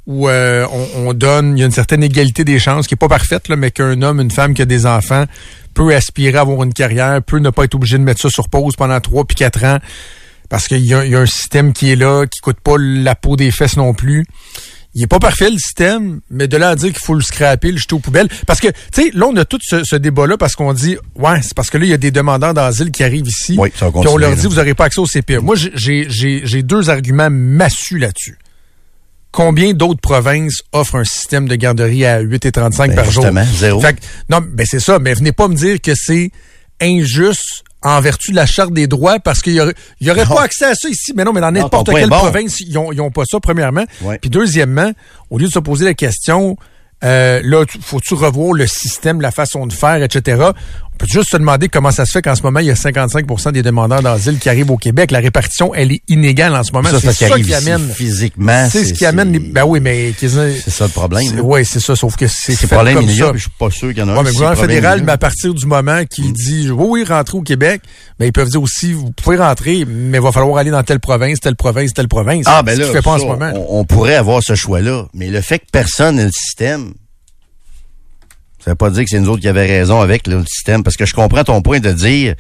où 0.07 0.29
euh, 0.29 0.67
on, 0.97 1.09
on 1.09 1.13
donne, 1.15 1.57
il 1.57 1.61
y 1.61 1.63
a 1.63 1.67
une 1.67 1.73
certaine 1.73 2.03
égalité 2.03 2.45
des 2.45 2.59
chances 2.59 2.87
qui 2.87 2.95
est 2.95 2.97
pas 2.97 3.09
parfaite, 3.09 3.49
là, 3.49 3.57
mais 3.57 3.71
qu'un 3.71 4.03
homme, 4.03 4.21
une 4.21 4.31
femme 4.31 4.55
qui 4.55 4.63
a 4.63 4.65
des 4.67 4.85
enfants 4.87 5.25
peut 5.73 5.95
aspirer 5.95 6.37
à 6.37 6.41
avoir 6.41 6.63
une 6.65 6.73
carrière, 6.75 7.23
peut 7.23 7.39
ne 7.39 7.51
pas 7.51 7.65
être 7.65 7.75
obligé 7.77 7.97
de 7.97 8.03
mettre 8.03 8.21
ça 8.21 8.29
sur 8.29 8.49
pause 8.49 8.75
pendant 8.77 8.99
trois 9.01 9.25
puis 9.25 9.37
quatre 9.37 9.65
ans 9.65 9.79
parce 10.51 10.69
qu'il 10.69 10.85
y, 10.85 10.93
a- 10.93 11.07
il 11.07 11.13
y 11.13 11.17
a 11.17 11.21
un 11.21 11.27
système 11.27 11.73
qui 11.73 11.91
est 11.91 11.97
là, 11.97 12.27
qui 12.27 12.41
coûte 12.41 12.61
pas 12.61 12.77
la 12.79 13.15
peau 13.15 13.37
des 13.37 13.51
fesses 13.51 13.79
non 13.79 13.95
plus. 13.95 14.27
Il 14.95 15.05
est 15.05 15.07
pas 15.07 15.21
parfait 15.21 15.49
le 15.49 15.57
système, 15.57 16.21
mais 16.31 16.49
de 16.49 16.57
là 16.57 16.71
à 16.71 16.75
dire 16.75 16.89
qu'il 16.93 16.99
faut 17.03 17.15
le 17.15 17.21
scraper, 17.23 17.71
le 17.71 17.79
jeter 17.79 17.95
aux 17.95 18.01
poubelles. 18.01 18.29
Parce 18.45 18.59
que, 18.59 18.67
tu 18.67 18.75
sais, 18.93 19.11
là, 19.15 19.27
on 19.29 19.37
a 19.37 19.45
tout 19.45 19.61
ce, 19.63 19.85
ce 19.85 19.95
débat-là 19.95 20.37
parce 20.37 20.57
qu'on 20.57 20.73
dit, 20.75 20.97
ouais, 21.15 21.41
c'est 21.43 21.55
parce 21.55 21.71
que 21.71 21.79
là, 21.79 21.85
il 21.85 21.91
y 21.91 21.95
a 21.95 21.97
des 21.97 22.11
demandeurs 22.11 22.55
d'asile 22.55 22.91
qui 22.91 23.05
arrivent 23.05 23.29
ici. 23.29 23.55
Oui, 23.57 23.71
ça 23.77 23.89
Puis 23.93 24.09
on 24.09 24.17
leur 24.17 24.31
là. 24.31 24.37
dit, 24.37 24.49
vous 24.49 24.57
n'aurez 24.57 24.75
pas 24.75 24.87
accès 24.87 24.99
au 25.01 25.07
CPE. 25.07 25.39
Moi, 25.43 25.55
j'ai- 25.57 26.63
deux 26.65 26.91
arguments 26.91 27.31
massus 27.31 27.99
là-dessus. 27.99 28.37
Combien 29.31 29.75
d'autres 29.75 30.01
provinces 30.01 30.61
offrent 30.73 30.97
un 30.97 31.05
système 31.05 31.47
de 31.47 31.55
garderie 31.55 32.05
à 32.05 32.19
8,35 32.21 32.89
Ben, 32.89 32.97
par 32.97 33.05
jour? 33.05 33.23
justement, 33.23 33.45
zéro. 33.59 33.81
Fait 33.81 33.95
que- 33.95 34.01
non, 34.29 34.41
ben 34.45 34.67
c'est 34.69 34.81
ça, 34.81 34.99
mais 34.99 35.15
venez 35.15 35.31
pas 35.31 35.47
me 35.47 35.55
dire 35.55 35.81
que 35.81 35.93
c'est 35.95 36.33
injuste 36.83 37.63
en 37.83 38.01
vertu 38.01 38.31
de 38.33 38.37
la 38.37 38.47
charte 38.47 38.73
des 38.73 38.87
droits 38.87 39.19
parce 39.21 39.41
qu'il 39.41 39.55
y 39.55 39.61
aurait, 39.61 39.75
y 40.01 40.11
aurait 40.11 40.27
pas 40.27 40.43
accès 40.43 40.67
à 40.67 40.75
ça 40.75 40.89
ici. 40.89 41.13
Mais 41.17 41.25
non, 41.25 41.33
mais 41.33 41.41
dans 41.41 41.51
n'importe 41.51 41.87
quelle 42.01 42.11
bon. 42.11 42.19
province, 42.19 42.61
ils 42.61 42.77
ont, 42.79 42.93
ils 42.93 43.01
ont 43.01 43.11
pas 43.11 43.25
ça, 43.25 43.41
premièrement. 43.41 43.85
Ouais. 44.03 44.19
Puis 44.19 44.29
deuxièmement, 44.31 44.93
au 45.31 45.39
lieu 45.39 45.47
de 45.47 45.53
se 45.53 45.59
poser 45.59 45.85
la 45.87 45.95
question, 45.95 46.57
euh, 47.05 47.41
là, 47.43 47.65
tu- 47.65 47.79
faut-tu 47.81 48.13
revoir 48.15 48.53
le 48.53 48.67
système, 48.67 49.21
la 49.23 49.31
façon 49.31 49.67
de 49.67 49.73
faire, 49.73 50.03
etc. 50.03 50.51
On 51.01 51.07
peut 51.07 51.13
juste 51.13 51.31
se 51.31 51.39
demander 51.39 51.69
comment 51.69 51.91
ça 51.91 52.05
se 52.05 52.13
fait 52.13 52.21
qu'en 52.21 52.35
ce 52.35 52.43
moment, 52.43 52.59
il 52.61 52.67
y 52.67 52.71
a 52.71 52.77
55 52.77 53.53
des 53.53 53.63
demandeurs 53.63 54.03
d'asile 54.03 54.39
qui 54.39 54.51
arrivent 54.51 54.71
au 54.71 54.77
Québec. 54.77 55.11
La 55.13 55.21
répartition, 55.21 55.75
elle 55.75 55.93
est 55.93 56.03
inégale 56.09 56.55
en 56.55 56.63
ce 56.63 56.73
moment. 56.73 56.91
Ça, 56.91 57.01
C'est 57.01 57.07
c'est 57.07 57.13
ce 57.13 57.19
qui 57.19 57.25
ça 57.25 57.33
arrive 57.33 57.47
qui 57.47 57.55
amène. 57.55 57.89
physiquement. 57.91 58.69
C'est 58.71 58.85
ce 58.85 58.93
qui 58.93 59.07
amène 59.07 59.33
les... 59.33 59.39
Ben 59.39 59.65
oui, 59.65 59.81
mais... 59.81 60.13
C'est 60.19 60.29
ça 60.29 60.85
le 60.85 60.91
problème. 60.91 61.41
Oui, 61.43 61.65
c'est 61.65 61.81
ça, 61.81 61.97
sauf 61.97 62.17
que 62.17 62.27
c'est 62.27 62.55
C'est 62.55 62.67
problème 62.67 62.97
comme 62.97 63.09
ça. 63.09 63.33
je 63.35 63.39
suis 63.39 63.51
pas 63.59 63.71
sûr 63.71 63.89
qu'il 63.89 63.99
y 63.99 64.03
en 64.03 64.09
a 64.09 64.13
Ouais, 64.13 64.19
un. 64.19 64.23
mais 64.25 64.29
le 64.29 64.35
gouvernement 64.35 64.61
fédéral, 64.61 65.03
mais 65.03 65.13
à 65.13 65.17
partir 65.19 65.55
du 65.55 65.65
moment 65.65 66.05
qu'il 66.05 66.35
dit 66.35 66.71
oui, 66.71 66.87
oui, 67.01 67.05
rentrez 67.05 67.39
au 67.39 67.43
Québec, 67.43 67.81
ben, 68.19 68.27
ils 68.27 68.33
peuvent 68.33 68.51
dire 68.51 68.61
aussi, 68.61 68.93
vous 68.93 69.11
pouvez 69.13 69.39
rentrer, 69.39 69.87
mais 69.89 70.19
il 70.19 70.23
va 70.23 70.33
falloir 70.33 70.59
aller 70.59 70.71
dans 70.71 70.83
telle 70.83 71.01
province, 71.01 71.41
telle 71.41 71.57
province, 71.57 71.95
telle 71.95 72.09
province. 72.09 72.45
Ah, 72.47 72.63
ben 72.63 72.79
là, 72.79 72.87
pas 73.03 73.11
en 73.13 73.17
ça, 73.17 73.23
ce 73.23 73.27
moment. 73.27 73.51
On, 73.55 73.81
on 73.81 73.85
pourrait 73.87 74.17
avoir 74.17 74.43
ce 74.43 74.55
choix-là. 74.55 75.07
Mais 75.15 75.29
le 75.31 75.41
fait 75.41 75.61
que 75.61 75.65
personne 75.73 76.17
n'ait 76.17 76.27
le 76.27 76.31
système, 76.33 76.93
ça 78.65 78.73
veut 78.73 78.77
pas 78.77 78.91
dire 78.91 79.05
que 79.05 79.11
c'est 79.11 79.21
nous 79.21 79.31
autres 79.31 79.41
qui 79.41 79.49
avions 79.49 79.63
raison 79.63 80.01
avec 80.01 80.27
le 80.27 80.45
système. 80.45 80.83
Parce 80.83 80.97
que 80.97 81.07
je 81.07 81.15
comprends 81.15 81.45
ton 81.45 81.63
point 81.63 81.81
de 81.81 81.93
dire 81.93 82.35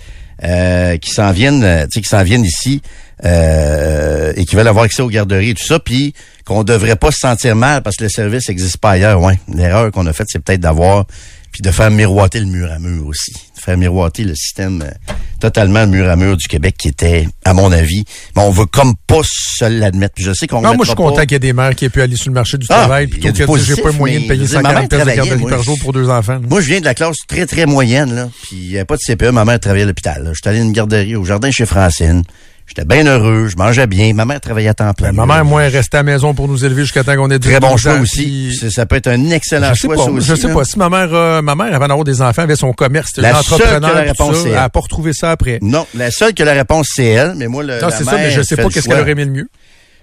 euh, 0.44 0.96
qu'ils 0.98 1.12
s'en 1.12 1.32
viennent, 1.32 1.64
euh, 1.64 1.84
tu 1.84 1.88
sais, 1.92 2.00
qu'ils 2.00 2.08
s'en 2.08 2.22
viennent 2.22 2.44
ici 2.44 2.82
euh, 3.24 4.32
et 4.36 4.44
qu'ils 4.44 4.58
veulent 4.58 4.68
avoir 4.68 4.84
accès 4.84 5.02
aux 5.02 5.08
garderies 5.08 5.50
et 5.50 5.54
tout 5.54 5.66
ça, 5.66 5.78
puis 5.78 6.14
qu'on 6.44 6.62
devrait 6.62 6.96
pas 6.96 7.10
se 7.10 7.18
sentir 7.18 7.56
mal 7.56 7.82
parce 7.82 7.96
que 7.96 8.04
le 8.04 8.10
service 8.10 8.48
n'existe 8.48 8.78
pas 8.78 8.92
ailleurs. 8.92 9.22
Ouais, 9.22 9.38
l'erreur 9.52 9.90
qu'on 9.90 10.06
a 10.06 10.12
faite, 10.12 10.28
c'est 10.30 10.42
peut-être 10.42 10.60
d'avoir 10.60 11.06
puis 11.52 11.62
de 11.62 11.70
faire 11.70 11.90
miroiter 11.90 12.38
le 12.40 12.46
mur 12.46 12.70
à 12.70 12.78
mur 12.78 13.06
aussi, 13.06 13.32
faire 13.60 13.76
miroiter 13.78 14.24
le 14.24 14.34
système 14.34 14.82
euh, 14.82 15.12
totalement 15.40 15.80
le 15.80 15.86
mur 15.86 16.08
à 16.08 16.16
mur 16.16 16.36
du 16.36 16.46
Québec 16.48 16.74
qui 16.78 16.88
était, 16.88 17.28
à 17.44 17.54
mon 17.54 17.72
avis, 17.72 18.04
mais 18.36 18.42
on 18.42 18.50
veut 18.50 18.66
comme 18.66 18.94
pas 19.06 19.20
se 19.24 19.64
l'admettre. 19.64 20.14
Puis 20.14 20.24
je 20.24 20.32
sais 20.32 20.46
qu'on 20.46 20.60
Non, 20.60 20.74
moi, 20.74 20.84
je 20.84 20.88
suis 20.90 20.96
content 20.96 21.22
qu'il 21.22 21.32
y 21.32 21.34
ait 21.34 21.38
des 21.38 21.52
mères 21.52 21.74
qui 21.74 21.84
aient 21.86 21.90
pu 21.90 22.02
aller 22.02 22.16
sur 22.16 22.28
le 22.28 22.34
marché 22.34 22.58
du 22.58 22.66
Ah, 22.68 22.80
travail 22.80 23.06
plutôt 23.06 23.28
a 23.28 23.32
que 23.32 23.58
j'ai 23.64 23.76
pas 23.76 23.90
le 23.90 23.94
moyen 23.94 24.20
de 24.20 24.26
payer 24.26 24.36
je 24.36 24.40
veux 24.42 24.46
dire, 24.48 24.62
ma 24.62 24.68
140 24.70 24.80
mère 24.92 25.04
pièces 25.04 25.16
de 25.16 25.22
garderie 25.28 25.50
par 25.50 25.62
jour 25.62 25.78
pour 25.78 25.92
deux 25.92 26.08
enfants. 26.08 26.34
là. 26.34 26.40
Moi, 26.48 26.60
je 26.60 26.66
viens 26.66 26.80
de 26.80 26.84
la 26.84 26.94
classe 26.94 27.16
très, 27.26 27.46
très 27.46 27.66
moyenne, 27.66 28.14
là. 28.14 28.28
Puis 28.42 28.56
il 28.56 28.68
n'y 28.68 28.76
avait 28.76 28.84
pas 28.84 28.96
de 28.96 29.00
CPE. 29.00 29.30
Ma 29.30 29.44
mère 29.44 29.60
travaillait 29.60 29.84
à 29.84 29.88
l'hôpital. 29.88 30.30
J'étais 30.34 30.48
allé 30.50 30.58
à 30.60 30.62
une 30.62 30.72
garderie 30.72 31.16
au 31.16 31.24
jardin 31.24 31.50
chez 31.50 31.66
Francine. 31.66 32.22
J'étais 32.70 32.84
bien 32.84 33.04
heureux. 33.04 33.48
Je 33.48 33.56
mangeais 33.56 33.88
bien. 33.88 34.14
Ma 34.14 34.24
mère 34.24 34.40
travaillait 34.40 34.68
à 34.68 34.74
temps 34.74 34.92
plein. 34.94 35.08
Ben, 35.12 35.26
ma 35.26 35.34
mère, 35.34 35.44
moi, 35.44 35.64
est 35.64 35.68
restée 35.68 35.96
à 35.96 36.00
la 36.00 36.12
maison 36.12 36.34
pour 36.34 36.46
nous 36.46 36.64
élever 36.64 36.82
jusqu'à 36.82 37.02
temps 37.02 37.16
qu'on 37.16 37.28
ait 37.28 37.40
10 37.40 37.48
Très 37.48 37.58
bon 37.58 37.72
12 37.72 37.80
choix 37.80 37.94
aussi. 37.98 38.54
puis- 38.60 38.70
Ça 38.70 38.86
peut 38.86 38.94
être 38.94 39.08
un 39.08 39.30
excellent 39.30 39.74
Je 39.74 39.80
choix, 39.80 39.96
pas, 39.96 40.04
ça 40.04 40.10
aussi. 40.12 40.28
je 40.28 40.34
sais 40.36 40.46
là. 40.46 40.54
pas. 40.54 40.64
Si 40.64 40.78
ma 40.78 40.88
mère, 40.88 41.12
euh, 41.12 41.42
ma 41.42 41.56
mère, 41.56 41.74
avant 41.74 41.88
d'avoir 41.88 42.04
des 42.04 42.22
enfants, 42.22 42.42
avait 42.42 42.54
son 42.54 42.72
commerce, 42.72 43.08
c'était 43.08 43.22
La 43.22 43.30
une 43.32 43.42
seule 43.42 43.58
que 43.58 43.62
la 43.64 43.76
entrepreneur, 43.78 44.02
tout 44.02 44.08
réponse, 44.22 44.36
ça, 44.36 44.42
elle 44.42 44.48
elle. 44.50 44.54
n'a 44.54 44.68
pas 44.68 44.80
retrouvé 44.80 45.12
ça 45.12 45.30
après. 45.32 45.58
Non, 45.62 45.84
la 45.96 46.12
seule 46.12 46.32
que 46.32 46.44
la 46.44 46.52
réponse, 46.52 46.86
c'est 46.94 47.06
elle. 47.06 47.34
Mais 47.36 47.48
moi, 47.48 47.64
le, 47.64 47.80
Non, 47.80 47.88
la 47.88 47.96
c'est 47.96 48.04
ça, 48.04 48.12
mais 48.16 48.30
je 48.30 48.40
sais 48.42 48.54
pas 48.56 48.68
qu'est-ce 48.68 48.88
qu'elle 48.88 49.00
aurait 49.00 49.10
aimé 49.10 49.24
le 49.24 49.32
mieux. 49.32 49.48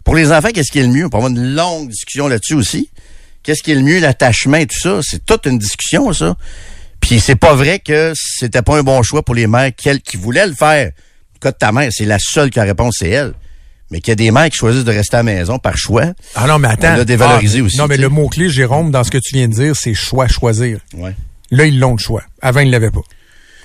Pour 0.03 0.15
les 0.15 0.33
enfants, 0.33 0.49
qu'est-ce 0.53 0.71
qui 0.71 0.79
est 0.79 0.83
le 0.83 0.89
mieux? 0.89 1.05
On 1.05 1.09
peut 1.09 1.17
avoir 1.17 1.31
une 1.31 1.53
longue 1.55 1.87
discussion 1.89 2.27
là-dessus 2.27 2.55
aussi. 2.55 2.89
Qu'est-ce 3.43 3.63
qui 3.63 3.71
est 3.71 3.75
le 3.75 3.81
mieux, 3.81 3.99
l'attachement 4.01 4.57
et 4.57 4.65
tout 4.67 4.77
ça? 4.77 4.99
C'est 5.03 5.25
toute 5.25 5.45
une 5.45 5.57
discussion, 5.57 6.11
ça. 6.11 6.35
Puis 6.99 7.21
c'est 7.21 7.35
pas 7.35 7.53
vrai 7.55 7.79
que 7.79 8.11
c'était 8.13 8.61
pas 8.61 8.77
un 8.77 8.83
bon 8.83 9.01
choix 9.03 9.23
pour 9.23 9.35
les 9.35 9.47
mères 9.47 9.71
qui, 9.73 9.89
qui 10.01 10.17
voulaient 10.17 10.47
le 10.47 10.53
faire. 10.53 10.91
Cas 11.39 11.51
de 11.51 11.57
ta 11.57 11.71
mère, 11.71 11.89
c'est 11.91 12.05
la 12.05 12.17
seule 12.19 12.49
qui 12.49 12.59
a 12.59 12.63
réponse, 12.63 12.97
c'est 12.99 13.09
elle. 13.09 13.33
Mais 13.89 13.99
qu'il 14.01 14.09
y 14.09 14.13
a 14.13 14.15
des 14.15 14.31
mères 14.31 14.49
qui 14.49 14.57
choisissent 14.57 14.83
de 14.83 14.91
rester 14.91 15.15
à 15.15 15.19
la 15.19 15.23
maison 15.23 15.59
par 15.59 15.77
choix. 15.77 16.07
Ah 16.35 16.45
non, 16.47 16.59
mais 16.59 16.67
attends. 16.67 16.93
On 16.93 16.97
l'a 16.97 17.05
dévalorisé 17.05 17.59
Ah, 17.59 17.63
aussi. 17.63 17.77
Non, 17.77 17.87
mais 17.87 17.95
le 17.97 18.09
mot-clé, 18.09 18.49
Jérôme, 18.49 18.91
dans 18.91 19.03
ce 19.05 19.11
que 19.11 19.17
tu 19.17 19.33
viens 19.35 19.47
de 19.47 19.53
dire, 19.53 19.75
c'est 19.77 19.93
choix, 19.93 20.27
choisir. 20.27 20.79
Ouais. 20.93 21.15
Là, 21.51 21.65
ils 21.65 21.79
l'ont 21.79 21.93
le 21.93 21.97
choix. 21.99 22.23
Avant, 22.41 22.59
ils 22.59 22.69
l'avaient 22.69 22.91
pas. 22.91 22.99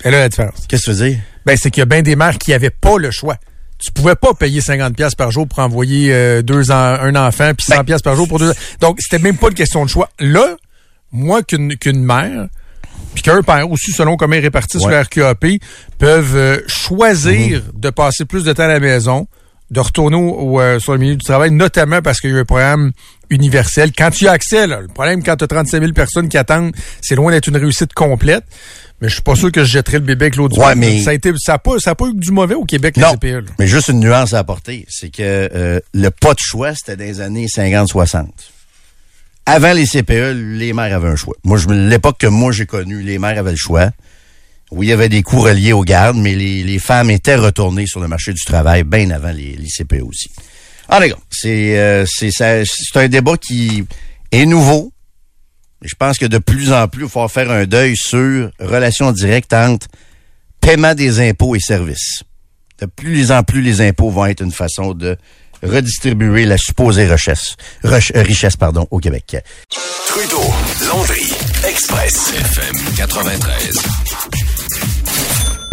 Et 0.05 0.11
là, 0.11 0.19
la 0.19 0.29
différence. 0.29 0.63
Qu'est-ce 0.69 0.85
que 0.85 0.91
tu 0.91 0.97
veux 0.97 1.09
dire? 1.09 1.19
Ben, 1.45 1.57
c'est 1.59 1.71
qu'il 1.71 1.81
y 1.81 1.83
a 1.83 1.85
bien 1.85 2.01
des 2.01 2.15
mères 2.15 2.37
qui 2.37 2.53
avaient 2.53 2.69
pas 2.69 2.97
le 2.97 3.11
choix. 3.11 3.35
Tu 3.83 3.91
pouvais 3.91 4.15
pas 4.15 4.33
payer 4.33 4.61
50 4.61 4.95
pièces 4.95 5.15
par 5.15 5.29
jour 5.31 5.45
pour 5.45 5.59
envoyer 5.59 6.13
euh, 6.13 6.41
deux 6.41 6.71
en- 6.71 6.73
un 6.75 7.15
enfant 7.17 7.51
puis 7.53 7.65
100 7.67 7.77
Ben, 7.79 7.83
pièces 7.83 8.01
par 8.01 8.15
jour 8.15 8.29
pour 8.29 8.39
deux. 8.39 8.53
Donc 8.79 8.97
c'était 9.01 9.21
même 9.21 9.35
pas 9.35 9.49
une 9.49 9.55
question 9.55 9.83
de 9.83 9.89
choix. 9.89 10.09
Là, 10.19 10.55
moi 11.11 11.43
qu'une 11.43 11.75
qu'une 11.75 12.01
mère 12.01 12.47
puis 13.13 13.23
qu'un 13.23 13.41
père 13.41 13.69
aussi 13.69 13.91
selon 13.91 14.17
comment 14.17 14.35
ils 14.35 14.39
répartissent 14.41 14.83
Ouais. 14.83 14.91
le 14.93 15.01
RQAP 15.01 15.45
peuvent 15.99 16.35
euh, 16.35 16.59
choisir 16.67 17.61
de 17.73 17.89
passer 17.89 18.25
plus 18.25 18.43
de 18.43 18.53
temps 18.53 18.63
à 18.63 18.67
la 18.67 18.79
maison, 18.79 19.27
de 19.71 19.79
retourner 19.79 20.17
au, 20.17 20.59
euh, 20.59 20.79
sur 20.79 20.93
le 20.93 20.99
milieu 20.99 21.15
du 21.15 21.23
travail, 21.25 21.51
notamment 21.51 22.01
parce 22.01 22.19
qu'il 22.19 22.31
y 22.31 22.33
a 22.35 22.39
un 22.39 22.45
programme 22.45 22.91
universel. 23.29 23.91
Quand 23.97 24.11
tu 24.11 24.27
as 24.27 24.31
accès, 24.31 24.67
là, 24.67 24.81
le 24.81 24.87
problème 24.87 25.23
quand 25.23 25.35
tu 25.35 25.43
as 25.43 25.47
35 25.47 25.79
000 25.79 25.93
personnes 25.93 26.29
qui 26.29 26.37
attendent, 26.37 26.71
c'est 27.01 27.15
loin 27.15 27.31
d'être 27.31 27.47
une 27.47 27.57
réussite 27.57 27.93
complète. 27.93 28.43
Mais 29.01 29.09
je 29.09 29.15
suis 29.15 29.23
pas 29.23 29.35
sûr 29.35 29.51
que 29.51 29.63
je 29.65 29.71
jetterai 29.71 29.97
le 29.97 30.05
bébé 30.05 30.25
avec 30.25 30.35
l'eau 30.37 30.47
du 30.47 30.57
Ouais, 30.59 30.75
mais- 30.75 31.01
Ça 31.01 31.09
a 31.09 31.13
été, 31.13 31.31
ça 31.37 31.55
a 31.55 31.59
pas, 31.59 31.77
ça 31.79 31.91
a 31.91 31.95
pas 31.95 32.05
eu 32.05 32.11
que 32.13 32.19
du 32.19 32.31
mauvais 32.31 32.55
au 32.55 32.63
Québec, 32.63 32.95
les 32.95 33.01
Non, 33.03 33.13
CPE. 33.13 33.25
là. 33.25 33.41
mais 33.59 33.67
juste 33.67 33.89
une 33.89 33.99
nuance 33.99 34.33
à 34.33 34.39
apporter, 34.39 34.85
c'est 34.89 35.09
que 35.09 35.21
euh, 35.21 35.79
le 35.93 36.09
pas 36.09 36.33
de 36.33 36.39
choix, 36.39 36.73
c'était 36.75 36.95
les 36.95 37.19
années 37.19 37.47
50-60. 37.47 38.27
Avant 39.45 39.73
les 39.73 39.85
CPE, 39.85 40.33
les 40.35 40.71
mères 40.73 40.95
avaient 40.95 41.09
un 41.09 41.15
choix. 41.15 41.35
Moi, 41.43 41.59
l'époque 41.67 42.17
que 42.19 42.27
moi 42.27 42.51
j'ai 42.51 42.65
connue, 42.65 43.01
les 43.01 43.19
mères 43.19 43.37
avaient 43.37 43.51
le 43.51 43.57
choix. 43.57 43.89
Oui, 44.71 44.87
il 44.87 44.89
y 44.89 44.93
avait 44.93 45.09
des 45.09 45.21
coûts 45.21 45.41
reliés 45.41 45.73
aux 45.73 45.83
gardes, 45.83 46.17
mais 46.17 46.33
les, 46.33 46.63
les 46.63 46.79
femmes 46.79 47.11
étaient 47.11 47.35
retournées 47.35 47.85
sur 47.85 47.99
le 47.99 48.07
marché 48.07 48.33
du 48.33 48.43
travail 48.43 48.83
bien 48.83 49.11
avant 49.11 49.31
les, 49.31 49.57
CPE 49.67 50.01
aussi. 50.01 50.31
Ah, 50.87 50.99
les 50.99 51.09
gars, 51.09 51.17
c'est 51.29 51.77
euh, 51.77 52.05
c'est 52.07 52.95
un 52.95 53.07
débat 53.07 53.37
qui 53.37 53.85
est 54.31 54.45
nouveau. 54.45 54.91
Je 55.81 55.95
pense 55.95 56.17
que 56.17 56.25
de 56.25 56.37
plus 56.37 56.71
en 56.71 56.87
plus, 56.87 57.03
il 57.03 57.09
faut 57.09 57.27
faire 57.27 57.51
un 57.51 57.65
deuil 57.65 57.95
sur 57.97 58.49
relation 58.59 59.11
directe 59.11 59.53
entre 59.53 59.87
paiement 60.61 60.95
des 60.95 61.19
impôts 61.19 61.55
et 61.55 61.59
services. 61.59 62.23
De 62.79 62.85
plus 62.85 63.31
en 63.31 63.43
plus, 63.43 63.61
les 63.61 63.81
impôts 63.81 64.09
vont 64.09 64.25
être 64.25 64.41
une 64.41 64.51
façon 64.51 64.93
de 64.93 65.17
redistribuer 65.63 66.45
la 66.45 66.57
supposée 66.57 67.05
richesse, 67.05 67.55
euh, 67.85 67.99
richesse 68.15 68.57
pardon, 68.57 68.87
au 68.91 68.99
Québec. 68.99 69.37
Trudeau, 70.07 70.43
Landry, 70.87 71.33
Express, 71.65 72.33
FM 72.35 72.75
93. 72.97 74.42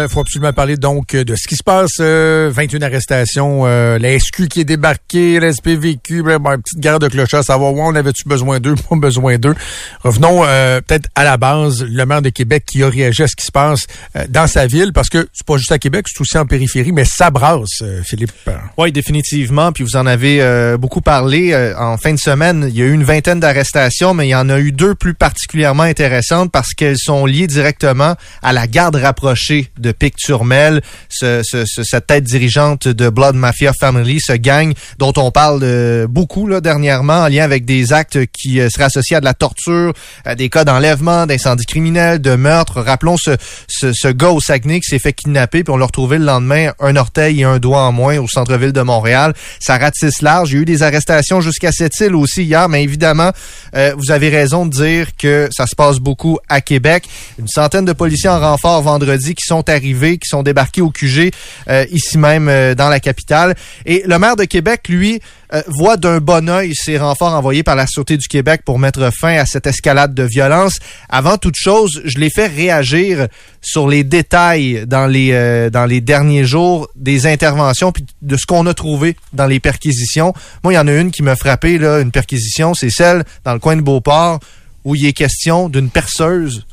Il 0.03 0.09
faut 0.09 0.21
absolument 0.21 0.53
parler 0.53 0.77
donc 0.77 1.13
euh, 1.13 1.23
de 1.23 1.35
ce 1.35 1.47
qui 1.47 1.55
se 1.55 1.63
passe. 1.63 1.97
euh, 1.99 2.51
21 2.53 2.81
arrestations, 2.81 3.65
euh, 3.65 3.97
la 3.99 4.17
SQ 4.17 4.47
qui 4.47 4.61
est 4.61 4.65
débarquée, 4.65 5.39
la 5.39 5.51
SPVQ, 5.53 6.23
ben, 6.23 6.39
ben, 6.39 6.57
petite 6.57 6.79
guerre 6.79 6.99
de 6.99 7.07
clochard, 7.07 7.43
savoir 7.43 7.73
où 7.73 7.81
on 7.81 7.95
avait-tu 7.95 8.27
besoin 8.27 8.59
d'eux, 8.59 8.75
pas 8.89 8.95
besoin 8.95 9.37
d'eux. 9.37 9.55
Revenons 10.03 10.43
euh, 10.45 10.81
peut-être 10.81 11.09
à 11.15 11.23
la 11.23 11.37
base, 11.37 11.83
le 11.83 12.05
maire 12.05 12.21
de 12.21 12.29
Québec 12.29 12.63
qui 12.65 12.83
a 12.83 12.89
réagi 12.89 13.23
à 13.23 13.27
ce 13.27 13.35
qui 13.35 13.45
se 13.45 13.51
passe 13.51 13.87
euh, 14.15 14.25
dans 14.29 14.47
sa 14.47 14.67
ville, 14.67 14.93
parce 14.93 15.09
que 15.09 15.27
c'est 15.33 15.45
pas 15.45 15.57
juste 15.57 15.71
à 15.71 15.79
Québec, 15.79 16.05
c'est 16.07 16.21
aussi 16.21 16.37
en 16.37 16.45
périphérie, 16.45 16.91
mais 16.91 17.05
ça 17.05 17.29
brasse, 17.29 17.81
euh, 17.81 18.01
Philippe. 18.03 18.31
Oui, 18.77 18.91
définitivement. 18.91 19.71
Puis 19.71 19.83
vous 19.83 19.95
en 19.95 20.05
avez 20.05 20.75
beaucoup 20.77 21.01
parlé. 21.01 21.55
en 21.77 21.97
fin 21.97 22.13
de 22.13 22.19
semaine, 22.19 22.67
il 22.69 22.77
y 22.77 22.81
a 22.81 22.85
eu 22.85 22.93
une 22.93 23.03
vingtaine 23.03 23.39
d'arrestations, 23.39 24.13
mais 24.13 24.27
il 24.27 24.31
y 24.31 24.35
en 24.35 24.49
a 24.49 24.59
eu 24.59 24.71
deux 24.71 24.95
plus 24.95 25.13
particulièrement 25.13 25.83
intéressantes 25.83 26.51
parce 26.51 26.73
qu'elles 26.73 26.97
sont 26.97 27.25
liées 27.25 27.47
directement 27.47 28.15
à 28.41 28.53
la 28.53 28.67
garde 28.67 28.95
rapprochée 28.95 29.71
de 29.77 29.90
Pic-Turmel, 29.91 30.81
ce, 31.09 31.41
ce- 31.43 31.63
ce- 31.65 31.83
cette 31.83 32.07
tête 32.07 32.23
dirigeante 32.23 32.87
de 32.87 33.09
Blood 33.09 33.35
Mafia 33.35 33.71
Family, 33.79 34.19
ce 34.21 34.33
gang 34.33 34.73
dont 34.97 35.13
on 35.17 35.31
parle 35.31 35.59
euh, 35.63 36.07
beaucoup 36.07 36.47
là, 36.47 36.61
dernièrement 36.61 37.21
en 37.23 37.27
lien 37.27 37.43
avec 37.43 37.65
des 37.65 37.93
actes 37.93 38.19
qui 38.27 38.59
euh, 38.59 38.69
seraient 38.69 38.85
associés 38.85 39.17
à 39.17 39.19
de 39.19 39.25
la 39.25 39.33
torture, 39.33 39.93
à 40.25 40.35
des 40.35 40.49
cas 40.49 40.63
d'enlèvement, 40.63 41.25
d'incendie 41.25 41.65
criminel, 41.65 42.19
de 42.21 42.35
meurtre. 42.35 42.81
Rappelons 42.81 43.17
ce, 43.17 43.31
ce, 43.67 43.91
ce 43.93 44.07
gars 44.07 44.29
au 44.29 44.39
Saguenay 44.39 44.79
qui 44.79 44.89
s'est 44.89 44.99
fait 44.99 45.13
kidnapper, 45.13 45.63
puis 45.63 45.73
on 45.73 45.77
l'a 45.77 45.85
retrouvé 45.85 46.17
le 46.17 46.25
lendemain, 46.25 46.71
un 46.79 46.95
orteil 46.95 47.41
et 47.41 47.43
un 47.43 47.59
doigt 47.59 47.81
en 47.83 47.91
moins 47.91 48.17
au 48.19 48.27
centre-ville 48.27 48.73
de 48.73 48.81
Montréal. 48.81 49.33
Ça 49.59 49.77
ratisse 49.77 50.21
large. 50.21 50.51
Il 50.51 50.55
y 50.55 50.57
a 50.59 50.61
eu 50.61 50.65
des 50.65 50.83
arrestations 50.83 51.41
jusqu'à 51.41 51.71
cette 51.71 51.99
île 51.99 52.15
aussi 52.15 52.43
hier, 52.43 52.69
mais 52.69 52.83
évidemment, 52.83 53.31
euh, 53.75 53.93
vous 53.97 54.11
avez 54.11 54.29
raison 54.29 54.65
de 54.65 54.71
dire 54.71 55.07
que 55.17 55.49
ça 55.51 55.67
se 55.67 55.75
passe 55.75 55.99
beaucoup 55.99 56.39
à 56.49 56.61
Québec. 56.61 57.03
Une 57.39 57.47
centaine 57.47 57.85
de 57.85 57.93
policiers 57.93 58.29
en 58.29 58.39
renfort 58.39 58.81
vendredi 58.81 59.35
qui 59.35 59.45
sont 59.45 59.67
arrivés, 59.69 59.80
qui 59.81 60.29
sont 60.29 60.43
débarqués 60.43 60.81
au 60.81 60.89
QG 60.89 61.31
euh, 61.69 61.85
ici 61.91 62.17
même 62.17 62.47
euh, 62.49 62.75
dans 62.75 62.89
la 62.89 62.99
capitale. 62.99 63.55
Et 63.85 64.03
le 64.05 64.17
maire 64.19 64.35
de 64.35 64.45
Québec, 64.45 64.87
lui, 64.87 65.19
euh, 65.53 65.61
voit 65.67 65.97
d'un 65.97 66.19
bon 66.19 66.49
œil 66.49 66.73
ces 66.75 66.97
renforts 66.97 67.33
envoyés 67.33 67.63
par 67.63 67.75
la 67.75 67.87
Sûreté 67.87 68.17
du 68.17 68.27
Québec 68.27 68.61
pour 68.65 68.79
mettre 68.79 69.11
fin 69.13 69.35
à 69.35 69.45
cette 69.45 69.67
escalade 69.67 70.13
de 70.13 70.23
violence. 70.23 70.79
Avant 71.09 71.37
toute 71.37 71.55
chose, 71.57 72.01
je 72.05 72.17
l'ai 72.19 72.29
fait 72.29 72.47
réagir 72.47 73.27
sur 73.61 73.87
les 73.87 74.03
détails 74.03 74.85
dans 74.87 75.07
les 75.07 75.69
dans 75.69 75.85
les 75.85 76.01
derniers 76.01 76.45
jours 76.45 76.89
des 76.95 77.27
interventions 77.27 77.91
puis 77.91 78.05
de 78.21 78.37
ce 78.37 78.45
qu'on 78.45 78.65
a 78.65 78.73
trouvé 78.73 79.15
dans 79.33 79.45
les 79.45 79.59
perquisitions. 79.59 80.33
Moi, 80.63 80.73
il 80.73 80.75
y 80.77 80.79
en 80.79 80.87
a 80.87 80.93
une 80.93 81.11
qui 81.11 81.21
m'a 81.21 81.35
frappé 81.35 81.77
là, 81.77 81.99
une 81.99 82.11
perquisition, 82.11 82.73
c'est 82.73 82.89
celle 82.89 83.23
dans 83.43 83.53
le 83.53 83.59
coin 83.59 83.75
de 83.75 83.81
Beauport 83.81 84.39
où 84.83 84.95
il 84.95 85.05
est 85.05 85.13
question 85.13 85.69
d'une 85.69 85.89
perceuse 85.89 86.65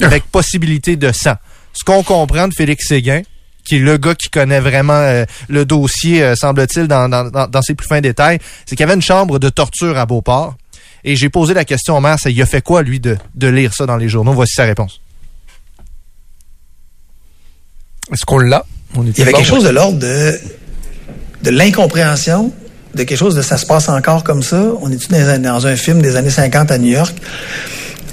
avec 0.00 0.24
possibilité 0.24 0.96
de 0.96 1.12
sang. 1.12 1.34
Ce 1.72 1.84
qu'on 1.84 2.02
comprend 2.02 2.48
de 2.48 2.54
Félix 2.54 2.86
Séguin, 2.88 3.22
qui 3.64 3.76
est 3.76 3.80
le 3.80 3.96
gars 3.98 4.14
qui 4.14 4.28
connaît 4.30 4.60
vraiment 4.60 4.94
euh, 4.94 5.24
le 5.48 5.64
dossier, 5.64 6.22
euh, 6.22 6.34
semble-t-il, 6.34 6.88
dans, 6.88 7.08
dans, 7.08 7.30
dans- 7.30 7.46
dans 7.46 7.62
ses 7.62 7.74
plus 7.74 7.86
fins 7.86 8.00
détails, 8.00 8.38
c'est 8.66 8.76
qu'il 8.76 8.80
y 8.80 8.84
avait 8.84 8.94
une 8.94 9.02
chambre 9.02 9.38
de 9.38 9.48
torture 9.48 9.96
à 9.98 10.06
Beauport. 10.06 10.54
Et 11.04 11.14
j'ai 11.16 11.28
posé 11.28 11.54
la 11.54 11.64
question 11.64 11.96
au 11.96 12.00
maire, 12.00 12.16
c'est 12.20 12.32
il 12.32 12.42
a 12.42 12.46
fait 12.46 12.62
quoi, 12.62 12.82
lui, 12.82 12.98
de, 12.98 13.16
de 13.34 13.46
lire 13.46 13.72
ça 13.74 13.86
dans 13.86 13.96
les 13.96 14.08
journaux? 14.08 14.32
Voici 14.32 14.54
sa 14.54 14.64
réponse. 14.64 15.00
Est-ce 18.12 18.24
qu'on 18.24 18.38
l'a? 18.38 18.64
On 18.96 19.04
Il 19.04 19.18
y 19.18 19.22
avait 19.22 19.32
quelque 19.32 19.46
chose 19.46 19.64
de 19.64 19.68
l'ordre 19.68 19.98
de, 19.98 20.38
de 21.42 21.50
l'incompréhension, 21.50 22.52
de 22.94 23.02
quelque 23.04 23.18
chose 23.18 23.34
de 23.36 23.42
ça 23.42 23.58
se 23.58 23.66
passe 23.66 23.88
encore 23.88 24.24
comme 24.24 24.42
ça? 24.42 24.64
On 24.80 24.90
est 24.90 25.10
dans, 25.10 25.16
un- 25.28 25.38
dans 25.38 25.66
un 25.66 25.76
film 25.76 26.00
des 26.00 26.16
années 26.16 26.30
50 26.30 26.70
à 26.70 26.78
New 26.78 26.90
York? 26.92 27.14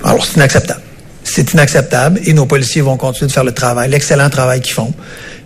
Alors, 0.03 0.25
c'est 0.25 0.35
inacceptable. 0.35 0.81
C'est 1.27 1.53
inacceptable 1.53 2.19
et 2.23 2.33
nos 2.33 2.45
policiers 2.45 2.81
vont 2.81 2.97
continuer 2.97 3.27
de 3.27 3.33
faire 3.33 3.43
le 3.43 3.51
travail, 3.51 3.89
l'excellent 3.89 4.29
travail 4.29 4.61
qu'ils 4.61 4.73
font, 4.75 4.93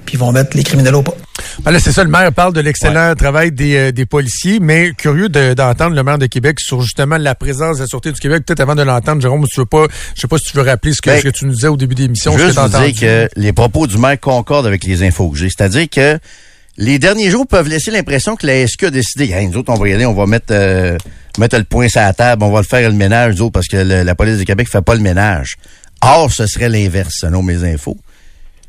puis 0.05 0.15
ils 0.15 0.19
vont 0.19 0.31
mettre 0.33 0.55
les 0.55 0.63
criminels 0.63 0.93
au 0.95 1.01
pas. 1.01 1.15
Ben 1.63 1.71
là, 1.71 1.79
c'est 1.79 1.93
ça, 1.93 2.03
le 2.03 2.09
maire 2.09 2.31
parle 2.33 2.51
de 2.53 2.59
l'excellent 2.59 3.15
travail 3.15 3.51
des, 3.53 3.75
euh, 3.77 3.91
des 3.93 4.05
policiers, 4.05 4.59
mais 4.59 4.91
curieux 4.91 5.29
de- 5.29 5.53
d'entendre 5.53 5.95
le 5.95 6.03
maire 6.03 6.17
de 6.17 6.25
Québec 6.25 6.59
sur 6.59 6.81
justement 6.81 7.17
la 7.17 7.33
présence 7.33 7.77
de 7.77 7.83
la 7.83 7.87
Sûreté 7.87 8.11
du 8.11 8.19
Québec. 8.19 8.43
Peut-être 8.45 8.59
avant 8.59 8.75
de 8.75 8.81
l'entendre, 8.83 9.21
Jérôme, 9.21 9.45
tu 9.49 9.59
veux 9.61 9.65
pas, 9.65 9.85
je 10.15 10.21
sais 10.21 10.27
pas 10.27 10.37
si 10.37 10.51
tu 10.51 10.57
veux 10.57 10.63
rappeler 10.63 10.91
ce 10.93 11.01
que, 11.01 11.09
Ben, 11.11 11.19
ce 11.19 11.23
que 11.23 11.29
tu 11.29 11.45
nous 11.45 11.53
disais 11.53 11.67
au 11.69 11.77
début 11.77 11.95
de 11.95 12.01
l'émission. 12.01 12.35
vous 12.35 12.59
entendu. 12.59 12.91
dire 12.91 12.99
que 13.01 13.29
les 13.39 13.53
propos 13.53 13.87
du 13.87 13.97
maire 13.97 14.19
concordent 14.19 14.67
avec 14.67 14.83
les 14.83 15.01
infos 15.03 15.29
que 15.29 15.37
j'ai. 15.37 15.47
C'est-à-dire 15.49 15.87
que 15.89 16.19
les 16.79 16.97
derniers 16.97 17.29
jours 17.29 17.45
peuvent 17.45 17.67
laisser 17.67 17.91
l'impression 17.91 18.37
que 18.37 18.47
la 18.47 18.65
SQ 18.65 18.85
a 18.85 18.89
décidé, 18.89 19.31
hey, 19.33 19.47
nous 19.49 19.57
autres, 19.57 19.73
on 19.73 19.77
va 19.77 19.89
y 19.89 19.93
aller, 19.93 20.05
on 20.05 20.13
va 20.13 20.25
mettre, 20.25 20.51
euh, 20.51 20.97
mettre 21.37 21.57
le 21.57 21.65
point 21.65 21.89
sur 21.89 21.99
la 21.99 22.13
table, 22.13 22.41
on 22.41 22.51
va 22.51 22.61
le 22.61 22.65
faire 22.65 22.89
le 22.89 22.95
ménage, 22.95 23.35
nous 23.35 23.43
autres, 23.43 23.51
parce 23.51 23.67
que 23.67 23.75
la 23.75 24.15
police 24.15 24.37
du 24.37 24.45
Québec 24.45 24.69
fait 24.69 24.81
pas 24.81 24.95
le 24.95 25.01
ménage. 25.01 25.57
Or, 26.01 26.31
ce 26.31 26.47
serait 26.47 26.69
l'inverse, 26.69 27.15
selon 27.19 27.43
mes 27.43 27.65
infos. 27.65 27.97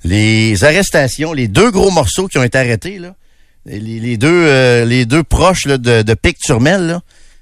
Les 0.03 0.65
arrestations, 0.65 1.33
les 1.33 1.47
deux 1.47 1.71
gros 1.71 1.93
morceaux 1.93 2.27
qui 2.27 2.37
ont 2.39 2.43
été 2.43 2.59
arrêtés, 2.59 2.99
là, 2.99 3.15
les, 3.65 4.17
deux, 4.17 4.29
euh, 4.29 4.85
les 4.85 5.07
deux 5.07 5.23
proches 5.23 5.69
de, 5.69 6.03
de 6.03 6.15
Pic-Turmel, 6.15 6.99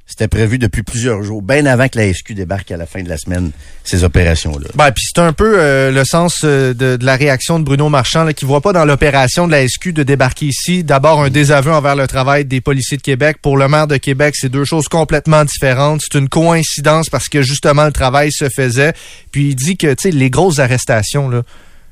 c'était 0.09 0.27
prévu 0.27 0.59
depuis 0.59 0.83
plusieurs 0.83 1.23
jours, 1.23 1.43
bien 1.43 1.67
avant 1.67 1.87
que 1.87 1.99
la 1.99 2.13
SQ 2.13 2.33
débarque 2.33 2.71
à 2.71 2.79
la 2.79 2.87
fin 2.87 3.03
de 3.03 3.11
la 3.11 3.19
semaine, 3.19 3.51
ces 3.85 4.05
opérations-là. 4.05 4.69
Ben, 4.75 4.91
puis 4.91 5.05
c'est 5.07 5.21
un 5.21 5.35
peu 5.35 5.59
euh, 5.59 5.91
le 5.91 6.03
sens 6.05 6.41
euh, 6.45 6.73
de, 6.73 6.99
la 7.03 7.15
réaction 7.15 7.59
de 7.59 7.65
Bruno 7.65 7.91
Marchand, 7.91 8.25
là, 8.25 8.33
qui 8.33 8.47
voit 8.47 8.63
pas 8.63 8.73
dans 8.73 8.87
l'opération 8.87 9.47
de 9.47 9.53
la 9.53 9.69
SQ 9.69 9.93
de 9.93 10.03
débarquer 10.03 10.47
ici 10.47 10.83
d'abord 10.83 11.21
un 11.21 11.29
désaveu 11.29 11.73
envers 11.73 11.95
le 11.95 12.07
travail 12.07 12.47
des 12.47 12.63
policiers 12.63 12.97
de 12.97 13.03
Québec. 13.03 13.37
Pour 13.43 13.59
le 13.59 13.69
maire 13.69 13.87
de 13.87 13.99
Québec, 13.99 14.35
c'est 14.35 14.49
deux 14.49 14.65
choses 14.65 14.89
complètement 14.89 15.45
différentes. 15.45 16.01
C'est 16.03 16.19
une 16.19 16.31
coïncidence 16.31 17.11
parce 17.11 17.29
que 17.29 17.43
justement 17.43 17.85
le 17.85 17.93
travail 17.93 18.33
se 18.33 18.49
faisait. 18.49 18.95
Puis 19.31 19.49
il 19.51 19.55
dit 19.57 19.77
que 19.77 19.89
tu 19.89 20.05
sais 20.05 20.11
les 20.11 20.31
grosses 20.31 20.59
arrestations 20.59 21.29
là, 21.29 21.43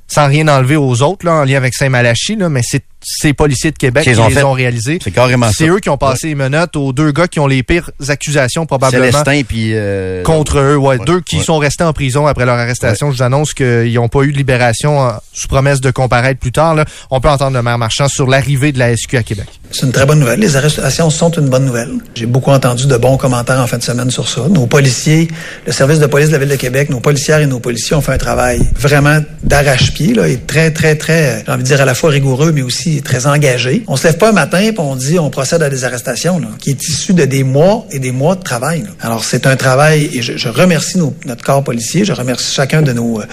sans 0.09 0.27
rien 0.27 0.49
enlever 0.49 0.77
aux 0.77 1.03
autres 1.03 1.27
là, 1.27 1.35
en 1.35 1.45
lien 1.45 1.59
avec 1.59 1.75
Saint-Malachie, 1.75 2.37
mais 2.37 2.63
c'est 2.65 2.83
ces 3.09 3.33
policiers 3.33 3.71
de 3.71 3.79
Québec 3.79 4.03
Qui 4.03 4.11
les 4.11 4.19
ont 4.19 4.27
les 4.29 4.35
fait. 4.35 4.43
ont 4.43 4.51
réalisés. 4.53 4.99
C'est 5.03 5.13
carrément 5.13 5.49
C'est 5.57 5.69
eux 5.69 5.79
qui 5.79 5.89
ont 5.91 5.97
passé 5.97 6.27
les 6.27 6.35
menottes 6.35 6.75
aux 6.75 6.93
deux 6.93 7.13
gars 7.13 7.29
qui 7.29 7.39
ont 7.39 7.47
les 7.47 7.63
pires 7.63 7.91
accusations 8.09 8.67
probablement 8.67 9.05
Célestin 9.07 9.43
puis 9.47 9.71
euh, 9.75 10.25
contre 10.25 10.59
eux. 10.59 10.77
Ouais, 10.77 10.99
Ouais, 10.99 11.05
deux 11.07 11.21
qui 11.21 11.37
ouais. 11.39 11.45
sont 11.45 11.59
restés 11.59 11.85
en 11.85 11.93
prison 11.93 12.27
après 12.27 12.45
leur 12.47 12.57
arrestation. 12.59 13.11
Je 13.13 13.19
vous 13.19 13.23
annonce 13.23 13.55
qu'ils 13.55 13.95
n'ont 13.95 14.09
pas 14.09 14.23
eu 14.23 14.33
de 14.33 14.37
libération 14.37 14.99
en- 14.99 15.13
sous 15.33 15.47
promesse 15.47 15.81
de 15.81 15.91
comparaître 15.93 16.41
plus 16.41 16.51
tard. 16.53 16.75
Là. 16.75 16.85
On 17.11 17.21
peut 17.21 17.29
entendre 17.29 17.57
le 17.57 17.63
maire 17.63 17.79
Marchand 17.79 18.09
sur 18.09 18.27
l'arrivée 18.27 18.73
de 18.73 18.79
la 18.81 18.97
SQ 18.97 19.15
à 19.17 19.23
Québec. 19.23 19.47
C'est 19.71 19.87
une 19.87 19.93
très 19.93 20.07
bonne 20.07 20.19
nouvelle. 20.21 20.41
Les 20.41 20.57
arrestations 20.57 21.11
sont 21.11 21.31
une 21.33 21.49
bonne 21.49 21.65
nouvelle. 21.65 21.91
J'ai 22.15 22.27
beaucoup 22.27 22.51
entendu 22.51 22.87
de 22.87 22.97
bons 22.97 23.17
commentaires 23.17 23.61
en 23.61 23.67
fin 23.67 23.79
de 23.79 23.83
semaine 23.83 24.11
sur 24.11 24.29
ça. 24.29 24.43
Nos 24.49 24.67
policiers, 24.67 25.29
le 25.67 25.73
service 25.73 25.99
de 25.99 26.07
police 26.07 26.29
de 26.29 26.33
la 26.33 26.39
Ville 26.39 26.49
de 26.49 26.57
Québec, 26.57 26.89
nos 26.91 27.01
policières 27.01 27.41
et 27.41 27.47
nos 27.47 27.61
policiers 27.61 27.95
ont 27.97 28.01
fait 28.01 28.13
un 28.13 28.19
travail 28.19 28.61
vraiment 28.79 29.19
d'arrache-pied, 29.43 30.15
là, 30.15 30.29
et 30.29 30.39
très, 30.39 30.71
très, 30.71 30.97
très, 30.97 31.43
j'ai 31.47 31.53
envie 31.53 31.63
de 31.63 31.69
dire 31.69 31.81
à 31.81 31.85
la 31.85 31.95
fois 31.95 32.11
rigoureux, 32.11 32.53
mais 32.53 32.63
aussi 32.63 32.96
très 33.03 33.27
engagé. 33.27 33.83
On 33.87 33.97
se 33.97 34.07
lève 34.07 34.19
pas 34.19 34.31
un 34.31 34.33
matin 34.33 34.59
et 34.59 34.75
on 34.79 34.97
dit 34.97 35.19
on 35.19 35.31
procède 35.31 35.63
à 35.63 35.71
des 35.71 35.85
arrestations, 35.85 36.41
qui 36.59 36.71
est 36.71 36.89
issu 36.89 37.15
de 37.15 37.25
des 37.25 37.45
mois 37.45 37.87
et 37.91 37.99
des 37.99 38.13
mois 38.13 38.37
de 38.37 38.43
travail. 38.43 38.85
Alors 39.01 39.25
c'est 39.25 39.47
un 39.47 39.57
travail, 39.57 40.11
et 40.13 40.23
je, 40.23 40.49
remercie 40.49 40.99
notre 40.99 41.45
corps 41.45 41.65
policier, 41.65 42.05
je 42.05 42.13
remercie 42.13 42.55
chacun 42.55 42.83
de 42.83 42.93
nos, 42.93 43.21
euh, 43.21 43.25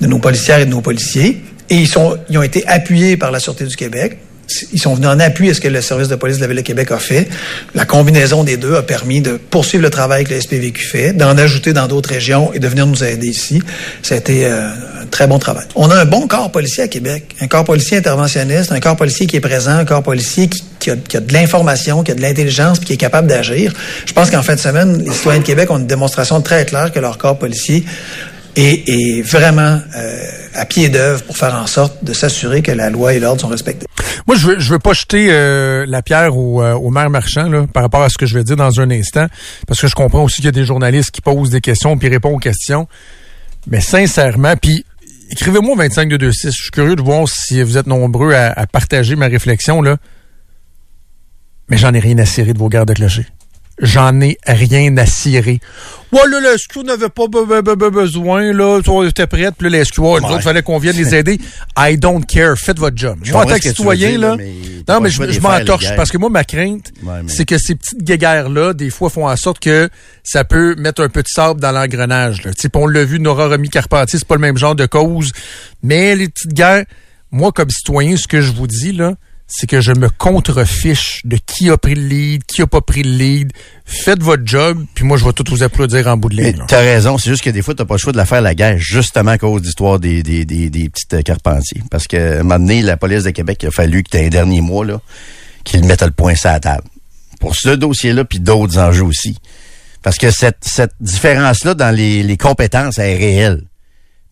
de 0.00 0.14
policières 0.18 0.60
et 0.60 0.66
de 0.66 0.70
nos 0.70 0.80
policiers. 0.80 1.42
Et 1.68 1.76
ils, 1.76 1.88
sont, 1.88 2.18
ils 2.28 2.36
ont 2.36 2.42
été 2.42 2.66
appuyés 2.66 3.16
par 3.16 3.30
la 3.30 3.38
Sûreté 3.38 3.64
du 3.64 3.76
Québec. 3.76 4.18
Ils 4.72 4.80
sont 4.80 4.94
venus 4.94 5.08
en 5.08 5.20
appui 5.20 5.50
à 5.50 5.54
ce 5.54 5.60
que 5.60 5.68
le 5.68 5.80
service 5.80 6.08
de 6.08 6.16
police 6.16 6.36
de 6.36 6.42
la 6.42 6.48
Ville 6.48 6.56
de 6.56 6.62
Québec 6.62 6.90
a 6.90 6.98
fait. 6.98 7.28
La 7.74 7.84
combinaison 7.84 8.44
des 8.44 8.56
deux 8.56 8.74
a 8.76 8.82
permis 8.82 9.20
de 9.20 9.32
poursuivre 9.32 9.82
le 9.82 9.90
travail 9.90 10.24
que 10.24 10.34
le 10.34 10.40
SPVQ 10.40 10.84
fait, 10.84 11.12
d'en 11.12 11.36
ajouter 11.38 11.72
dans 11.72 11.86
d'autres 11.86 12.10
régions 12.10 12.52
et 12.52 12.58
de 12.58 12.68
venir 12.68 12.86
nous 12.86 13.04
aider 13.04 13.28
ici. 13.28 13.62
Ça 14.02 14.14
a 14.14 14.18
été 14.18 14.46
euh, 14.46 14.68
un 15.02 15.06
très 15.06 15.26
bon 15.26 15.38
travail. 15.38 15.64
On 15.74 15.90
a 15.90 15.96
un 15.96 16.04
bon 16.04 16.26
corps 16.26 16.50
policier 16.50 16.84
à 16.84 16.88
Québec, 16.88 17.34
un 17.40 17.46
corps 17.46 17.64
policier 17.64 17.98
interventionniste, 17.98 18.72
un 18.72 18.80
corps 18.80 18.96
policier 18.96 19.26
qui 19.26 19.36
est 19.36 19.40
présent, 19.40 19.72
un 19.72 19.84
corps 19.84 20.02
policier 20.02 20.48
qui, 20.48 20.62
qui 20.78 20.90
a, 20.90 20.96
qui 20.96 21.16
a 21.16 21.20
de 21.20 21.32
l'information, 21.32 22.02
qui 22.02 22.12
a 22.12 22.14
de 22.14 22.22
l'intelligence, 22.22 22.78
puis 22.78 22.88
qui 22.88 22.92
est 22.94 22.98
capable 22.98 23.28
d'agir. 23.28 23.72
Je 24.06 24.12
pense 24.12 24.30
qu'en 24.30 24.42
fin 24.42 24.54
de 24.54 24.60
semaine, 24.60 25.04
les 25.04 25.12
citoyens 25.12 25.40
de 25.40 25.46
Québec 25.46 25.70
ont 25.70 25.78
une 25.78 25.86
démonstration 25.86 26.40
très 26.40 26.64
claire 26.66 26.92
que 26.92 26.98
leur 26.98 27.18
corps 27.18 27.38
policier 27.38 27.84
est, 28.56 28.88
est 28.88 29.22
vraiment 29.22 29.80
euh, 29.96 30.22
à 30.54 30.64
pied 30.64 30.88
d'œuvre 30.88 31.22
pour 31.24 31.36
faire 31.36 31.54
en 31.54 31.66
sorte 31.66 32.04
de 32.04 32.12
s'assurer 32.12 32.62
que 32.62 32.72
la 32.72 32.90
loi 32.90 33.14
et 33.14 33.20
l'ordre 33.20 33.40
sont 33.40 33.48
respectés. 33.48 33.86
Moi, 34.26 34.36
je 34.36 34.46
veux, 34.46 34.58
je 34.58 34.72
veux 34.72 34.78
pas 34.78 34.92
jeter 34.92 35.28
euh, 35.30 35.84
la 35.86 36.02
pierre 36.02 36.36
au, 36.36 36.62
euh, 36.62 36.74
au 36.74 36.90
maire 36.90 37.10
marchand 37.10 37.48
là, 37.48 37.66
par 37.72 37.82
rapport 37.82 38.02
à 38.02 38.08
ce 38.08 38.18
que 38.18 38.26
je 38.26 38.36
vais 38.36 38.44
dire 38.44 38.56
dans 38.56 38.80
un 38.80 38.90
instant, 38.90 39.26
parce 39.66 39.80
que 39.80 39.86
je 39.86 39.94
comprends 39.94 40.24
aussi 40.24 40.36
qu'il 40.36 40.46
y 40.46 40.48
a 40.48 40.52
des 40.52 40.64
journalistes 40.64 41.10
qui 41.10 41.20
posent 41.20 41.50
des 41.50 41.60
questions 41.60 41.96
puis 41.96 42.08
répondent 42.08 42.34
aux 42.34 42.38
questions. 42.38 42.88
Mais 43.66 43.80
sincèrement, 43.80 44.56
puis 44.56 44.84
écrivez-moi 45.30 45.74
au 45.74 45.76
25 45.76 46.08
de 46.08 46.26
26. 46.26 46.52
Je 46.52 46.62
suis 46.62 46.70
curieux 46.70 46.96
de 46.96 47.02
voir 47.02 47.28
si 47.28 47.62
vous 47.62 47.78
êtes 47.78 47.86
nombreux 47.86 48.32
à, 48.32 48.52
à 48.52 48.66
partager 48.66 49.16
ma 49.16 49.26
réflexion 49.26 49.82
là. 49.82 49.96
Mais 51.68 51.76
j'en 51.76 51.94
ai 51.94 52.00
rien 52.00 52.18
à 52.18 52.26
cirer 52.26 52.52
de 52.52 52.58
vos 52.58 52.68
gardes 52.68 52.88
de 52.88 52.94
clocher. 52.94 53.26
J'en 53.82 54.20
ai 54.20 54.36
rien 54.46 54.94
à 54.98 55.06
cirer. 55.06 55.58
Ouais, 56.12 56.20
là, 56.30 56.40
la 56.40 56.58
SQ 56.58 56.82
n'avait 56.84 57.08
pas 57.08 57.28
be- 57.28 57.46
be- 57.46 57.62
be- 57.62 57.76
be- 57.76 57.90
besoin, 57.90 58.52
là. 58.52 58.80
On 58.88 59.04
était 59.06 59.26
prête, 59.26 59.54
puis 59.56 59.70
là, 59.70 59.78
la 59.78 59.84
SQ, 59.84 59.98
ouais, 60.00 60.20
nous 60.20 60.26
autres, 60.26 60.42
fallait 60.42 60.62
qu'on 60.62 60.78
vienne 60.78 60.96
les 60.96 61.14
aider. 61.14 61.40
I 61.78 61.96
don't 61.96 62.24
care. 62.26 62.58
Faites 62.58 62.78
votre 62.78 62.96
job. 62.98 63.20
Je 63.22 63.32
Moi, 63.32 63.42
en 63.42 63.46
tant 63.46 63.56
que 63.56 63.62
citoyen, 63.62 64.18
là. 64.18 64.34
mais 64.36 64.52
Non, 64.88 65.00
mais 65.00 65.08
le 65.08 65.14
je, 65.14 65.22
les 65.22 65.40
m'en 65.40 65.56
les 65.56 65.64
torche 65.64 65.86
parce 65.96 66.10
que 66.10 66.18
moi, 66.18 66.28
ma 66.28 66.44
crainte, 66.44 66.92
Ouais, 67.02 67.22
mais- 67.22 67.28
c'est 67.32 67.44
que 67.46 67.56
ces 67.58 67.74
petites 67.74 68.02
guéguerres-là, 68.02 68.74
des 68.74 68.90
fois, 68.90 69.08
font 69.08 69.26
en 69.28 69.36
sorte 69.36 69.60
que 69.60 69.88
ça 70.24 70.44
peut 70.44 70.74
mettre 70.76 71.02
un 71.02 71.08
peu 71.08 71.22
de 71.22 71.28
sable 71.28 71.60
dans 71.60 71.72
l'engrenage, 71.72 72.42
là. 72.42 72.52
Tu 72.52 72.62
sais, 72.62 72.68
puis 72.68 72.82
on 72.82 72.86
l'a 72.86 73.04
vu, 73.04 73.18
Nora 73.20 73.48
Remy 73.48 73.70
Carpentier, 73.70 74.18
c'est 74.18 74.28
pas 74.28 74.34
le 74.34 74.40
même 74.42 74.58
genre 74.58 74.74
de 74.74 74.86
cause. 74.86 75.32
Mais 75.82 76.14
les 76.16 76.28
petites 76.28 76.52
guerres, 76.52 76.84
moi, 77.30 77.50
comme 77.52 77.70
citoyen, 77.70 78.16
ce 78.18 78.26
que 78.26 78.40
je 78.42 78.52
vous 78.52 78.66
dis, 78.66 78.92
là, 78.92 79.14
c'est 79.52 79.66
que 79.66 79.80
je 79.80 79.90
me 79.92 80.08
contrefiche 80.08 81.22
de 81.24 81.36
qui 81.36 81.70
a 81.70 81.76
pris 81.76 81.96
le 81.96 82.06
lead, 82.06 82.44
qui 82.44 82.62
a 82.62 82.68
pas 82.68 82.80
pris 82.80 83.02
le 83.02 83.10
lead. 83.10 83.52
Faites 83.84 84.22
votre 84.22 84.44
job, 84.46 84.86
puis 84.94 85.04
moi, 85.04 85.16
je 85.16 85.24
vais 85.24 85.32
tout 85.32 85.44
vous 85.50 85.64
applaudir 85.64 86.06
en 86.06 86.16
bout 86.16 86.28
de 86.28 86.36
ligne. 86.36 86.64
t'as 86.68 86.78
raison, 86.78 87.18
c'est 87.18 87.30
juste 87.30 87.42
que 87.42 87.50
des 87.50 87.60
fois, 87.60 87.74
t'as 87.74 87.84
pas 87.84 87.94
le 87.94 87.98
choix 87.98 88.12
de 88.12 88.16
la 88.16 88.26
faire 88.26 88.40
la 88.40 88.54
guerre, 88.54 88.78
justement 88.78 89.32
à 89.32 89.38
cause 89.38 89.60
d'histoire 89.60 89.98
des, 89.98 90.22
des, 90.22 90.44
des, 90.44 90.70
des 90.70 90.88
petites 90.88 91.14
euh, 91.14 91.22
carpentiers. 91.22 91.82
Parce 91.90 92.06
que, 92.06 92.16
à 92.16 92.40
un 92.40 92.42
moment 92.44 92.60
donné, 92.60 92.80
la 92.80 92.96
police 92.96 93.24
de 93.24 93.30
Québec, 93.30 93.58
il 93.62 93.66
a 93.66 93.70
fallu 93.72 94.04
que 94.04 94.10
t'aies 94.10 94.26
un 94.26 94.28
dernier 94.28 94.60
mois, 94.60 94.84
là, 94.84 95.00
qu'ils 95.64 95.84
mettent 95.84 96.02
le 96.02 96.12
point 96.12 96.36
sur 96.36 96.50
la 96.50 96.60
table. 96.60 96.84
Pour 97.40 97.56
ce 97.56 97.70
dossier-là, 97.70 98.24
puis 98.24 98.38
d'autres 98.38 98.78
enjeux 98.78 99.04
aussi. 99.04 99.36
Parce 100.02 100.16
que 100.16 100.30
cette, 100.30 100.58
cette 100.62 100.92
différence-là 101.00 101.74
dans 101.74 101.94
les, 101.94 102.22
les 102.22 102.36
compétences, 102.36 102.98
elle 102.98 103.10
est 103.10 103.16
réelle. 103.16 103.62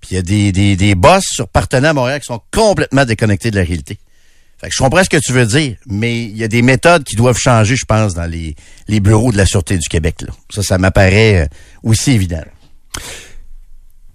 Puis 0.00 0.10
il 0.12 0.14
y 0.14 0.18
a 0.18 0.22
des, 0.22 0.52
des, 0.52 0.76
des 0.76 0.94
boss 0.94 1.24
sur 1.26 1.48
partenaires 1.48 1.90
à 1.90 1.94
Montréal 1.94 2.20
qui 2.20 2.26
sont 2.26 2.40
complètement 2.52 3.04
déconnectés 3.04 3.50
de 3.50 3.56
la 3.56 3.64
réalité. 3.64 3.98
Je 4.66 4.76
comprends 4.76 5.04
ce 5.04 5.08
que 5.08 5.18
tu 5.18 5.32
veux 5.32 5.46
dire, 5.46 5.76
mais 5.86 6.24
il 6.24 6.36
y 6.36 6.42
a 6.42 6.48
des 6.48 6.62
méthodes 6.62 7.04
qui 7.04 7.14
doivent 7.14 7.38
changer, 7.38 7.76
je 7.76 7.84
pense, 7.84 8.14
dans 8.14 8.28
les, 8.28 8.54
bureaux 9.00 9.30
de 9.30 9.36
la 9.36 9.46
Sûreté 9.46 9.78
du 9.78 9.88
Québec. 9.88 10.16
Ça, 10.50 10.62
ça 10.62 10.78
m'apparaît 10.78 11.42
euh, 11.42 11.46
aussi 11.84 12.12
évident. 12.12 12.42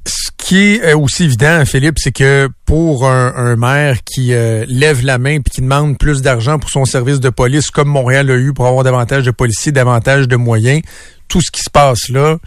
Ce 0.05 0.31
qui 0.35 0.75
est 0.75 0.93
aussi 0.93 1.23
évident, 1.23 1.63
Philippe, 1.65 1.95
c'est 1.97 2.11
que 2.11 2.49
pour 2.65 3.07
un, 3.07 3.55
maire 3.55 4.03
qui 4.03 4.33
euh, 4.33 4.65
lève 4.67 5.05
la 5.05 5.17
main 5.17 5.39
puis 5.39 5.51
qui 5.55 5.61
demande 5.61 5.97
plus 5.97 6.21
d'argent 6.21 6.59
pour 6.59 6.69
son 6.69 6.83
service 6.83 7.21
de 7.21 7.29
police, 7.29 7.71
comme 7.71 7.87
Montréal 7.87 8.29
a 8.29 8.35
eu 8.35 8.53
pour 8.53 8.67
avoir 8.67 8.83
davantage 8.83 9.23
de 9.23 9.31
policiers, 9.31 9.71
davantage 9.71 10.27
de 10.27 10.35
moyens, 10.35 10.81
tout 11.29 11.39
ce 11.39 11.51
qui 11.51 11.61
se 11.61 11.69
passe 11.69 12.09
là, 12.09 12.37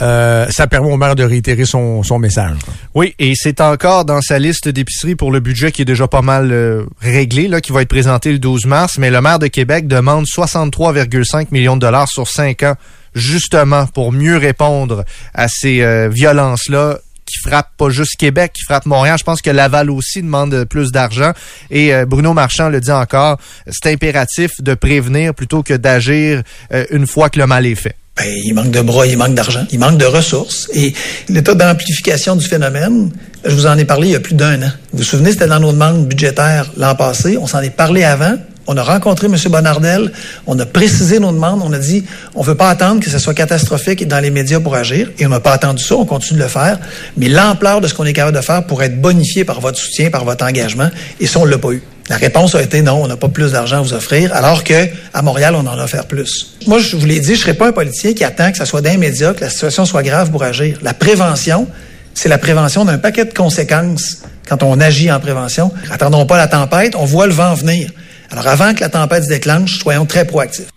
euh, 0.00 0.46
ça 0.50 0.66
permet 0.66 0.90
au 0.92 0.96
maire 0.96 1.14
de 1.14 1.24
réitérer 1.24 1.64
son, 1.64 2.02
message. 2.18 2.56
Oui, 2.94 3.14
et 3.18 3.34
c'est 3.34 3.60
encore 3.60 4.04
dans 4.04 4.20
sa 4.20 4.38
liste 4.38 4.68
d'épicerie 4.68 5.14
pour 5.14 5.30
le 5.30 5.40
budget 5.40 5.72
qui 5.72 5.82
est 5.82 5.86
déjà 5.86 6.08
pas 6.08 6.22
mal 6.22 6.50
euh, 6.52 6.84
réglé, 7.00 7.48
là, 7.48 7.60
qui 7.60 7.72
va 7.72 7.82
être 7.82 7.88
présenté 7.88 8.32
le 8.32 8.38
12 8.38 8.66
mars. 8.66 8.98
Mais 8.98 9.10
le 9.10 9.20
maire 9.20 9.38
de 9.38 9.46
Québec 9.46 9.86
demande 9.86 10.26
63,5 10.26 11.48
millions 11.50 11.76
de 11.76 11.80
dollars 11.80 12.08
sur 12.08 12.28
cinq 12.28 12.62
ans, 12.62 12.74
justement 13.14 13.86
pour 13.86 14.12
mieux 14.12 14.36
répondre 14.36 15.04
à 15.34 15.48
ces 15.48 15.82
euh, 15.82 16.08
violences-là 16.08 16.98
qui 17.26 17.38
frappent 17.38 17.76
pas 17.76 17.90
juste 17.90 18.16
Québec, 18.18 18.52
qui 18.54 18.62
frappent 18.62 18.86
Montréal. 18.86 19.16
Je 19.18 19.24
pense 19.24 19.42
que 19.42 19.50
Laval 19.50 19.90
aussi 19.90 20.22
demande 20.22 20.64
plus 20.64 20.92
d'argent. 20.92 21.32
Et 21.70 21.90
Bruno 22.06 22.32
Marchand 22.34 22.68
le 22.68 22.80
dit 22.80 22.92
encore, 22.92 23.38
c'est 23.66 23.90
impératif 23.90 24.62
de 24.62 24.74
prévenir 24.74 25.34
plutôt 25.34 25.64
que 25.64 25.74
d'agir 25.74 26.44
une 26.92 27.08
fois 27.08 27.28
que 27.28 27.40
le 27.40 27.48
mal 27.48 27.66
est 27.66 27.74
fait. 27.74 27.96
Ben, 28.16 28.24
il 28.44 28.54
manque 28.54 28.70
de 28.70 28.80
bras, 28.80 29.06
il 29.06 29.18
manque 29.18 29.34
d'argent, 29.34 29.66
il 29.70 29.78
manque 29.78 29.98
de 29.98 30.06
ressources. 30.06 30.68
Et 30.72 30.94
l'état 31.28 31.54
d'amplification 31.54 32.34
du 32.34 32.46
phénomène, 32.46 33.10
je 33.44 33.50
vous 33.50 33.66
en 33.66 33.76
ai 33.76 33.84
parlé 33.84 34.08
il 34.08 34.12
y 34.12 34.16
a 34.16 34.20
plus 34.20 34.34
d'un 34.34 34.62
an. 34.62 34.70
Vous 34.92 34.98
vous 34.98 35.04
souvenez, 35.04 35.32
c'était 35.32 35.46
dans 35.46 35.60
nos 35.60 35.72
demandes 35.72 36.06
budgétaires 36.08 36.70
l'an 36.78 36.94
passé. 36.94 37.36
On 37.36 37.46
s'en 37.46 37.60
est 37.60 37.70
parlé 37.70 38.04
avant. 38.04 38.36
On 38.66 38.76
a 38.76 38.82
rencontré 38.82 39.26
M. 39.26 39.36
Bonardel. 39.46 40.12
On 40.46 40.58
a 40.58 40.66
précisé 40.66 41.18
nos 41.18 41.32
demandes. 41.32 41.60
On 41.64 41.72
a 41.72 41.78
dit, 41.78 42.04
on 42.34 42.42
veut 42.42 42.54
pas 42.54 42.70
attendre 42.70 43.00
que 43.00 43.10
ce 43.10 43.18
soit 43.18 43.34
catastrophique 43.34 44.06
dans 44.06 44.20
les 44.20 44.30
médias 44.30 44.60
pour 44.60 44.74
agir. 44.74 45.10
Et 45.18 45.26
on 45.26 45.28
n'a 45.28 45.40
pas 45.40 45.52
attendu 45.52 45.82
ça. 45.82 45.96
On 45.96 46.04
continue 46.04 46.38
de 46.38 46.44
le 46.44 46.48
faire. 46.48 46.78
Mais 47.16 47.28
l'ampleur 47.28 47.80
de 47.80 47.88
ce 47.88 47.94
qu'on 47.94 48.04
est 48.04 48.12
capable 48.12 48.36
de 48.36 48.42
faire 48.42 48.64
pourrait 48.64 48.86
être 48.86 49.00
bonifié 49.00 49.44
par 49.44 49.60
votre 49.60 49.78
soutien, 49.78 50.10
par 50.10 50.24
votre 50.24 50.44
engagement. 50.44 50.90
Et 51.20 51.26
ça, 51.26 51.38
on 51.38 51.44
l'a 51.44 51.58
pas 51.58 51.72
eu. 51.72 51.82
La 52.08 52.16
réponse 52.16 52.54
a 52.54 52.62
été 52.62 52.82
non, 52.82 53.02
on 53.02 53.08
n'a 53.08 53.16
pas 53.16 53.28
plus 53.28 53.52
d'argent 53.52 53.78
à 53.78 53.80
vous 53.80 53.92
offrir, 53.92 54.32
alors 54.32 54.62
que 54.62 54.86
à 55.12 55.22
Montréal, 55.22 55.56
on 55.56 55.66
en 55.66 55.76
a 55.76 55.84
offert 55.84 56.06
plus. 56.06 56.54
Moi, 56.68 56.78
je 56.78 56.96
vous 56.96 57.04
l'ai 57.04 57.18
dit, 57.18 57.34
je 57.34 57.40
serai 57.40 57.54
pas 57.54 57.68
un 57.68 57.72
politicien 57.72 58.12
qui 58.12 58.22
attend 58.22 58.52
que 58.52 58.58
ça 58.58 58.64
soit 58.64 58.80
d'un 58.80 58.96
média, 58.96 59.34
que 59.34 59.40
la 59.40 59.50
situation 59.50 59.84
soit 59.84 60.04
grave 60.04 60.30
pour 60.30 60.44
agir. 60.44 60.78
La 60.82 60.94
prévention, 60.94 61.66
c'est 62.14 62.28
la 62.28 62.38
prévention 62.38 62.84
d'un 62.84 62.98
paquet 62.98 63.24
de 63.24 63.34
conséquences 63.34 64.18
quand 64.48 64.62
on 64.62 64.78
agit 64.78 65.10
en 65.10 65.18
prévention. 65.18 65.72
Attendons 65.90 66.26
pas 66.26 66.36
la 66.36 66.46
tempête, 66.46 66.94
on 66.96 67.04
voit 67.04 67.26
le 67.26 67.32
vent 67.32 67.54
venir. 67.54 67.90
Alors 68.30 68.46
avant 68.46 68.74
que 68.74 68.80
la 68.80 68.88
tempête 68.88 69.24
se 69.24 69.28
déclenche, 69.28 69.78
soyons 69.78 70.06
très 70.06 70.26
proactifs. 70.26 70.68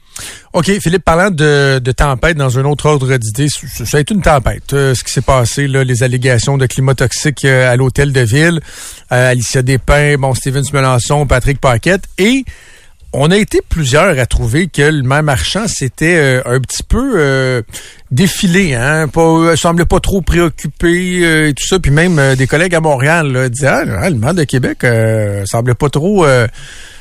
OK, 0.53 0.65
Philippe, 0.81 1.03
parlant 1.03 1.29
de, 1.29 1.79
de 1.79 1.91
tempête 1.91 2.35
dans 2.35 2.57
un 2.57 2.65
autre 2.65 2.87
ordre 2.87 3.15
d'idée, 3.17 3.47
ça 3.49 3.97
a 3.97 3.99
été 3.99 4.15
une 4.15 4.23
tempête. 4.23 4.73
euh, 4.73 4.95
ce 4.95 5.03
qui 5.03 5.11
s'est 5.11 5.21
passé, 5.21 5.67
là, 5.67 5.83
les 5.83 6.01
allégations 6.01 6.57
de 6.57 6.65
climat 6.65 6.95
toxique 6.95 7.45
euh, 7.45 7.71
à 7.71 7.75
l'hôtel 7.75 8.11
de 8.11 8.21
ville, 8.21 8.59
euh, 9.11 9.31
Alicia 9.31 9.61
Despins, 9.61 10.17
bon, 10.17 10.33
Steven 10.33 10.63
Melançon, 10.73 11.27
Patrick 11.27 11.61
Paquette, 11.61 12.01
et 12.17 12.45
on 13.13 13.29
a 13.29 13.37
été 13.37 13.59
plusieurs 13.67 14.17
à 14.17 14.25
trouver 14.25 14.67
que 14.67 14.81
le 14.81 15.03
maire 15.03 15.21
marchand 15.21 15.67
s'était 15.67 16.41
un 16.45 16.59
petit 16.59 16.83
peu 16.83 17.63
défilé, 18.11 18.75
hein, 18.75 19.07
pas, 19.07 19.55
semblait 19.55 19.85
pas 19.85 19.99
trop 19.99 20.21
préoccupé 20.21 21.47
et 21.47 21.53
tout 21.55 21.65
ça, 21.65 21.79
puis 21.79 21.89
même 21.89 22.35
des 22.35 22.45
collègues 22.45 22.75
à 22.75 22.81
Montréal 22.81 23.31
là, 23.31 23.49
disaient 23.49 23.67
ah, 23.67 24.09
le 24.11 24.15
maire 24.15 24.35
de 24.35 24.43
Québec 24.43 24.85
semblait 25.47 25.73
pas 25.73 25.89
trop 25.89 26.23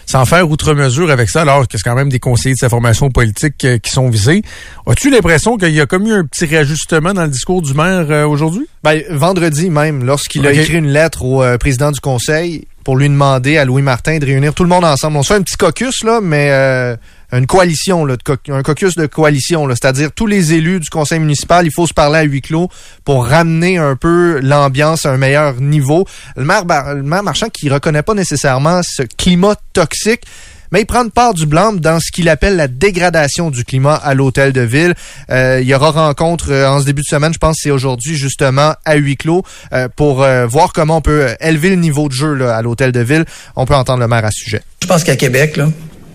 sans 0.09 0.25
faire 0.25 0.51
outre 0.51 0.73
mesure 0.73 1.11
avec 1.11 1.29
ça, 1.29 1.43
alors 1.43 1.69
que 1.69 1.77
c'est 1.77 1.83
quand 1.83 1.95
même 1.95 2.09
des 2.09 2.19
conseillers 2.19 2.55
de 2.55 2.59
sa 2.59 2.71
formation 2.71 3.11
politique 3.11 3.63
euh, 3.67 3.77
qui 3.77 3.91
sont 3.91 4.09
visés. 4.09 4.43
As-tu 4.87 5.11
l'impression 5.11 5.59
qu'il 5.59 5.75
y 5.75 5.83
a 5.83 5.87
comme 5.87 6.07
eu 6.07 6.15
un 6.15 6.25
petit 6.25 6.47
réajustement 6.47 7.13
dans 7.13 7.25
le 7.25 7.29
discours 7.29 7.61
du 7.61 7.75
maire 7.75 8.07
euh, 8.09 8.27
aujourd'hui? 8.27 8.67
Ben, 8.83 9.03
vendredi 9.11 9.69
même, 9.69 10.05
lorsqu'il 10.05 10.47
a 10.47 10.53
écrit 10.53 10.79
une 10.79 10.89
lettre 10.89 11.23
au 11.25 11.43
euh, 11.43 11.59
président 11.59 11.93
du 11.93 12.01
conseil 12.01 12.67
pour 12.85 12.97
lui 12.97 13.11
demander 13.11 13.59
à 13.59 13.67
Louis 13.67 13.83
Martin 13.83 14.19
de 14.19 14.25
réunir 14.25 14.55
tout 14.55 14.63
le 14.63 14.71
monde 14.71 14.87
ensemble. 14.87 15.19
On 15.19 15.23
se 15.23 15.35
fait 15.35 15.39
un 15.39 15.43
petit 15.43 15.59
caucus, 15.59 16.03
là, 16.05 16.21
mais 16.23 16.49
euh, 16.53 16.97
une 17.33 17.47
coalition, 17.47 18.05
là, 18.05 18.17
un 18.49 18.63
caucus 18.63 18.95
de 18.95 19.07
coalition, 19.07 19.69
c'est-à-dire 19.69 20.13
tous 20.13 20.27
les 20.27 20.55
élus 20.55 20.81
du 20.81 20.89
conseil 20.89 21.19
municipal, 21.19 21.67
il 21.67 21.73
faut 21.73 21.87
se 21.87 21.95
parler 21.95 22.19
à 22.19 22.23
huis 22.23 22.41
clos 22.41 22.69
pour 23.05 23.27
ramener 23.27 23.79
un 23.79 23.97
peu 23.97 24.41
l'ambiance 24.41 25.05
à 25.05 25.13
un 25.13 25.19
meilleur 25.19 25.61
niveau. 25.61 26.07
Le 26.37 26.45
maire, 26.45 26.65
le 26.95 27.03
maire 27.03 27.23
Marchand 27.23 27.49
qui 27.51 27.69
reconnaît 27.69 28.03
pas 28.03 28.15
nécessairement 28.15 28.81
ce 28.83 29.03
climat 29.03 29.57
toxique, 29.73 30.23
mais 30.71 30.83
il 30.83 30.87
prend 30.87 31.05
une 31.05 31.11
part 31.11 31.35
du 31.35 31.47
blâme 31.47 31.81
dans 31.81 31.99
ce 32.01 32.11
qu'il 32.11 32.29
appelle 32.29 32.57
la 32.57 32.69
dégradation 32.69 33.51
du 33.51 33.65
climat 33.65 33.95
à 33.95 34.15
l'hôtel 34.15 34.53
de 34.53 34.61
ville. 34.61 34.95
Euh, 35.31 35.61
il 35.63 35.67
y 35.67 35.75
aura 35.75 35.91
rencontre 35.91 36.51
euh, 36.51 36.69
en 36.69 36.81
ce 36.81 36.85
début 36.85 37.03
de 37.03 37.07
semaine, 37.07 37.33
je 37.33 37.39
pense 37.39 37.57
c'est 37.61 37.71
aujourd'hui 37.71 38.17
justement 38.17 38.75
à 38.85 38.97
huis 38.97 39.17
clos 39.17 39.43
euh, 39.73 39.89
pour 39.95 40.23
euh, 40.23 40.47
voir 40.47 40.73
comment 40.73 40.99
on 40.99 41.01
peut 41.01 41.29
euh, 41.29 41.35
élever 41.41 41.71
le 41.71 41.77
niveau 41.77 42.09
de 42.09 42.13
jeu 42.13 42.35
là, 42.35 42.57
à 42.57 42.63
l'hôtel 42.63 42.93
de 42.93 43.01
ville. 43.01 43.25
On 43.57 43.65
peut 43.65 43.75
entendre 43.75 44.01
le 44.01 44.09
maire 44.09 44.25
à 44.25 44.31
ce 44.31 44.45
sujet. 44.45 44.63
Je 44.83 44.87
pense 44.87 45.05
qu'à 45.05 45.17
Québec, 45.17 45.57
là, 45.57 45.69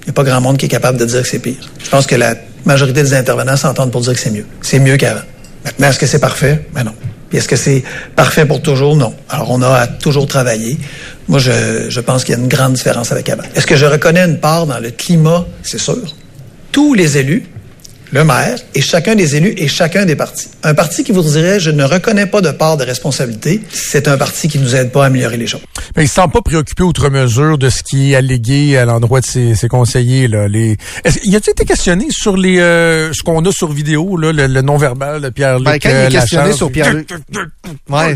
il 0.03 0.07
n'y 0.07 0.09
a 0.09 0.13
pas 0.13 0.23
grand 0.23 0.41
monde 0.41 0.57
qui 0.57 0.65
est 0.65 0.69
capable 0.69 0.97
de 0.97 1.05
dire 1.05 1.21
que 1.21 1.27
c'est 1.27 1.39
pire. 1.39 1.69
Je 1.83 1.89
pense 1.89 2.05
que 2.05 2.15
la 2.15 2.35
majorité 2.65 3.01
des 3.03 3.13
intervenants 3.13 3.57
s'entendent 3.57 3.91
pour 3.91 4.01
dire 4.01 4.13
que 4.13 4.19
c'est 4.19 4.31
mieux. 4.31 4.45
C'est 4.61 4.79
mieux 4.79 4.97
qu'avant. 4.97 5.21
Maintenant, 5.65 5.87
est-ce 5.89 5.99
que 5.99 6.05
c'est 6.05 6.19
parfait? 6.19 6.67
Ben 6.73 6.83
non. 6.83 6.93
Puis 7.29 7.37
est-ce 7.37 7.47
que 7.47 7.55
c'est 7.55 7.83
parfait 8.15 8.45
pour 8.45 8.61
toujours? 8.61 8.95
Non. 8.95 9.13
Alors, 9.29 9.49
on 9.51 9.61
a 9.61 9.87
toujours 9.87 10.27
travailler. 10.27 10.77
Moi, 11.27 11.39
je, 11.39 11.85
je 11.89 11.99
pense 12.01 12.25
qu'il 12.25 12.35
y 12.35 12.37
a 12.37 12.41
une 12.41 12.49
grande 12.49 12.73
différence 12.73 13.11
avec 13.11 13.29
avant. 13.29 13.43
Est-ce 13.55 13.65
que 13.65 13.77
je 13.77 13.85
reconnais 13.85 14.25
une 14.25 14.39
part 14.39 14.67
dans 14.67 14.79
le 14.79 14.91
climat? 14.91 15.45
C'est 15.63 15.79
sûr. 15.79 15.97
Tous 16.71 16.93
les 16.93 17.17
élus, 17.17 17.47
le 18.13 18.23
maire 18.23 18.59
et 18.75 18.81
chacun 18.81 19.15
des 19.15 19.35
élus 19.35 19.55
et 19.57 19.67
chacun 19.67 20.05
des 20.05 20.15
partis. 20.15 20.47
Un 20.61 20.75
parti 20.75 21.03
qui 21.03 21.11
vous 21.11 21.23
dirait 21.23 21.59
je 21.59 21.71
ne 21.71 21.83
reconnais 21.83 22.27
pas 22.27 22.41
de 22.41 22.51
part 22.51 22.77
de 22.77 22.83
responsabilité, 22.83 23.59
c'est 23.71 24.07
un 24.07 24.17
parti 24.17 24.47
qui 24.47 24.59
nous 24.59 24.75
aide 24.75 24.91
pas 24.91 25.03
à 25.03 25.07
améliorer 25.07 25.37
les 25.37 25.47
choses. 25.47 25.61
Mais 25.95 26.03
il 26.03 26.05
ne 26.05 26.09
se 26.09 26.13
sent 26.13 26.27
pas 26.31 26.41
préoccupé 26.41 26.83
outre 26.83 27.09
mesure 27.09 27.57
de 27.57 27.69
ce 27.69 27.81
qui 27.81 28.11
est 28.11 28.15
allégué 28.15 28.77
à 28.77 28.85
l'endroit 28.85 29.19
de 29.19 29.25
ses, 29.25 29.55
ses 29.55 29.67
conseillers. 29.67 30.27
Là. 30.27 30.47
Les... 30.47 30.77
Est-ce, 31.03 31.19
y 31.23 31.35
a-t-il 31.35 31.51
été 31.51 31.65
questionné 31.65 32.05
sur 32.11 32.37
les 32.37 32.59
euh, 32.59 33.11
ce 33.13 33.23
qu'on 33.23 33.43
a 33.45 33.51
sur 33.51 33.71
vidéo, 33.71 34.15
là, 34.15 34.31
le, 34.31 34.45
le 34.45 34.61
non-verbal 34.61 35.19
de 35.19 35.29
Pierre-Luc 35.29 35.65
Ben, 35.65 35.79
quand 35.81 35.89
il 35.89 35.95
euh, 35.95 36.07
est 36.07 36.11
questionné 36.11 36.43
Lachance? 36.43 36.57
sur 36.57 36.71
Pierre-Luc... 36.71 37.09
Ouais. 37.89 38.15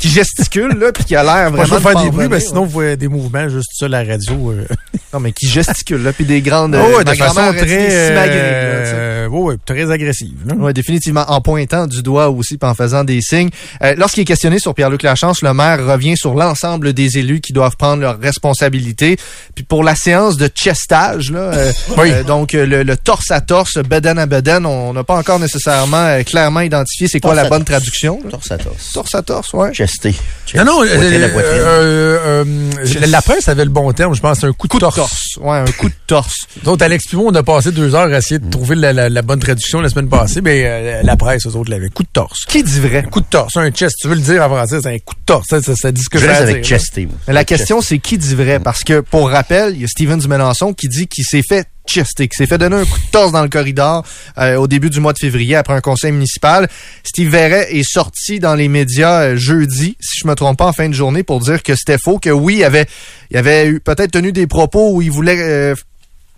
Qui 0.00 0.08
gesticule, 0.08 0.78
là, 0.78 0.92
puis 0.92 1.04
qui 1.04 1.16
a 1.16 1.22
l'air 1.22 1.50
vraiment... 1.50 1.80
faire 1.80 1.96
de 1.98 2.04
des 2.04 2.10
bruits, 2.10 2.28
ben, 2.28 2.40
sinon 2.40 2.64
vous 2.64 2.70
voyez 2.70 2.96
des 2.96 3.08
mouvements, 3.08 3.48
juste 3.48 3.70
ça, 3.74 3.88
la 3.88 4.04
radio. 4.04 4.52
euh. 4.52 4.64
Non, 5.12 5.20
mais 5.20 5.32
qui 5.32 5.48
gesticule, 5.48 6.02
là, 6.02 6.12
puis 6.12 6.24
des 6.24 6.40
grandes... 6.42 6.74
Oh, 6.76 6.96
ouais, 6.98 7.04
de 7.04 7.10
façon 7.14 7.52
très, 7.52 7.66
simagrées, 8.08 8.36
là, 8.36 8.42
euh, 8.44 9.28
ouais, 9.28 9.40
ouais, 9.40 9.54
très 9.64 9.90
agressive. 9.90 10.36
là. 10.46 10.54
Oui, 10.58 10.72
définitivement. 10.74 11.24
En 11.28 11.40
pointant 11.40 11.86
du 11.86 12.02
doigt 12.02 12.28
aussi, 12.28 12.58
puis 12.58 12.68
en 12.68 12.74
faisant 12.74 13.04
des 13.04 13.20
signes. 13.20 13.50
Euh, 13.82 13.94
Lorsqu'il 13.96 14.22
est 14.22 14.26
questionné 14.26 14.58
sur 14.58 14.74
Pierre-Luc 14.74 15.02
Lachance, 15.02 15.42
le 15.42 15.54
maire 15.54 15.84
revient 15.86 16.16
sur 16.16 16.34
l'ensemble 16.34 16.92
des 16.92 17.18
élus 17.18 17.40
qui 17.40 17.52
doivent 17.52 17.76
prendre 17.76 18.02
leurs 18.02 18.18
responsabilités. 18.20 19.16
Puis 19.54 19.64
pour 19.64 19.82
la 19.84 19.94
séance 19.94 20.36
de 20.36 20.48
chestage, 20.54 21.30
là, 21.30 21.38
euh, 21.40 21.72
Oui. 21.98 22.10
euh, 22.12 22.22
donc 22.24 22.54
euh, 22.54 22.66
le, 22.66 22.82
le 22.82 22.96
torse 22.96 23.30
à 23.30 23.40
torse, 23.40 23.78
beden 23.78 24.18
à 24.18 24.26
beden, 24.26 24.66
on 24.66 24.92
n'a 24.92 25.04
pas 25.04 25.16
encore 25.16 25.38
nécessairement 25.38 25.96
euh, 25.96 26.22
clairement 26.22 26.60
identifié 26.60 27.08
c'est 27.08 27.20
quoi 27.20 27.32
Torse 27.34 27.44
la 27.44 27.48
bonne 27.50 27.64
traduction. 27.64 28.20
là. 28.24 28.30
Torse 28.30 28.50
à 28.50 28.58
torse. 28.58 28.92
Torse 28.92 29.14
à 29.14 29.22
torse, 29.22 29.52
ouais. 29.54 29.65
Chesté. 29.72 30.14
Non, 30.54 30.64
non, 30.64 30.82
euh, 30.84 31.28
poitrine. 31.32 31.60
euh, 31.60 32.44
euh, 32.44 33.06
la 33.08 33.20
presse 33.22 33.48
avait 33.48 33.64
le 33.64 33.70
bon 33.70 33.90
terme, 33.92 34.14
je 34.14 34.20
pense, 34.20 34.40
c'est 34.40 34.46
un 34.46 34.52
coup 34.52 34.66
de 34.66 34.72
Coup 34.72 34.78
de 34.78 34.80
torse. 34.84 34.96
torse. 34.96 35.36
Ouais, 35.40 35.58
un 35.58 35.64
coup 35.72 35.88
de 35.88 35.94
torse. 36.06 36.34
Donc, 36.64 36.80
Alex 36.82 37.04
Pivot, 37.08 37.28
on 37.28 37.34
a 37.34 37.42
passé 37.42 37.72
deux 37.72 37.94
heures 37.94 38.12
à 38.12 38.18
essayer 38.18 38.38
de 38.38 38.50
trouver 38.50 38.74
la, 38.76 38.92
la- 38.92 39.08
la 39.08 39.22
bonne 39.22 39.40
traduction 39.40 39.80
la 39.80 39.88
semaine 39.88 40.08
passée, 40.08 40.40
mais 40.40 40.62
euh, 40.64 41.02
la 41.02 41.16
presse, 41.16 41.46
eux 41.46 41.56
autres, 41.56 41.70
l'avaient. 41.70 41.88
Coup 41.88 42.02
de 42.02 42.08
torse. 42.12 42.44
Qui 42.46 42.62
dit 42.62 42.80
vrai? 42.80 42.98
Un 43.06 43.10
coup 43.10 43.20
de 43.20 43.26
torse, 43.26 43.56
un 43.56 43.70
chest. 43.70 43.96
Tu 44.00 44.08
veux 44.08 44.14
le 44.14 44.20
dire 44.20 44.42
en 44.42 44.48
français, 44.48 44.78
c'est 44.82 44.94
un 44.94 44.98
coup 44.98 45.14
de 45.14 45.20
torse. 45.26 45.46
Ça, 45.48 45.62
ça, 45.62 45.74
ça 45.76 45.92
dit 45.92 46.02
ce 46.02 46.08
que 46.08 46.18
Je 46.18 46.26
avec 46.26 46.56
dire. 46.56 46.64
chesté. 46.64 47.06
moi. 47.06 47.14
Mais 47.28 47.34
la 47.34 47.44
question, 47.44 47.80
c'est 47.80 47.98
qui 47.98 48.18
dit 48.18 48.34
vrai? 48.34 48.58
Parce 48.60 48.82
que, 48.84 49.00
pour 49.00 49.30
rappel, 49.30 49.74
il 49.74 49.80
y 49.82 49.84
a 49.84 49.88
Steven 49.88 50.20
Mélenchon 50.28 50.72
qui 50.74 50.88
dit 50.88 51.06
qu'il 51.06 51.24
s'est 51.24 51.42
fait 51.48 51.66
qu'il 51.86 52.04
s'est 52.32 52.46
fait 52.46 52.58
donner 52.58 52.76
un 52.76 52.84
coup 52.84 52.98
de 52.98 53.10
torse 53.10 53.32
dans 53.32 53.42
le 53.42 53.48
corridor 53.48 54.04
euh, 54.38 54.56
au 54.56 54.66
début 54.66 54.90
du 54.90 55.00
mois 55.00 55.12
de 55.12 55.18
février 55.18 55.56
après 55.56 55.74
un 55.74 55.80
conseil 55.80 56.12
municipal. 56.12 56.68
Steve 57.02 57.30
Verret 57.30 57.68
est 57.70 57.88
sorti 57.88 58.40
dans 58.40 58.54
les 58.54 58.68
médias 58.68 59.22
euh, 59.22 59.36
jeudi, 59.36 59.96
si 60.00 60.20
je 60.22 60.26
me 60.26 60.34
trompe 60.34 60.58
pas, 60.58 60.66
en 60.66 60.72
fin 60.72 60.88
de 60.88 60.94
journée, 60.94 61.22
pour 61.22 61.40
dire 61.40 61.62
que 61.62 61.74
c'était 61.74 61.98
faux, 61.98 62.18
que 62.18 62.30
oui, 62.30 62.56
il 62.58 62.64
avait, 62.64 62.86
il 63.30 63.36
avait 63.36 63.66
eu 63.66 63.80
peut-être 63.80 64.12
tenu 64.12 64.32
des 64.32 64.46
propos 64.46 64.92
où 64.92 65.02
il 65.02 65.10
voulait 65.10 65.40
euh, 65.40 65.74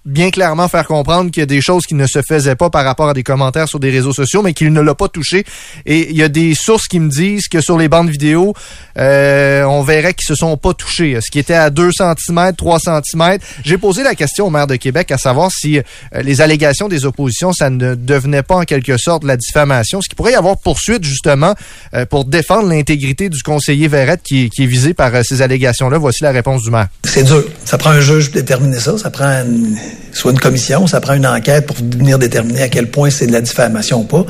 bien 0.05 0.31
clairement 0.31 0.69
faire 0.69 0.87
comprendre 0.87 1.31
qu'il 1.31 1.41
y 1.41 1.43
a 1.43 1.47
des 1.47 1.61
choses 1.61 1.85
qui 1.85 1.95
ne 1.95 2.07
se 2.07 2.21
faisaient 2.27 2.55
pas 2.57 2.71
par 2.71 2.85
rapport 2.85 3.09
à 3.09 3.15
des 3.15 3.23
commentaires 3.23 3.69
sur 3.69 3.79
des 3.81 3.91
réseaux 3.91 4.13
sociaux, 4.13 4.43
mais 4.43 4.55
qu'il 4.55 4.73
ne 4.73 4.81
l'a 4.81 4.95
pas 4.95 5.09
touché. 5.09 5.45
Et 5.87 6.11
il 6.11 6.17
y 6.17 6.23
a 6.23 6.29
des 6.29 6.55
sources 6.55 6.87
qui 6.89 6.99
me 7.01 7.09
disent 7.11 7.49
que 7.49 7.61
sur 7.61 7.77
les 7.79 7.89
bandes 7.89 8.09
vidéo, 8.09 8.55
euh, 8.99 9.65
on 9.65 9.83
verrait 9.83 10.15
qu'ils 10.15 10.27
se 10.27 10.35
sont 10.35 10.57
pas 10.57 10.75
touchés. 10.75 11.19
Ce 11.21 11.31
qui 11.31 11.39
était 11.39 11.55
à 11.55 11.71
2 11.71 11.91
cm, 11.93 12.53
3 12.57 12.79
cm. 12.81 13.39
J'ai 13.65 13.79
posé 13.79 14.03
la 14.03 14.15
question 14.15 14.47
au 14.47 14.51
maire 14.51 14.67
de 14.67 14.77
Québec 14.77 15.11
à 15.11 15.19
savoir 15.19 15.51
si 15.53 15.79
euh, 15.79 15.83
les 16.23 16.41
allégations 16.41 16.89
des 16.89 17.05
oppositions, 17.05 17.53
ça 17.53 17.71
ne 17.71 17.95
devenait 17.95 18.43
pas 18.43 18.57
en 18.57 18.63
quelque 18.65 18.97
sorte 18.97 19.25
la 19.25 19.37
diffamation. 19.37 20.01
Ce 20.01 20.09
qui 20.09 20.15
pourrait 20.15 20.33
y 20.33 20.37
avoir 20.37 20.59
poursuite 20.59 21.05
justement 21.05 21.55
euh, 21.95 22.07
pour 22.07 22.25
défendre 22.25 22.69
l'intégrité 22.69 23.29
du 23.29 23.43
conseiller 23.43 23.89
Verrette 23.89 24.23
qui, 24.23 24.45
est- 24.47 24.67
visé 24.67 24.93
par 24.95 25.15
euh, 25.15 25.23
ces 25.23 25.41
allégations-là. 25.43 25.99
Voici 25.99 26.23
la 26.23 26.31
réponse 26.31 26.63
du 26.63 26.71
maire. 26.71 26.89
C'est 27.05 27.25
dur. 27.25 27.45
Ça 27.65 27.79
prend 27.79 27.91
un 27.91 28.01
juge 28.01 28.27
pour 28.31 28.35
déterminer 28.41 28.79
ça. 28.81 28.99
Ça 28.99 29.11
prend 29.11 29.25
une- 29.45 29.77
soit 30.13 30.33
une 30.33 30.41
commission, 30.41 30.87
ça 30.87 31.01
prend 31.01 31.15
une 31.15 31.27
enquête 31.27 31.67
pour 31.67 31.77
venir 31.77 32.19
déterminer 32.19 32.63
à 32.63 32.69
quel 32.69 32.89
point 32.91 33.11
c'est 33.11 33.27
de 33.27 33.33
la 33.33 33.41
diffamation 33.41 34.01
ou 34.01 34.05
pas. 34.05 34.25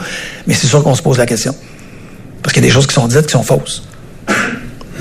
Mais 0.46 0.54
c'est 0.54 0.66
sûr 0.66 0.82
qu'on 0.82 0.94
se 0.94 1.02
pose 1.02 1.18
la 1.18 1.26
question. 1.26 1.54
Parce 2.42 2.52
qu'il 2.52 2.62
y 2.62 2.66
a 2.66 2.68
des 2.68 2.74
choses 2.74 2.86
qui 2.86 2.94
sont 2.94 3.08
dites 3.08 3.26
qui 3.26 3.32
sont 3.32 3.42
fausses. 3.42 3.82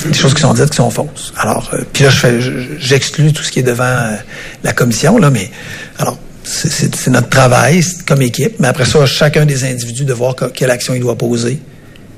Des 0.06 0.14
choses 0.14 0.34
qui 0.34 0.42
sont 0.42 0.54
dites 0.54 0.70
qui 0.70 0.78
sont 0.78 0.90
fausses. 0.92 1.34
Alors, 1.38 1.70
euh, 1.74 1.82
puis 1.92 2.04
là, 2.04 2.10
je- 2.12 2.78
j'exclus 2.80 3.34
tout 3.34 3.44
ce 3.44 3.52
qui 3.52 3.60
est 3.60 3.64
devant 3.64 3.84
euh, 3.84 4.16
la 4.64 4.72
commission, 4.74 5.18
là, 5.18 5.30
mais 5.30 5.50
alors, 5.98 6.18
c'est- 6.44 7.08
notre 7.08 7.30
travail 7.30 7.84
comme 8.06 8.22
équipe. 8.22 8.60
Mais 8.60 8.68
après 8.68 8.86
ça, 8.86 9.06
chacun 9.06 9.46
des 9.46 9.64
individus 9.66 10.06
de 10.06 10.14
voir 10.14 10.36
que- 10.36 10.46
quelle 10.46 10.72
action 10.72 10.94
il 10.94 11.02
doit 11.02 11.18
poser 11.18 11.60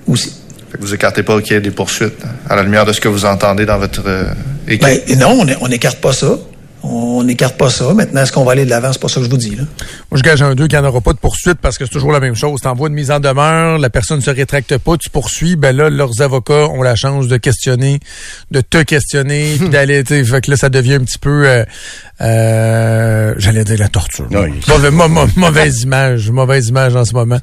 aussi. 0.08 0.34
Fait 0.72 0.78
que 0.78 0.84
vous 0.84 0.94
écartez 0.94 1.24
pas 1.24 1.42
qu'il 1.42 1.54
y 1.54 1.56
ait 1.56 1.62
des 1.62 1.72
poursuites 1.72 2.22
à 2.48 2.56
la 2.56 2.64
lumière 2.64 2.86
de 2.86 2.94
ce 2.94 3.02
que 3.02 3.08
vous 3.08 3.26
entendez 3.26 3.66
dans 3.66 3.80
votre 3.80 4.04
euh, 4.06 4.26
équipe? 4.68 4.84
Ben, 4.84 5.18
non, 5.18 5.40
on 5.42 5.48
on 5.62 5.68
n'écarte 5.68 5.98
pas 6.00 6.14
ça. 6.14 6.38
On 6.82 7.24
n'écarte 7.24 7.58
pas 7.58 7.70
ça. 7.70 7.94
Maintenant, 7.94 8.22
est-ce 8.22 8.32
qu'on 8.32 8.46
va 8.46 8.54
aller 8.54 8.64
de 8.66 8.70
l'avant? 8.70 8.94
C'est 8.94 9.02
pas 9.02 9.10
ça 9.10 9.20
que 9.20 9.26
je 9.26 9.30
vous 9.30 9.38
dis, 9.38 9.56
là. 9.56 9.64
Moi, 10.10 10.18
je 10.18 10.22
gage 10.24 10.42
un 10.42 10.56
2 10.56 10.68
qu'il 10.68 10.80
n'y 10.80 10.86
en 10.86 10.88
aura 10.88 11.02
pas 11.02 11.12
de 11.14 11.18
poursuite 11.18 11.58
parce 11.62 11.78
que 11.78 11.84
c'est 11.86 11.92
toujours 11.92 12.12
la 12.14 12.22
même 12.22 12.36
chose. 12.36 12.62
T'envoies 12.62 12.88
une 12.88 12.96
mise 12.96 13.12
en 13.12 13.20
demeure, 13.20 13.78
la 13.80 13.90
personne 13.90 14.20
ne 14.20 14.24
se 14.24 14.30
rétracte 14.30 14.78
pas, 14.78 14.96
tu 14.98 15.10
poursuis, 15.10 15.56
ben 15.58 15.76
là, 15.76 15.90
leurs 15.90 16.22
avocats 16.22 16.68
ont 16.70 16.82
la 16.82 16.96
chance 16.96 17.28
de 17.28 17.36
questionner, 17.38 18.00
de 18.52 18.62
te 18.62 18.82
questionner, 18.84 19.56
puis 19.60 19.68
d'aller, 19.70 20.04
tu 20.06 20.16
sais, 20.16 20.24
fait 20.24 20.42
que 20.42 20.52
là, 20.52 20.58
ça 20.58 20.70
devient 20.70 20.94
un 20.96 21.04
petit 21.04 21.20
peu, 21.20 21.48
euh, 21.48 21.66
euh, 22.22 23.34
j'allais 23.38 23.64
dire 23.64 23.78
la 23.80 23.88
torture. 23.90 24.28
Mauvais- 24.68 24.92
mau- 24.92 25.28
mauvaise 25.36 25.82
image, 25.84 26.30
mauvaise 26.32 26.68
image 26.70 26.96
en 26.96 27.06
ce 27.06 27.14
moment. 27.14 27.40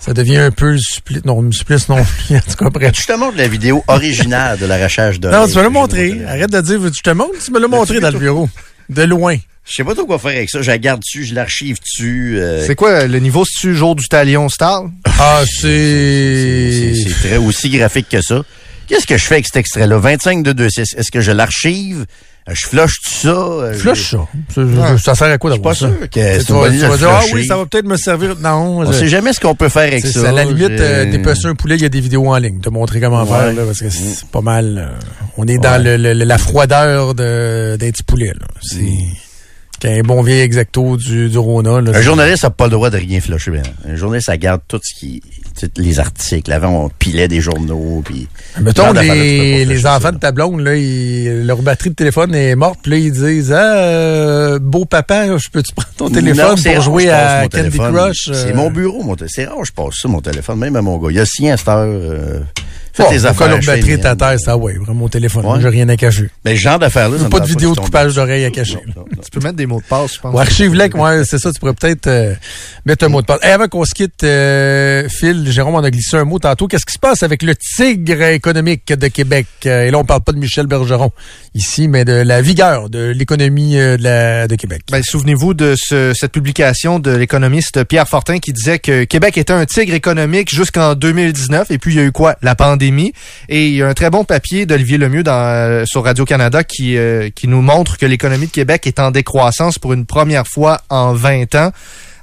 Ça 0.00 0.12
devient 0.12 0.38
un 0.38 0.50
peu 0.50 0.72
le 0.72 0.78
supplice, 0.78 1.24
non, 1.24 1.40
le 1.42 1.52
supplice 1.52 1.88
non 1.88 2.02
plus, 2.04 2.36
en 2.36 2.40
tout 2.40 2.56
cas, 2.64 2.70
bref. 2.70 2.92
Je 3.00 3.06
te 3.12 3.16
montre 3.18 3.36
la 3.36 3.48
vidéo 3.48 3.84
originale 3.88 4.58
de 4.58 4.66
l'arrachage 4.66 5.20
de. 5.20 5.28
Non, 5.28 5.46
tu 5.46 5.56
me 5.58 5.62
l'as 5.62 5.68
montré. 5.70 6.20
Arrête 6.26 6.50
de 6.50 6.60
dire, 6.60 6.78
tu 6.92 7.02
te 7.02 7.10
montres, 7.10 7.38
tu 7.44 7.50
me 7.52 7.60
l'as 7.60 7.68
montré 7.68 8.00
dans 8.00 8.10
le 8.10 8.18
bureau. 8.18 8.48
De 8.92 9.02
loin. 9.02 9.36
Je 9.64 9.74
sais 9.74 9.84
pas 9.84 9.94
trop 9.94 10.06
quoi 10.06 10.18
faire 10.18 10.32
avec 10.36 10.50
ça. 10.50 10.60
Je 10.60 10.70
la 10.70 10.78
garde 10.78 11.00
dessus, 11.00 11.24
je 11.24 11.34
l'archive 11.34 11.78
dessus. 11.80 12.36
euh, 12.38 12.66
C'est 12.66 12.74
quoi 12.74 13.06
le 13.06 13.18
niveau 13.20 13.44
si 13.44 13.72
jour 13.74 13.94
du 13.94 14.08
talion 14.08 14.48
style? 14.48 14.90
Ah, 15.20 15.42
c'est 15.46 16.72
c'est... 16.72 16.94
c'est 17.08 17.28
très 17.28 17.36
aussi 17.36 17.70
graphique 17.70 18.08
que 18.10 18.20
ça. 18.20 18.42
Qu'est-ce 18.88 19.06
que 19.06 19.16
je 19.16 19.24
fais 19.24 19.34
avec 19.36 19.46
cet 19.46 19.56
extrait-là? 19.56 19.98
25 19.98 20.42
de 20.42 20.52
2.6. 20.52 20.96
Est-ce 20.98 21.10
que 21.12 21.20
je 21.20 21.30
l'archive? 21.32 22.06
Euh, 22.48 22.52
Je 22.54 22.66
flush 22.66 23.00
tout 23.04 23.10
ça? 23.10 23.28
Euh, 23.28 23.72
Flush 23.74 24.10
ça? 24.12 24.26
Ça, 24.52 24.98
ça 24.98 25.14
sert 25.14 25.28
à 25.32 25.38
quoi 25.38 25.50
Je 25.50 25.54
suis 25.54 25.62
pas 25.62 25.74
d'avoir 25.74 25.76
ça? 25.76 25.88
sûr 25.98 26.10
que 26.10 26.20
c'est 26.20 26.44
Tu 26.44 26.52
vas, 26.52 26.68
tu 26.70 26.76
dire, 26.76 26.90
ah 27.08 27.20
oui, 27.32 27.46
ça 27.46 27.56
va 27.56 27.66
peut-être 27.66 27.86
me 27.86 27.96
servir. 27.96 28.36
Non, 28.40 28.78
On 28.80 28.92
je- 28.92 28.98
sait 28.98 29.08
jamais 29.08 29.32
ce 29.32 29.38
qu'on 29.40 29.54
peut 29.54 29.68
faire 29.68 29.82
avec 29.92 30.04
ça. 30.04 30.28
à 30.28 30.32
la 30.32 30.44
limite, 30.44 30.80
euh, 30.80 31.08
dépecer 31.10 31.46
un 31.46 31.54
poulet, 31.54 31.76
il 31.76 31.82
y 31.82 31.84
a 31.84 31.88
des 31.88 32.00
vidéos 32.00 32.26
en 32.26 32.36
ligne. 32.38 32.60
Te 32.60 32.68
montrer 32.68 33.00
comment 33.00 33.22
Ouais. 33.22 33.28
faire, 33.28 33.52
là, 33.52 33.62
parce 33.64 33.78
que 33.78 33.90
c'est 33.90 34.26
pas 34.26 34.40
mal. 34.40 34.76
euh, 34.78 34.98
on 35.36 35.46
est 35.46 35.58
dans 35.58 35.80
le, 35.82 35.96
le- 35.96 36.12
la 36.14 36.38
froideur 36.38 37.14
de, 37.14 37.76
d'un 37.76 37.90
petit 37.90 38.02
poulet, 38.02 38.32
là. 38.38 38.46
C'est, 38.60 38.86
qu'un 39.78 40.02
bon 40.02 40.22
vieil 40.22 40.40
exacto 40.40 40.96
du, 40.96 41.28
du 41.28 41.38
Rona, 41.38 41.80
là. 41.80 41.92
Un 41.96 42.02
journaliste 42.02 42.42
n'a 42.44 42.50
pas 42.50 42.64
le 42.64 42.70
droit 42.70 42.90
de 42.90 42.96
rien 42.98 43.20
flusher. 43.20 43.50
Ben. 43.52 43.62
Un 43.88 43.94
journaliste, 43.96 44.26
ça 44.26 44.36
garde 44.36 44.60
tout 44.68 44.80
ce 44.82 44.98
qui... 44.98 45.20
les 45.76 46.00
articles. 46.00 46.50
Avant, 46.52 46.84
on 46.84 46.88
pilait 46.88 47.28
des 47.28 47.40
journaux. 47.40 48.02
Puis 48.04 48.28
Mettons, 48.60 48.92
les, 48.92 49.64
les 49.64 49.78
ça, 49.80 49.96
enfants 49.96 50.12
de 50.12 50.18
ta 50.18 50.32
blonde, 50.32 50.60
là, 50.60 50.74
ils- 50.76 51.46
leur 51.46 51.62
batterie 51.62 51.90
de 51.90 51.94
téléphone 51.94 52.34
est 52.34 52.54
morte, 52.56 52.78
puis 52.82 52.92
là, 52.92 52.96
ils 52.98 53.12
disent, 53.12 53.52
ah, 53.52 53.76
euh, 53.76 54.58
beau 54.58 54.84
papa, 54.84 55.36
je 55.38 55.48
peux-tu 55.50 55.72
prendre 55.74 55.92
ton 55.96 56.08
téléphone 56.10 56.50
Non, 56.50 56.54
pour 56.56 56.72
rare, 56.72 56.80
jouer 56.82 57.10
à 57.10 57.42
mon 57.42 57.48
Candy. 57.48 57.78
Crush? 57.78 58.28
euh? 58.28 58.32
C'est 58.34 58.52
mon 58.54 58.70
bureau, 58.70 59.02
mon 59.02 59.14
téléphone. 59.16 59.28
C'est 59.34 59.44
rare, 59.46 59.64
je 59.64 59.72
passe 59.72 59.94
ça, 60.02 60.08
mon 60.08 60.20
téléphone, 60.20 60.58
même 60.58 60.76
à 60.76 60.82
mon 60.82 60.98
gars. 60.98 61.08
Il 61.10 61.16
y 61.16 61.20
a 61.20 61.26
sien 61.26 61.54
à 61.54 61.56
cette 61.56 61.68
heure. 61.68 61.86
Euh, 61.86 62.40
Bon, 62.98 63.04
les 63.10 63.20
pourquoi 63.20 63.30
affaires. 63.30 63.48
leur 63.48 63.58
fais 63.64 63.76
batterie 63.76 63.92
est 63.92 64.04
à 64.04 64.14
terre, 64.14 64.38
ça, 64.38 64.54
ouais, 64.54 64.74
vraiment 64.74 64.92
mon 64.92 65.08
téléphone. 65.08 65.46
Ouais. 65.46 65.58
J'ai 65.62 65.68
rien 65.70 65.88
à 65.88 65.96
cacher. 65.96 66.28
Mais 66.44 66.56
ce 66.56 66.60
genre 66.60 66.78
d'affaires-là, 66.78 67.16
ça 67.20 67.28
Pas 67.30 67.40
de 67.40 67.46
vidéo 67.46 67.74
de 67.74 67.80
coupage 67.80 68.14
d'oreilles 68.16 68.44
à 68.44 68.50
cacher. 68.50 68.74
Non, 68.88 68.92
non, 68.98 69.04
non. 69.16 69.22
Tu 69.24 69.30
peux 69.30 69.40
mettre 69.42 69.56
des 69.56 69.64
mots 69.64 69.80
de 69.80 69.86
passe, 69.86 70.16
je 70.16 70.20
pense. 70.20 70.34
Ou 70.34 70.38
archive-les, 70.38 70.90
ouais, 70.94 71.22
c'est 71.24 71.38
ça, 71.38 71.50
tu 71.52 71.58
pourrais 71.58 71.72
peut-être 71.72 72.06
euh, 72.08 72.34
mettre 72.84 73.06
un 73.06 73.08
mot 73.08 73.22
de 73.22 73.26
passe. 73.26 73.38
Et 73.44 73.46
avant 73.46 73.66
qu'on 73.68 73.86
se 73.86 73.94
quitte, 73.94 74.22
euh, 74.24 75.08
Phil, 75.08 75.41
Jérôme 75.50 75.74
en 75.74 75.82
a 75.82 75.90
glissé 75.90 76.16
un 76.16 76.24
mot 76.24 76.38
tantôt. 76.38 76.68
Qu'est-ce 76.68 76.86
qui 76.86 76.92
se 76.92 76.98
passe 76.98 77.22
avec 77.22 77.42
le 77.42 77.54
tigre 77.56 78.22
économique 78.22 78.86
de 78.92 79.08
Québec? 79.08 79.46
Euh, 79.66 79.86
Et 79.86 79.90
là, 79.90 79.98
on 79.98 80.04
parle 80.04 80.20
pas 80.20 80.32
de 80.32 80.38
Michel 80.38 80.66
Bergeron 80.66 81.10
ici, 81.54 81.88
mais 81.88 82.04
de 82.04 82.12
la 82.12 82.40
vigueur 82.42 82.88
de 82.90 83.08
l'économie 83.10 83.78
euh, 83.78 84.46
de, 84.46 84.54
Québec. 84.56 84.82
Ben, 84.90 85.02
souvenez-vous 85.02 85.54
de 85.54 85.74
ce- 85.76 86.12
cette 86.14 86.32
publication 86.32 86.98
de 86.98 87.10
l'économiste 87.10 87.84
Pierre 87.84 88.06
Fortin 88.08 88.38
qui 88.38 88.52
disait 88.52 88.78
que 88.78 89.04
Québec 89.04 89.36
était 89.38 89.52
un 89.52 89.64
tigre 89.66 89.94
économique 89.94 90.54
jusqu'en 90.54 90.94
2019 90.94 91.70
et 91.70 91.78
puis 91.78 91.94
il 91.94 91.96
y 91.96 92.00
a 92.00 92.04
eu 92.04 92.12
quoi? 92.12 92.36
La 92.42 92.54
pandémie 92.54 93.12
et 93.48 93.66
il 93.68 93.74
y 93.74 93.82
a 93.82 93.88
un 93.88 93.94
très 93.94 94.10
bon 94.10 94.24
papier 94.24 94.66
d'Olivier 94.66 94.98
Lemieux 94.98 95.24
euh, 95.26 95.84
sur 95.86 96.04
Radio 96.04 96.24
Canada 96.24 96.62
qui 96.64 96.96
qui 97.34 97.48
nous 97.48 97.62
montre 97.62 97.96
que 97.98 98.06
l'économie 98.06 98.46
de 98.46 98.52
Québec 98.52 98.86
est 98.86 98.98
en 99.00 99.10
décroissance 99.10 99.78
pour 99.78 99.92
une 99.92 100.06
première 100.06 100.46
fois 100.46 100.80
en 100.90 101.12
20 101.14 101.54
ans. 101.54 101.72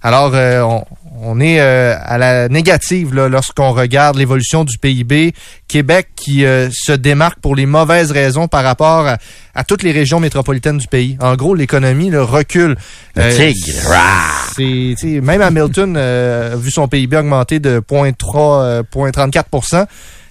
Alors 0.02 0.32
on, 0.34 0.84
on 1.22 1.40
est 1.40 1.60
euh, 1.60 1.96
à 2.02 2.18
la 2.18 2.48
négative 2.50 3.14
lorsqu'on 3.14 3.72
regarde 3.72 4.18
l'évolution 4.18 4.64
du 4.64 4.78
PIB. 4.78 5.34
Québec 5.68 6.08
qui 6.16 6.46
euh, 6.46 6.70
se 6.72 6.92
démarque 6.92 7.40
pour 7.40 7.56
les 7.56 7.66
mauvaises 7.66 8.12
raisons 8.12 8.48
par 8.48 8.64
rapport 8.64 9.08
à, 9.08 9.18
à 9.54 9.64
toutes 9.64 9.84
les 9.84 9.92
régions 9.92 10.20
métropolitaines 10.20 10.78
du 10.78 10.88
pays. 10.88 11.18
En 11.22 11.36
gros, 11.36 11.54
l'économie 11.56 12.16
recule. 12.16 12.76
Le 13.16 13.22
Euh, 13.22 13.36
tigre. 13.36 13.94
Tu 14.56 14.96
sais, 14.98 15.22
même 15.22 15.42
Hamilton 15.42 15.96
euh, 15.98 16.54
a 16.54 16.56
vu 16.56 16.72
son 16.72 16.88
PIB 16.88 17.18
augmenter 17.18 17.60
de 17.60 17.80
0.3, 17.80 18.62
euh, 18.64 18.84
0.34% 18.94 19.86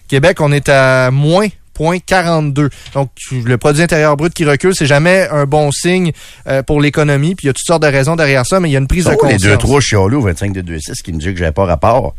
Québec, 0.09 0.41
on 0.41 0.53
est 0.53 0.69
à 0.69 1.11
moins 1.11 1.49
0.42. 1.79 2.69
Donc, 2.95 3.11
le 3.33 3.57
produit 3.59 3.83
intérieur 3.83 4.17
brut 4.17 4.33
qui 4.35 4.45
recule, 4.45 4.75
c'est 4.75 4.87
jamais 4.87 5.29
un 5.31 5.45
bon 5.47 5.71
signe 5.73 6.13
euh, 6.47 6.63
pour 6.63 6.81
l'économie. 6.81 7.35
Puis 7.35 7.45
il 7.45 7.49
y 7.49 7.51
a 7.51 7.53
toutes 7.53 7.67
sortes 7.67 7.83
de 7.83 7.89
raisons 7.89 8.17
derrière 8.17 8.45
ça, 8.47 8.61
mais 8.61 8.69
il 8.69 8.73
y 8.73 8.77
a 8.77 8.79
une 8.81 8.87
prise 8.89 9.05
de 9.05 9.11
Oh, 9.11 9.13
les 9.13 9.19
conscience. 9.19 9.43
deux 9.43 9.57
trois 9.57 9.81
chialus 9.81 10.17
au 10.17 10.23
25 10.23 10.53
de 10.53 10.63
2-6 10.77 11.03
qui 11.03 11.13
me 11.13 11.19
dit 11.19 11.33
que 11.33 11.39
j'avais 11.39 11.53
pas 11.53 11.65
rapport 11.65 12.15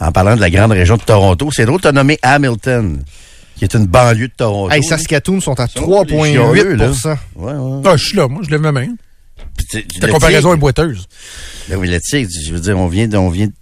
en 0.00 0.10
parlant 0.12 0.34
de 0.36 0.40
la 0.40 0.50
grande 0.50 0.72
région 0.72 0.96
de 0.96 1.02
Toronto. 1.02 1.50
C'est 1.52 1.66
drôle, 1.66 1.80
t'as 1.80 1.92
nommé 1.92 2.18
Hamilton, 2.22 3.02
qui 3.56 3.64
est 3.64 3.74
une 3.74 3.86
banlieue 3.86 4.28
de 4.28 4.32
Toronto. 4.36 4.72
Hey, 4.74 4.82
Saskatoon 4.82 5.40
sont 5.40 5.58
à 5.60 5.66
Ils 5.74 5.80
sont 5.80 6.02
les 6.04 6.32
chialeux, 6.32 6.74
là. 6.74 6.88
3,8 6.88 7.16
Ouais, 7.36 7.52
ouais. 7.52 7.82
Ah, 7.84 7.96
je 7.96 8.04
suis 8.04 8.16
là, 8.16 8.26
moi, 8.28 8.42
je 8.44 8.50
lève 8.50 8.60
ma 8.60 8.72
main. 8.72 8.88
Tu- 9.70 9.86
Ta 9.86 10.08
comparaison 10.08 10.48
tigre- 10.50 10.54
est 10.54 10.60
boiteuse. 10.60 11.06
Ben 11.68 11.76
oui, 11.78 11.88
le 11.88 12.00
tigre, 12.00 12.28
je 12.44 12.52
veux 12.52 12.60
dire, 12.60 12.76
on 12.78 12.88
vient, 12.88 13.06
de- 13.06 13.16
on 13.16 13.28
vient 13.30 13.46
de 13.46 13.52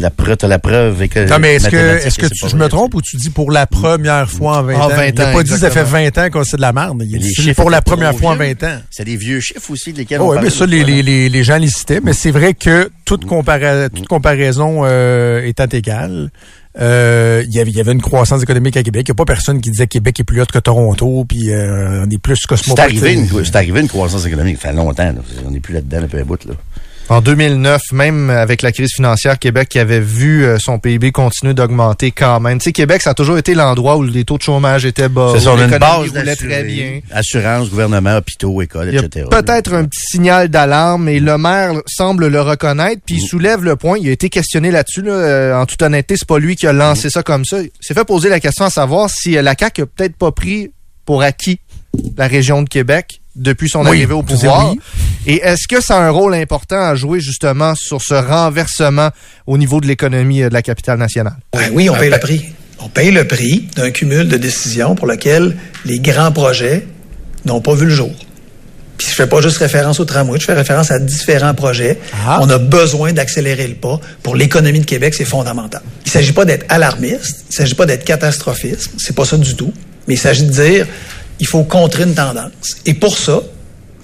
la 0.00 0.10
preuve, 0.10 0.36
t'as 0.36 0.48
la 0.48 0.58
preuve 0.58 0.94
avec 0.96 1.16
Non, 1.16 1.38
mais 1.40 1.54
est-ce 1.56 1.68
que, 1.68 1.76
est-ce 1.76 2.18
que 2.18 2.26
c'est 2.28 2.34
tu, 2.34 2.48
je 2.48 2.56
me 2.56 2.68
trompe 2.68 2.94
ou 2.94 3.02
tu 3.02 3.16
dis 3.16 3.30
pour 3.30 3.50
la 3.50 3.66
première 3.66 4.30
fois 4.30 4.58
en 4.58 4.62
20 4.62 4.74
En 4.76 4.80
ans? 4.84 4.88
20 4.88 5.06
Il 5.08 5.20
a 5.20 5.28
ans, 5.28 5.32
pas 5.32 5.42
dit 5.42 5.50
ça 5.50 5.70
fait 5.70 5.80
exactement. 5.80 6.10
20 6.14 6.18
ans 6.18 6.30
qu'on 6.30 6.44
c'est 6.44 6.56
de 6.56 6.62
la 6.62 6.72
merde. 6.72 7.02
Il 7.06 7.16
a 7.16 7.18
dit 7.18 7.32
c'est 7.34 7.54
pour 7.54 7.70
la 7.70 7.82
première 7.82 8.14
fois 8.16 8.32
en 8.32 8.36
vieux. 8.36 8.54
20 8.60 8.62
ans. 8.66 8.78
C'est 8.90 9.04
des 9.04 9.16
vieux 9.16 9.40
chiffres 9.40 9.70
aussi, 9.70 9.92
desquels 9.92 10.20
Oh, 10.20 10.32
on 10.32 10.36
oui, 10.36 10.38
mais 10.42 10.50
ça, 10.50 10.66
les, 10.66 10.84
les, 10.84 11.02
les, 11.02 11.28
les 11.28 11.44
gens 11.44 11.58
les 11.58 11.68
citaient, 11.68 12.00
mais 12.02 12.12
c'est 12.12 12.30
vrai 12.30 12.54
que 12.54 12.90
toute, 13.04 13.24
compara 13.26 13.88
toute 13.88 14.06
comparaison 14.08 14.82
euh, 14.84 15.42
étant 15.44 15.66
égale, 15.66 16.30
euh, 16.78 17.42
il 17.48 17.54
y 17.54 17.60
avait- 17.60 17.70
il 17.70 17.76
y 17.76 17.80
avait 17.80 17.92
une 17.92 18.02
croissance 18.02 18.42
économique 18.42 18.76
à 18.76 18.82
Québec. 18.82 19.06
Il 19.08 19.12
n'y 19.12 19.14
a 19.14 19.16
pas 19.16 19.24
personne 19.24 19.60
qui 19.62 19.70
disait 19.70 19.86
que 19.86 19.92
Québec 19.92 20.20
est 20.20 20.24
plus 20.24 20.42
haute 20.42 20.52
que 20.52 20.58
Toronto, 20.58 21.24
puis 21.26 21.50
euh, 21.50 22.04
on 22.06 22.10
est 22.10 22.18
plus 22.20 22.36
C'est 22.36 22.46
cosmopolite. 22.48 23.02
arrivé, 23.02 23.14
une, 23.14 23.44
c'est 23.44 23.56
arrivé 23.56 23.80
une 23.80 23.88
croissance 23.88 24.26
économique. 24.26 24.58
Ça 24.60 24.68
fait 24.68 24.74
longtemps, 24.76 25.04
là. 25.04 25.14
On 25.46 25.50
n'est 25.52 25.60
plus 25.60 25.72
là-dedans 25.74 26.02
depuis 26.02 26.20
un 26.20 26.24
bout, 26.24 26.44
là. 26.44 26.52
En 27.08 27.20
2009, 27.20 27.92
même 27.92 28.30
avec 28.30 28.62
la 28.62 28.72
crise 28.72 28.90
financière, 28.92 29.38
Québec 29.38 29.68
qui 29.68 29.78
avait 29.78 30.00
vu 30.00 30.44
euh, 30.44 30.58
son 30.58 30.80
PIB 30.80 31.12
continuer 31.12 31.54
d'augmenter 31.54 32.10
quand 32.10 32.40
même. 32.40 32.58
Tu 32.58 32.64
sais, 32.64 32.72
Québec, 32.72 33.00
ça 33.00 33.10
a 33.10 33.14
toujours 33.14 33.38
été 33.38 33.54
l'endroit 33.54 33.96
où 33.96 34.02
les 34.02 34.24
taux 34.24 34.38
de 34.38 34.42
chômage 34.42 34.84
étaient 34.84 35.08
bas, 35.08 35.34
C'est 35.38 35.46
une 35.46 35.78
base 35.78 36.12
très 36.36 36.64
bien. 36.64 37.00
Assurance, 37.12 37.70
gouvernement, 37.70 38.16
hôpitaux, 38.16 38.60
écoles, 38.60 38.92
etc. 38.92 39.26
peut-être 39.30 39.72
un 39.72 39.84
petit 39.84 40.00
signal 40.04 40.48
d'alarme 40.48 41.08
et 41.08 41.20
le 41.20 41.38
maire 41.38 41.74
semble 41.86 42.26
le 42.26 42.40
reconnaître 42.40 43.02
puis 43.06 43.16
il 43.16 43.20
soulève 43.20 43.62
le 43.62 43.76
point. 43.76 43.98
Il 43.98 44.08
a 44.08 44.12
été 44.12 44.28
questionné 44.28 44.72
là-dessus. 44.72 45.02
Là, 45.02 45.12
euh, 45.12 45.60
en 45.60 45.64
toute 45.64 45.80
honnêteté, 45.82 46.16
c'est 46.16 46.26
pas 46.26 46.40
lui 46.40 46.56
qui 46.56 46.66
a 46.66 46.72
lancé 46.72 47.08
ça 47.08 47.22
comme 47.22 47.44
ça. 47.44 47.62
Il 47.62 47.70
s'est 47.80 47.94
fait 47.94 48.04
poser 48.04 48.30
la 48.30 48.40
question 48.40 48.64
à 48.64 48.70
savoir 48.70 49.10
si 49.10 49.36
euh, 49.36 49.42
la 49.42 49.54
CAQ 49.56 49.82
a 49.82 49.86
peut-être 49.86 50.16
pas 50.16 50.32
pris 50.32 50.72
pour 51.04 51.22
acquis 51.22 51.60
la 52.16 52.26
région 52.26 52.62
de 52.62 52.68
Québec 52.68 53.20
depuis 53.36 53.68
son 53.68 53.82
Oui, 53.82 53.88
arrivée 53.88 54.14
au 54.14 54.22
pouvoir. 54.22 54.72
oui. 54.72 54.80
Et 55.26 55.36
est-ce 55.42 55.66
que 55.68 55.80
ça 55.82 55.96
a 55.98 56.00
un 56.02 56.10
rôle 56.10 56.34
important 56.34 56.80
à 56.80 56.94
jouer 56.94 57.20
justement 57.20 57.74
sur 57.74 58.00
ce 58.02 58.14
renversement 58.14 59.10
au 59.46 59.58
niveau 59.58 59.80
de 59.80 59.86
l'économie 59.86 60.42
euh, 60.42 60.48
de 60.48 60.54
la 60.54 60.62
capitale 60.62 60.98
nationale? 60.98 61.36
Ben 61.52 61.70
oui, 61.72 61.88
on 61.90 61.94
paye 61.94 62.10
le 62.10 62.18
prix. 62.18 62.44
On 62.78 62.88
paye 62.88 63.10
le 63.10 63.26
prix 63.26 63.68
d'un 63.74 63.90
cumul 63.90 64.28
de 64.28 64.36
décisions 64.36 64.94
pour 64.94 65.06
lequel 65.06 65.56
les 65.84 65.98
grands 65.98 66.30
projets 66.32 66.86
n'ont 67.44 67.60
pas 67.60 67.74
vu 67.74 67.86
le 67.86 67.94
jour. 67.94 68.12
Puis 68.98 69.08
je 69.10 69.14
fais 69.14 69.26
pas 69.26 69.40
juste 69.42 69.58
référence 69.58 70.00
au 70.00 70.04
tramway, 70.06 70.38
je 70.40 70.44
fais 70.44 70.54
référence 70.54 70.90
à 70.90 70.98
différents 70.98 71.52
projets. 71.54 71.98
Ah. 72.26 72.38
On 72.40 72.48
a 72.48 72.58
besoin 72.58 73.12
d'accélérer 73.12 73.66
le 73.66 73.74
pas. 73.74 74.00
Pour 74.22 74.36
l'économie 74.36 74.80
de 74.80 74.86
Québec, 74.86 75.14
c'est 75.14 75.24
fondamental. 75.26 75.82
Il 76.06 76.10
s'agit 76.10 76.32
pas 76.32 76.44
d'être 76.46 76.64
alarmiste, 76.70 77.44
il 77.50 77.54
s'agit 77.54 77.74
pas 77.74 77.84
d'être 77.86 78.04
catastrophiste, 78.04 78.90
c'est 78.98 79.14
pas 79.14 79.24
ça 79.26 79.36
du 79.36 79.54
tout. 79.54 79.72
Mais 80.08 80.14
il 80.14 80.18
s'agit 80.18 80.44
de 80.44 80.50
dire, 80.50 80.86
il 81.40 81.46
faut 81.46 81.64
contrer 81.64 82.04
une 82.04 82.14
tendance. 82.14 82.76
Et 82.84 82.94
pour 82.94 83.18
ça, 83.18 83.42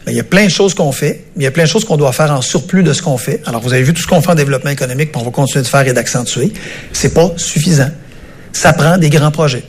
ben, 0.05 0.13
il 0.13 0.17
y 0.17 0.21
a 0.21 0.25
plein 0.25 0.45
de 0.45 0.51
choses 0.51 0.75
qu'on 0.75 0.93
fait, 0.93 1.25
mais 1.37 1.43
il 1.43 1.45
y 1.45 1.49
a 1.49 1.51
plein 1.51 1.65
de 1.65 1.69
choses 1.69 1.85
qu'on 1.85 1.97
doit 1.97 2.13
faire 2.13 2.33
en 2.33 2.43
surplus 2.43 2.83
de 2.83 2.93
ce 2.93 3.03
qu'on 3.03 3.19
fait. 3.19 3.41
Alors, 3.47 3.61
vous 3.61 3.73
avez 3.73 3.83
vu 3.83 3.95
tout 3.95 4.03
ce 4.03 4.07
qu'on 4.07 4.21
fait 4.21 4.31
en 4.31 4.35
développement 4.35 4.71
économique, 4.71 5.13
puis 5.13 5.21
on 5.21 5.25
va 5.25 5.31
continuer 5.31 5.63
de 5.63 5.69
faire 5.69 5.87
et 5.87 5.93
d'accentuer. 5.93 6.53
C'est 6.93 7.15
pas 7.15 7.33
suffisant. 7.37 7.91
Ça 8.53 8.73
prend 8.73 8.99
des 8.99 9.11
grands 9.11 9.31
projets. 9.31 9.65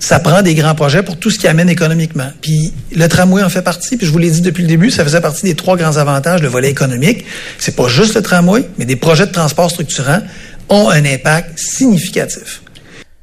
Ça 0.00 0.18
prend 0.18 0.40
des 0.42 0.54
grands 0.54 0.74
projets 0.74 1.02
pour 1.02 1.18
tout 1.18 1.30
ce 1.30 1.38
qui 1.38 1.46
amène 1.46 1.68
économiquement. 1.68 2.30
Puis 2.40 2.72
le 2.96 3.06
tramway 3.06 3.42
en 3.42 3.50
fait 3.50 3.60
partie, 3.60 3.98
puis 3.98 4.06
je 4.06 4.12
vous 4.12 4.18
l'ai 4.18 4.30
dit 4.30 4.40
depuis 4.40 4.62
le 4.62 4.68
début, 4.68 4.90
ça 4.90 5.04
faisait 5.04 5.20
partie 5.20 5.44
des 5.44 5.54
trois 5.54 5.76
grands 5.76 5.98
avantages, 5.98 6.40
le 6.40 6.48
volet 6.48 6.70
économique. 6.70 7.26
C'est 7.58 7.76
pas 7.76 7.86
juste 7.86 8.14
le 8.14 8.22
tramway, 8.22 8.66
mais 8.78 8.86
des 8.86 8.96
projets 8.96 9.26
de 9.26 9.32
transport 9.32 9.70
structurants 9.70 10.22
ont 10.70 10.88
un 10.88 11.04
impact 11.04 11.58
significatif. 11.58 12.62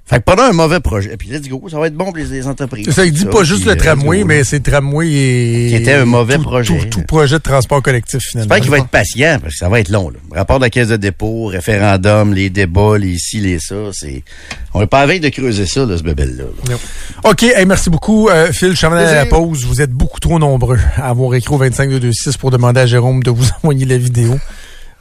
Fait 0.10 0.20
que 0.20 0.24
pendant 0.24 0.44
un 0.44 0.54
mauvais 0.54 0.80
projet, 0.80 1.18
puis 1.18 1.28
let's 1.28 1.50
go, 1.50 1.62
ça 1.70 1.78
va 1.80 1.88
être 1.88 1.94
bon 1.94 2.06
pour 2.06 2.16
les, 2.16 2.24
les 2.28 2.48
entreprises. 2.48 2.90
Ça, 2.92 3.06
il 3.06 3.12
dit 3.12 3.24
Ça, 3.24 3.30
pas 3.30 3.44
juste 3.44 3.66
le 3.66 3.72
euh, 3.72 3.76
tramway, 3.76 4.24
mais 4.24 4.46
c'est 4.46 4.66
le 4.66 4.72
tramway 4.72 5.08
et... 5.12 5.68
Qui 5.70 5.76
était 5.76 5.94
un 5.96 6.06
mauvais 6.06 6.38
tout- 6.38 6.44
projet. 6.44 6.78
Tout, 6.78 6.86
tout 6.86 7.02
projet 7.02 7.36
de 7.36 7.42
transport 7.42 7.82
collectif, 7.84 8.22
finalement. 8.22 8.56
J'espère 8.56 8.62
qu'il 8.62 8.72
va 8.72 8.78
être 8.78 8.88
patient, 8.88 9.38
parce 9.42 9.54
que 9.54 9.60
ça 9.60 9.68
va 9.68 9.82
être 9.82 9.90
long. 9.90 10.10
Là. 10.10 10.18
Rapport 10.34 10.60
de 10.60 10.64
la 10.64 10.70
caisse 10.70 10.88
de 10.88 10.96
dépôt, 10.96 11.48
référendum, 11.48 12.34
les 12.34 12.50
débats, 12.50 12.98
les 12.98 13.18
ci, 13.18 13.42
les 13.42 13.60
ça, 13.60 13.76
c'est... 13.92 14.24
On 14.74 14.80
n'est 14.80 14.88
pas 14.88 15.02
avec 15.02 15.22
de 15.22 15.28
creuser 15.28 15.66
ça, 15.66 15.86
là, 15.86 15.98
ce 15.98 16.04
bébel-là. 16.04 16.46
là. 16.70 16.76
OK, 17.30 17.44
hey, 17.44 17.66
merci 17.66 17.90
beaucoup, 17.90 18.30
euh, 18.30 18.54
Phil. 18.54 18.72
Je 18.72 18.76
suis 18.78 18.86
à 18.86 18.90
la 18.90 19.26
pause. 19.26 19.66
Vous 19.66 19.82
êtes 19.82 19.92
beaucoup 19.92 20.22
trop 20.22 20.40
nombreux 20.40 20.80
à 20.96 21.10
avoir 21.10 21.34
écrit 21.36 21.54
au 21.54 21.58
25226 21.58 22.38
pour 22.38 22.52
demander 22.52 22.80
à 22.80 22.86
Jérôme 22.86 23.24
de 23.24 23.32
vous 23.32 23.46
envoyer 23.64 23.86
la 23.86 23.98
vidéo. 23.98 24.40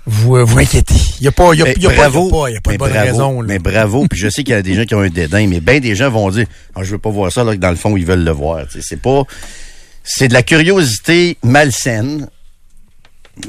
Vous 0.09 0.37
euh, 0.37 0.45
vous 0.45 0.59
inquiétez. 0.59 0.95
Il 1.19 1.23
n'y 1.23 1.29
a 1.29 1.33
pas, 1.33 1.53
y 1.55 1.63
a, 1.63 1.69
y 1.69 1.75
pas, 1.75 1.95
bravo, 1.95 2.29
y 2.29 2.29
a 2.29 2.31
pas, 2.31 2.51
il 2.51 2.55
y 2.55 2.57
a 2.57 2.61
pas 2.61 2.71
mais 2.71 2.77
de 2.77 2.79
bonne 2.79 2.93
bravo, 2.93 3.07
raison. 3.07 3.41
là. 3.41 3.47
Mais 3.49 3.59
bravo, 3.59 4.07
puis 4.09 4.19
je 4.19 4.29
sais 4.29 4.45
qu'il 4.45 4.55
y 4.55 4.57
a 4.57 4.63
des 4.63 4.75
gens 4.75 4.85
qui 4.85 4.95
ont 4.95 5.01
un 5.01 5.09
dédain, 5.09 5.47
mais 5.49 5.61
bien 5.61 5.81
des 5.81 5.97
gens 5.97 6.11
vont 6.11 6.31
dire 6.31 6.47
ah, 6.77 6.85
je 6.85 6.93
veux 6.93 6.99
pas 6.99 7.11
voir 7.11 7.33
ça, 7.33 7.43
là, 7.43 7.53
que 7.55 7.61
dans 7.61 7.71
le 7.71 7.77
fond, 7.77 7.97
ils 7.97 8.07
veulent 8.07 8.25
le 8.25 8.31
voir. 8.31 8.67
C'est 8.81 9.01
pas. 9.01 9.25
C'est 10.05 10.29
de 10.29 10.35
la 10.35 10.43
curiosité 10.43 11.37
malsaine. 11.43 12.29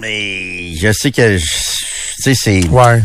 Mais 0.01 0.73
je 0.75 0.91
sais 0.91 1.11
que. 1.11 1.37
Tu 1.37 1.43
sais, 2.19 2.33
c'est. 2.35 2.67
Ouais. 2.69 3.01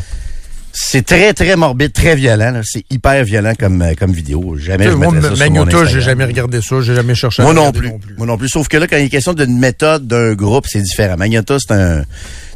C'est 0.75 1.05
très, 1.05 1.35
très 1.35 1.55
morbide, 1.55 1.93
très 1.93 2.17
violent. 2.17 2.63
C'est 2.65 2.85
hyper 2.91 3.25
violent 3.25 3.53
comme, 3.59 3.83
euh, 3.83 3.93
comme 3.95 4.13
vidéo. 4.13 4.57
Jamais 4.57 4.87
je 4.87 4.91
Moi, 4.93 5.13
ça 5.21 5.37
Magnota, 5.37 5.85
j'ai 5.85 6.01
jamais 6.01 6.25
regardé 6.25 6.61
ça. 6.63 6.81
J'ai 6.81 6.95
jamais 6.95 7.15
cherché 7.15 7.43
à 7.43 7.45
Moi 7.45 7.53
non, 7.53 7.73
plus. 7.73 7.93
Moi 8.17 8.27
non 8.27 8.39
plus. 8.39 8.49
Sauf 8.49 8.69
que 8.69 8.79
là, 8.79 8.87
quand 8.87 8.97
il 8.97 9.05
est 9.05 9.11
question 9.11 9.35
d'une 9.35 9.59
méthode 9.59 10.07
d'un 10.07 10.33
groupe, 10.33 10.65
c'est 10.67 10.81
différent. 10.81 11.17
Magnata, 11.19 11.59
c'est 11.59 11.75
un, 11.75 12.05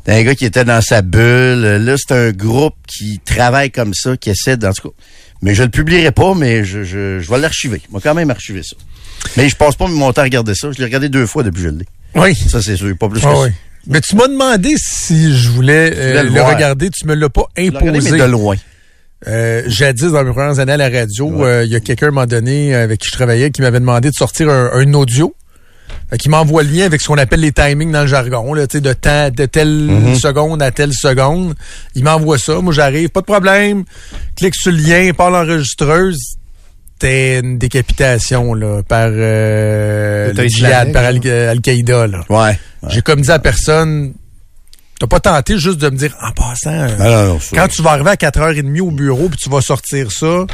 c'est 0.06 0.12
un 0.12 0.22
gars 0.22 0.34
qui 0.34 0.44
était 0.44 0.64
dans 0.64 0.80
sa 0.80 1.02
bulle. 1.02 1.60
Là, 1.84 1.96
c'est 1.98 2.14
un 2.14 2.30
groupe 2.30 2.74
qui 2.86 3.20
travaille 3.24 3.70
comme 3.70 3.92
ça, 3.94 4.16
qui 4.16 4.30
essaie, 4.30 4.54
en 4.64 4.72
tout 4.72 4.88
cas. 4.90 4.94
Mais 5.42 5.54
je 5.54 5.62
le 5.64 5.68
publierai 5.68 6.12
pas, 6.12 6.34
mais 6.34 6.64
je, 6.64 6.82
je, 6.84 7.18
je 7.20 7.30
vais 7.30 7.38
l'archiver. 7.38 7.82
Je 7.88 7.94
vais 7.94 8.00
quand 8.02 8.14
même 8.14 8.30
archiver 8.30 8.62
ça. 8.62 8.76
Mais 9.36 9.48
je 9.48 9.56
passe 9.56 9.74
pas 9.76 9.86
mon 9.88 10.12
temps 10.12 10.22
à 10.22 10.24
regarder 10.24 10.54
ça. 10.54 10.70
Je 10.72 10.78
l'ai 10.78 10.84
regardé 10.84 11.08
deux 11.08 11.26
fois 11.26 11.42
depuis 11.42 11.62
que 11.62 11.68
je 11.70 11.74
l'ai. 11.74 11.84
Oui. 12.14 12.34
Ça, 12.34 12.62
c'est 12.62 12.76
sûr. 12.76 12.96
Pas 12.96 13.08
plus 13.08 13.20
que 13.20 13.26
Ah 13.26 13.34
ça. 13.34 13.40
oui. 13.42 13.50
Mais 13.88 14.00
tu 14.00 14.16
m'as 14.16 14.26
demandé 14.28 14.74
si 14.78 15.36
je 15.36 15.48
voulais, 15.50 15.92
euh, 15.94 16.22
le 16.24 16.42
regarder. 16.42 16.88
Tu 16.90 17.06
me 17.06 17.14
l'as 17.14 17.28
pas 17.28 17.46
imposé. 17.58 18.10
mais 18.12 18.18
de 18.18 18.24
loin. 18.24 18.56
Euh, 19.28 19.62
jadis, 19.66 20.10
dans 20.12 20.24
mes 20.24 20.32
premières 20.32 20.58
années 20.58 20.72
à 20.72 20.76
la 20.76 20.88
radio, 20.90 21.28
Ouais. 21.30 21.44
euh, 21.46 21.64
il 21.64 21.70
y 21.72 21.76
a 21.76 21.80
quelqu'un, 21.80 22.06
à 22.06 22.08
un 22.08 22.12
moment 22.12 22.26
donné, 22.26 22.74
avec 22.74 23.00
qui 23.00 23.08
je 23.08 23.12
travaillais, 23.12 23.50
qui 23.50 23.62
m'avait 23.62 23.80
demandé 23.80 24.08
de 24.10 24.14
sortir 24.14 24.48
un, 24.50 24.70
un 24.72 24.92
audio. 24.94 25.34
Fait 26.10 26.18
qu'il 26.18 26.30
m'envoie 26.30 26.62
le 26.62 26.70
lien 26.70 26.84
avec 26.86 27.00
ce 27.00 27.08
qu'on 27.08 27.18
appelle 27.18 27.40
les 27.40 27.50
timings 27.52 27.90
dans 27.90 28.02
le 28.02 28.06
jargon, 28.06 28.54
là, 28.54 28.66
tu 28.68 28.76
sais, 28.76 28.80
de 28.80 28.92
temps, 28.92 29.28
de 29.30 29.44
telle 29.46 29.68
Mhm. 29.90 30.14
seconde 30.16 30.62
à 30.62 30.70
telle 30.70 30.92
seconde. 30.94 31.54
Il 31.96 32.04
m'envoie 32.04 32.38
ça. 32.38 32.60
Moi, 32.60 32.72
j'arrive, 32.72 33.08
pas 33.08 33.20
de 33.22 33.26
problème. 33.26 33.84
Clique 34.36 34.54
sur 34.54 34.70
le 34.70 34.78
lien, 34.78 35.12
parle 35.14 35.32
l'enregistreuse. 35.32 36.36
C'était 36.92 37.40
une 37.40 37.58
décapitation, 37.58 38.54
là, 38.54 38.82
par, 38.86 39.08
euh, 39.10 40.32
le 40.32 40.46
djihad, 40.48 40.92
par. 40.92 41.04
Al- 41.04 41.28
Al-Qaïda, 41.28 42.06
là. 42.06 42.20
Ouais. 42.30 42.36
ouais. 42.38 42.58
J'ai 42.88 43.02
comme 43.02 43.20
dit 43.20 43.30
à 43.30 43.38
personne, 43.38 44.14
t'as 45.00 45.06
pas 45.08 45.20
tenté 45.20 45.58
juste 45.58 45.78
de 45.78 45.90
me 45.90 45.96
dire, 45.96 46.16
en 46.22 46.30
passant, 46.32 46.70
euh, 46.70 47.38
ça- 47.40 47.56
quand 47.56 47.68
tu 47.68 47.82
vas 47.82 47.90
arriver 47.90 48.10
à 48.10 48.16
4h30 48.16 48.80
au 48.80 48.90
bureau 48.92 49.28
puis 49.28 49.38
tu 49.38 49.50
vas 49.50 49.60
sortir 49.60 50.10
ça, 50.10 50.46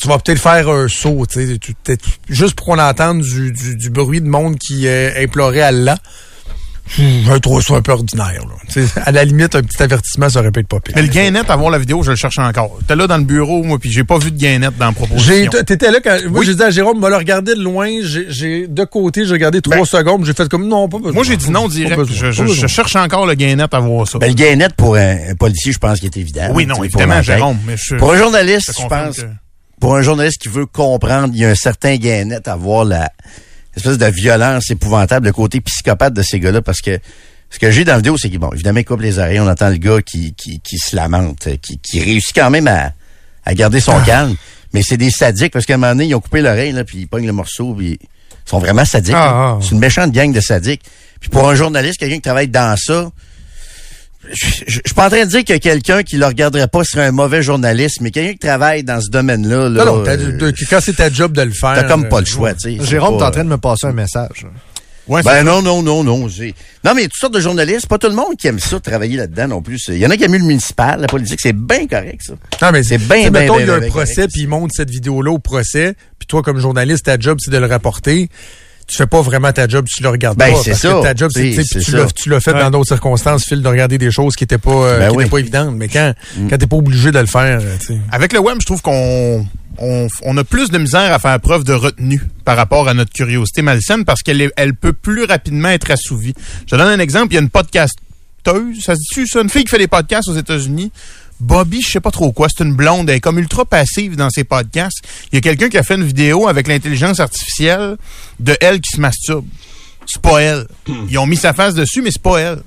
tu 0.00 0.08
vas 0.08 0.18
peut-être 0.18 0.40
faire 0.40 0.68
un 0.68 0.88
saut, 0.88 1.24
tu 1.26 1.58
sais, 1.86 1.96
juste 2.28 2.54
pour 2.54 2.66
qu'on 2.66 2.78
entende 2.78 3.22
du, 3.22 3.52
du, 3.52 3.76
du 3.76 3.90
bruit 3.90 4.20
de 4.20 4.28
monde 4.28 4.58
qui 4.58 4.86
euh, 4.86 5.10
implorait 5.22 5.62
Allah. 5.62 5.96
Je 6.98 7.38
trouve 7.38 7.62
ça 7.62 7.74
un 7.74 7.82
peu 7.82 7.92
ordinaire. 7.92 8.42
Là. 8.74 8.82
À 9.04 9.12
la 9.12 9.24
limite, 9.24 9.54
un 9.54 9.62
petit 9.62 9.80
avertissement, 9.80 10.28
ça 10.28 10.40
aurait 10.40 10.50
pu 10.50 10.58
être 10.60 10.66
pas 10.66 10.80
pire. 10.80 10.94
Mais 10.96 11.02
le 11.02 11.08
gain 11.08 11.30
net, 11.30 11.48
à 11.48 11.54
voir 11.54 11.70
la 11.70 11.78
vidéo, 11.78 12.02
je 12.02 12.10
le 12.10 12.16
cherche 12.16 12.38
encore. 12.38 12.78
T'es 12.88 12.96
là 12.96 13.06
dans 13.06 13.16
le 13.18 13.22
bureau, 13.22 13.62
moi, 13.62 13.78
puis 13.78 13.92
j'ai 13.92 14.02
pas 14.02 14.18
vu 14.18 14.32
de 14.32 14.36
gain 14.38 14.58
net 14.58 14.76
dans 14.76 14.86
la 14.86 14.92
proposition. 14.92 15.50
t'étais 15.64 15.90
là 15.92 16.00
quand, 16.02 16.18
moi, 16.30 16.44
j'ai 16.44 16.54
dit 16.54 16.62
à 16.62 16.70
Jérôme, 16.70 17.00
me 17.00 17.08
le 17.08 17.16
regarder 17.16 17.54
de 17.54 17.60
loin, 17.60 17.88
j'ai, 18.02 18.66
de 18.66 18.84
côté, 18.84 19.24
j'ai 19.24 19.32
regardé 19.32 19.60
trois 19.60 19.86
secondes, 19.86 20.24
j'ai 20.24 20.34
fait 20.34 20.48
comme, 20.48 20.66
non, 20.66 20.88
pas 20.88 20.98
besoin. 20.98 21.12
Moi, 21.12 21.24
j'ai 21.24 21.36
dit 21.36 21.50
non 21.50 21.68
direct. 21.68 21.96
besoin, 21.96 22.32
Je, 22.32 22.66
cherche 22.66 22.96
encore 22.96 23.24
le 23.26 23.34
gain 23.34 23.54
net 23.54 23.72
à 23.72 23.78
voir 23.78 24.08
ça. 24.08 24.18
Ben, 24.18 24.26
le 24.28 24.34
gain 24.34 24.56
net 24.56 24.74
pour 24.74 24.96
un, 24.96 25.30
un 25.30 25.34
policier, 25.36 25.72
je 25.72 25.78
pense 25.78 26.00
qu'il 26.00 26.06
est 26.06 26.16
évident. 26.16 26.48
oui, 26.54 26.64
Tu 26.64 26.70
non, 26.70 26.82
évidemment. 26.82 27.22
Jérôme, 27.22 27.58
mais 27.66 27.76
je... 27.76 27.94
Pour 27.96 28.14
un 28.14 28.16
journaliste, 28.16 28.72
je 28.76 28.86
pense, 28.86 29.16
que- 29.16 29.26
pour 29.80 29.96
un 29.96 30.02
journaliste 30.02 30.42
qui 30.42 30.48
veut 30.48 30.66
comprendre, 30.66 31.32
il 31.34 31.40
y 31.40 31.44
a 31.44 31.48
un 31.48 31.54
certain 31.54 31.96
gain 31.96 32.26
net 32.26 32.46
à 32.46 32.56
voir 32.56 32.84
la 32.84 33.10
espèce 33.76 33.98
de 33.98 34.06
violence 34.06 34.70
épouvantable, 34.70 35.26
le 35.26 35.32
côté 35.32 35.60
psychopathe 35.60 36.12
de 36.12 36.22
ces 36.22 36.38
gars-là, 36.40 36.60
parce 36.60 36.80
que 36.80 36.98
ce 37.50 37.58
que 37.58 37.70
j'ai 37.70 37.84
dans 37.84 37.92
la 37.92 37.98
vidéo, 37.98 38.16
c'est 38.16 38.28
qu'il, 38.28 38.38
bon, 38.38 38.50
évidemment, 38.52 38.80
il 38.80 38.84
coupe 38.84 39.00
les 39.00 39.18
oreilles, 39.18 39.40
on 39.40 39.48
entend 39.48 39.70
le 39.70 39.76
gars 39.76 40.02
qui, 40.02 40.34
qui, 40.34 40.60
qui 40.60 40.76
se 40.76 40.94
lamente, 40.94 41.48
qui, 41.62 41.78
qui 41.78 42.00
réussit 42.00 42.34
quand 42.34 42.50
même 42.50 42.68
à, 42.68 42.92
à 43.44 43.54
garder 43.54 43.80
son 43.80 43.98
calme, 44.02 44.36
mais 44.72 44.82
c'est 44.82 44.96
des 44.96 45.10
sadiques, 45.10 45.52
parce 45.52 45.66
qu'à 45.66 45.74
un 45.74 45.78
moment 45.78 45.92
donné, 45.92 46.06
ils 46.06 46.14
ont 46.14 46.20
coupé 46.20 46.42
l'oreille, 46.42 46.72
là, 46.72 46.84
puis 46.84 46.98
ils 46.98 47.08
pognent 47.08 47.26
le 47.26 47.32
morceau, 47.32 47.74
puis 47.74 47.98
ils 48.00 48.50
sont 48.50 48.58
vraiment 48.58 48.84
sadiques. 48.84 49.14
Ah, 49.16 49.32
ah, 49.32 49.56
ah. 49.56 49.58
C'est 49.62 49.70
une 49.70 49.80
méchante 49.80 50.12
gang 50.12 50.32
de 50.32 50.40
sadiques. 50.40 50.82
Puis 51.20 51.30
pour 51.30 51.48
un 51.48 51.54
journaliste, 51.54 51.98
quelqu'un 51.98 52.16
qui 52.16 52.22
travaille 52.22 52.48
dans 52.48 52.76
ça, 52.76 53.10
je, 54.28 54.46
je, 54.46 54.64
je 54.66 54.72
suis 54.72 54.94
pas 54.94 55.06
en 55.06 55.10
train 55.10 55.24
de 55.24 55.30
dire 55.30 55.44
que 55.44 55.56
quelqu'un 55.56 56.02
qui 56.02 56.16
le 56.16 56.26
regarderait 56.26 56.68
pas 56.68 56.84
serait 56.84 57.06
un 57.06 57.12
mauvais 57.12 57.42
journaliste, 57.42 58.00
mais 58.00 58.10
quelqu'un 58.10 58.32
qui 58.32 58.38
travaille 58.38 58.84
dans 58.84 59.00
ce 59.00 59.10
domaine-là, 59.10 59.68
là, 59.68 59.84
Non, 59.84 59.96
non, 59.98 60.04
euh, 60.06 60.52
quand 60.68 60.80
c'est 60.80 60.96
ta 60.96 61.10
job 61.10 61.32
de 61.32 61.42
le 61.42 61.52
faire. 61.52 61.74
t'as 61.74 61.84
comme 61.84 62.08
pas 62.08 62.20
le 62.20 62.26
euh, 62.26 62.30
choix, 62.30 62.54
tu 62.54 62.78
sais. 62.78 62.84
Jérôme, 62.84 63.18
t'es 63.18 63.24
en 63.24 63.30
train 63.30 63.44
de 63.44 63.48
me 63.48 63.58
passer 63.58 63.86
un 63.86 63.92
message. 63.92 64.46
Ouais, 65.08 65.22
Ben 65.24 65.42
non, 65.42 65.60
non, 65.60 65.82
non, 65.82 66.04
non. 66.04 66.28
Non, 66.84 66.94
mais 66.94 67.02
toutes 67.04 67.16
sortes 67.16 67.34
de 67.34 67.40
journalistes. 67.40 67.88
Pas 67.88 67.98
tout 67.98 68.06
le 68.08 68.14
monde 68.14 68.36
qui 68.38 68.46
aime 68.46 68.60
ça, 68.60 68.78
travailler 68.78 69.16
là-dedans 69.16 69.48
non 69.48 69.62
plus. 69.62 69.88
Il 69.88 69.96
y 69.96 70.06
en 70.06 70.10
a 70.10 70.16
qui 70.16 70.22
aiment 70.22 70.34
le 70.34 70.44
municipal, 70.44 71.00
la 71.00 71.08
politique. 71.08 71.40
C'est 71.42 71.52
bien 71.56 71.88
correct, 71.88 72.20
ça. 72.24 72.34
Non, 72.62 72.72
mais 72.72 72.84
C'est 72.84 72.98
bien, 72.98 73.06
bien, 73.08 73.30
bien, 73.30 73.40
mettons, 73.40 73.56
bien, 73.56 73.64
il 73.64 73.68
y 73.68 73.70
a 73.72 73.74
un 73.74 73.88
procès, 73.88 74.28
puis 74.28 74.42
il 74.42 74.48
montre 74.48 74.72
cette 74.76 74.90
vidéo-là 74.90 75.32
au 75.32 75.40
procès, 75.40 75.94
puis 76.18 76.28
toi, 76.28 76.42
comme 76.42 76.60
journaliste, 76.60 77.06
ta 77.06 77.18
job, 77.18 77.38
c'est 77.40 77.50
de 77.50 77.58
le 77.58 77.66
rapporter. 77.66 78.28
Tu 78.90 78.96
fais 78.96 79.06
pas 79.06 79.22
vraiment 79.22 79.52
ta 79.52 79.68
job 79.68 79.86
si 79.88 79.98
tu 79.98 80.02
le 80.02 80.08
regardes 80.08 80.36
Ben, 80.36 80.52
pas. 80.52 80.60
c'est 80.64 80.70
parce 80.70 80.82
ça. 80.82 80.92
que 80.94 81.02
ta 81.02 81.14
job, 81.14 81.30
c'est, 81.32 81.52
tu 82.16 82.28
l'as, 82.28 82.40
fait 82.40 82.52
dans 82.52 82.70
d'autres 82.70 82.88
circonstances, 82.88 83.44
Phil, 83.44 83.62
de 83.62 83.68
regarder 83.68 83.98
des 83.98 84.10
choses 84.10 84.34
qui 84.34 84.42
étaient 84.42 84.58
pas, 84.58 84.70
euh, 84.72 84.98
Ben 84.98 85.10
qui 85.10 85.16
oui. 85.16 85.22
étaient 85.22 85.30
pas 85.30 85.38
évidentes. 85.38 85.74
Mais 85.76 85.86
quand, 85.88 86.12
quand 86.48 86.58
t'es 86.58 86.66
pas 86.66 86.76
obligé 86.76 87.12
de 87.12 87.18
le 87.20 87.26
faire, 87.26 87.60
euh, 87.62 87.76
tu 87.78 87.86
sais. 87.86 87.98
Avec 88.10 88.32
le 88.32 88.40
web, 88.40 88.56
je 88.60 88.66
trouve 88.66 88.82
qu'on 88.82 89.46
on, 89.78 90.08
on 90.24 90.36
a 90.36 90.42
plus 90.44 90.70
de 90.70 90.78
misère 90.78 91.12
à 91.12 91.18
faire 91.20 91.38
preuve 91.38 91.62
de 91.62 91.72
retenue 91.72 92.20
par 92.44 92.56
rapport 92.56 92.88
à 92.88 92.94
notre 92.94 93.12
curiosité 93.12 93.62
malsaine 93.62 94.04
parce 94.04 94.22
qu'elle 94.22 94.50
elle 94.56 94.74
peut 94.74 94.92
plus 94.92 95.24
rapidement 95.24 95.68
être 95.68 95.90
assouvie. 95.92 96.34
Je 96.66 96.72
te 96.72 96.76
donne 96.76 96.88
un 96.88 96.98
exemple. 96.98 97.28
Il 97.30 97.34
y 97.36 97.38
a 97.38 97.42
une 97.42 97.48
podcasteuse, 97.48 98.80
ça 98.82 98.94
se 98.96 99.20
dit 99.20 99.26
ça, 99.28 99.40
une 99.40 99.50
fille 99.50 99.64
qui 99.64 99.70
fait 99.70 99.78
des 99.78 99.86
podcasts 99.88 100.28
aux 100.28 100.36
États-Unis. 100.36 100.90
Bobby, 101.40 101.80
je 101.82 101.92
sais 101.92 102.00
pas 102.00 102.10
trop 102.10 102.32
quoi, 102.32 102.48
c'est 102.48 102.64
une 102.64 102.74
blonde, 102.74 103.08
elle 103.08 103.16
est 103.16 103.20
comme 103.20 103.38
ultra 103.38 103.64
passive 103.64 104.14
dans 104.16 104.30
ses 104.30 104.44
podcasts. 104.44 104.98
Il 105.32 105.36
y 105.36 105.38
a 105.38 105.40
quelqu'un 105.40 105.68
qui 105.68 105.78
a 105.78 105.82
fait 105.82 105.94
une 105.94 106.04
vidéo 106.04 106.48
avec 106.48 106.68
l'intelligence 106.68 107.18
artificielle 107.18 107.96
de 108.38 108.56
elle 108.60 108.80
qui 108.80 108.90
se 108.94 109.00
masturbe. 109.00 109.46
C'est 110.06 110.20
pas 110.20 110.40
elle. 110.40 110.66
Ils 111.08 111.18
ont 111.18 111.26
mis 111.26 111.36
sa 111.36 111.52
face 111.52 111.74
dessus, 111.74 112.02
mais 112.02 112.10
c'est 112.10 112.22
pas 112.22 112.38
elle. 112.38 112.62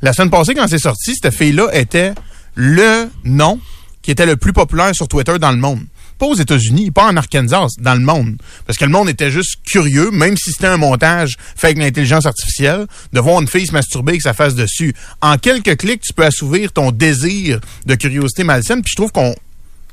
La 0.00 0.12
semaine 0.12 0.30
passée, 0.30 0.54
quand 0.54 0.68
c'est 0.68 0.78
sorti, 0.78 1.14
cette 1.14 1.34
fille-là 1.34 1.68
était 1.72 2.12
le 2.54 3.08
nom 3.24 3.58
qui 4.02 4.10
était 4.10 4.26
le 4.26 4.36
plus 4.36 4.52
populaire 4.52 4.94
sur 4.94 5.08
Twitter 5.08 5.38
dans 5.38 5.50
le 5.50 5.56
monde. 5.56 5.84
Pas 6.18 6.26
aux 6.26 6.34
États-Unis, 6.34 6.90
pas 6.90 7.06
en 7.06 7.16
Arkansas, 7.16 7.68
dans 7.78 7.94
le 7.94 8.00
monde. 8.00 8.36
Parce 8.66 8.78
que 8.78 8.84
le 8.84 8.90
monde 8.90 9.08
était 9.08 9.30
juste 9.30 9.56
curieux, 9.66 10.10
même 10.10 10.36
si 10.36 10.52
c'était 10.52 10.68
un 10.68 10.76
montage 10.76 11.36
fait 11.56 11.68
avec 11.68 11.78
l'intelligence 11.78 12.26
artificielle, 12.26 12.86
de 13.12 13.20
voir 13.20 13.40
une 13.40 13.48
fille 13.48 13.66
se 13.66 13.72
masturber 13.72 14.12
avec 14.12 14.22
sa 14.22 14.32
face 14.32 14.54
dessus. 14.54 14.94
En 15.20 15.38
quelques 15.38 15.76
clics, 15.76 16.02
tu 16.02 16.12
peux 16.12 16.24
assouvir 16.24 16.72
ton 16.72 16.90
désir 16.90 17.60
de 17.86 17.94
curiosité 17.94 18.44
malsaine. 18.44 18.82
Puis 18.82 18.92
je 18.92 18.96
trouve 18.96 19.12
qu'on 19.12 19.34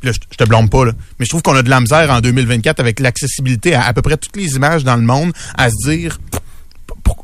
Là, 0.03 0.11
je 0.13 0.35
te 0.35 0.43
blâme 0.45 0.67
pas, 0.67 0.85
là. 0.85 0.93
Mais 1.19 1.25
je 1.25 1.29
trouve 1.29 1.43
qu'on 1.43 1.55
a 1.55 1.61
de 1.61 1.69
la 1.69 1.79
misère 1.79 2.09
en 2.09 2.21
2024 2.21 2.79
avec 2.79 2.99
l'accessibilité 2.99 3.75
à 3.75 3.83
à 3.83 3.93
peu 3.93 4.01
près 4.01 4.17
toutes 4.17 4.35
les 4.35 4.55
images 4.55 4.83
dans 4.83 4.95
le 4.95 5.03
monde 5.03 5.31
à 5.55 5.69
se 5.69 5.89
dire 5.89 6.17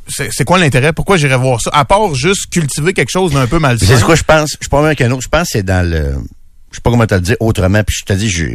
c'est 0.07 0.45
quoi 0.45 0.57
l'intérêt? 0.57 0.93
Pourquoi 0.93 1.17
j'irais 1.17 1.37
voir 1.37 1.61
ça? 1.61 1.69
À 1.73 1.85
part 1.85 2.13
juste 2.15 2.49
cultiver 2.49 2.93
quelque 2.93 3.09
chose 3.09 3.33
d'un 3.33 3.47
peu 3.47 3.59
malsain. 3.59 3.85
C'est 3.85 4.03
quoi 4.03 4.15
je 4.15 4.23
pense? 4.23 4.51
Je 4.51 4.57
suis 4.61 4.69
pas 4.69 4.95
qu'un 4.95 5.11
autre. 5.11 5.23
Je 5.23 5.27
pense 5.27 5.43
que 5.43 5.49
c'est 5.53 5.63
dans 5.63 5.87
le. 5.87 6.15
Je 6.71 6.75
sais 6.77 6.81
pas 6.81 6.89
comment 6.91 7.05
te 7.07 7.15
le 7.15 7.21
dire 7.21 7.35
autrement. 7.39 7.83
Puis 7.83 7.95
je 8.01 8.05
te 8.05 8.13
dis, 8.13 8.29
je, 8.29 8.45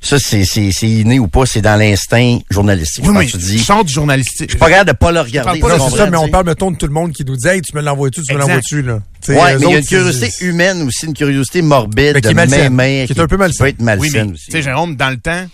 ça, 0.00 0.18
c'est, 0.18 0.44
c'est, 0.44 0.70
c'est 0.72 0.88
inné 0.88 1.18
ou 1.18 1.28
pas, 1.28 1.46
c'est 1.46 1.62
dans 1.62 1.76
l'instinct 1.78 2.38
journalistique. 2.50 3.04
Oui, 3.06 3.14
mais 3.16 3.26
que 3.26 3.30
tu 3.32 3.38
dis. 3.38 3.58
sors 3.58 3.84
du 3.84 3.92
journalistique. 3.92 4.48
Je 4.48 4.52
suis 4.52 4.58
pas 4.58 4.68
capable 4.68 4.90
de 4.90 4.96
pas 4.96 5.12
le 5.12 5.20
regarder. 5.20 5.60
Pas 5.60 5.78
Non, 5.78 5.88
c'est 5.88 5.96
ça, 5.96 6.10
mais 6.10 6.16
on 6.18 6.28
parle, 6.28 6.46
mettons, 6.46 6.70
de 6.70 6.76
tout 6.76 6.86
le 6.86 6.92
monde 6.92 7.12
qui 7.12 7.24
nous 7.24 7.36
dit, 7.36 7.48
hey, 7.48 7.62
tu 7.62 7.74
me 7.74 7.80
l'envoies-tu, 7.80 8.20
tu 8.22 8.34
me 8.34 8.38
l'envoies-tu, 8.38 8.82
là? 8.82 8.98
Tu 9.22 9.32
sais, 9.32 9.40
Ouais, 9.40 9.54
eux 9.54 9.58
mais 9.60 9.66
il 9.66 9.72
y 9.72 9.74
a 9.74 9.78
une 9.78 9.86
curiosité 9.86 10.30
c'est- 10.30 10.44
humaine 10.44 10.82
aussi, 10.82 11.06
une 11.06 11.14
curiosité 11.14 11.62
morbide, 11.62 12.12
Mais 12.14 12.20
qui 12.20 12.26
de 12.26 12.28
est 12.32 12.34
malsaine, 12.34 12.74
main 12.74 13.06
qui 13.06 13.12
est 13.12 13.20
un 13.20 13.26
peu 13.26 13.36
malsaine. 13.38 13.64
peut 13.64 13.68
être 13.70 13.80
malsaine 13.80 14.02
Oui, 14.02 14.10
mais, 14.26 14.32
aussi. 14.34 14.44
tu 14.46 14.52
sais, 14.52 14.62
Jérôme, 14.62 14.94
dans 14.96 15.08
le 15.10 15.16
temps, 15.16 15.46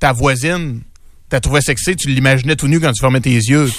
ta 0.00 0.12
voisine, 0.12 0.80
t'as 1.28 1.40
trouvé 1.40 1.60
sexy, 1.60 1.94
tu 1.96 2.08
l'imaginais 2.08 2.56
tout 2.56 2.68
nu 2.68 2.80
quand 2.80 2.92
tu 2.92 3.00
fermais 3.00 3.20
tes 3.20 3.34
yeux. 3.34 3.70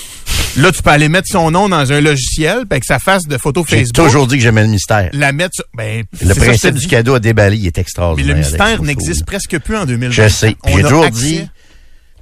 Là, 0.58 0.72
tu 0.72 0.82
peux 0.82 0.90
aller 0.90 1.10
mettre 1.10 1.28
son 1.32 1.52
nom 1.52 1.70
dans 1.70 1.92
un 1.92 2.02
logiciel, 2.02 2.60
puis 2.60 2.68
avec 2.72 2.84
sa 2.86 3.00
face 3.00 3.24
de 3.28 3.38
photo 3.38 3.64
J'ai 3.68 3.78
Facebook, 3.78 4.06
toujours 4.08 4.28
dit 4.28 4.36
que 4.38 4.42
j'aimais 4.44 4.64
le 4.64 4.68
mystère. 4.70 5.10
la 5.14 5.32
mettre 5.32 5.56
sur... 5.56 5.64
Ben, 5.74 6.04
Le 6.22 6.28
ça 6.28 6.34
que 6.34 6.40
principe 6.40 6.76
du 6.76 6.88
cadeau 6.88 7.14
à 7.16 7.20
déballer, 7.20 7.56
il 7.58 7.68
est 7.68 7.78
Mais 7.78 7.82
extraordinaire. 7.82 8.28
le 8.28 8.34
Alex, 8.42 8.50
mystère 8.52 8.82
n'existe 8.84 9.26
presque 9.26 9.58
plus 9.60 9.78
en 9.78 9.86
2020. 9.86 10.12
Je 10.12 10.28
sais. 10.30 10.56
J'ai 10.68 10.82
toujours 10.82 11.06
accès- 11.06 11.12
dit, 11.22 11.48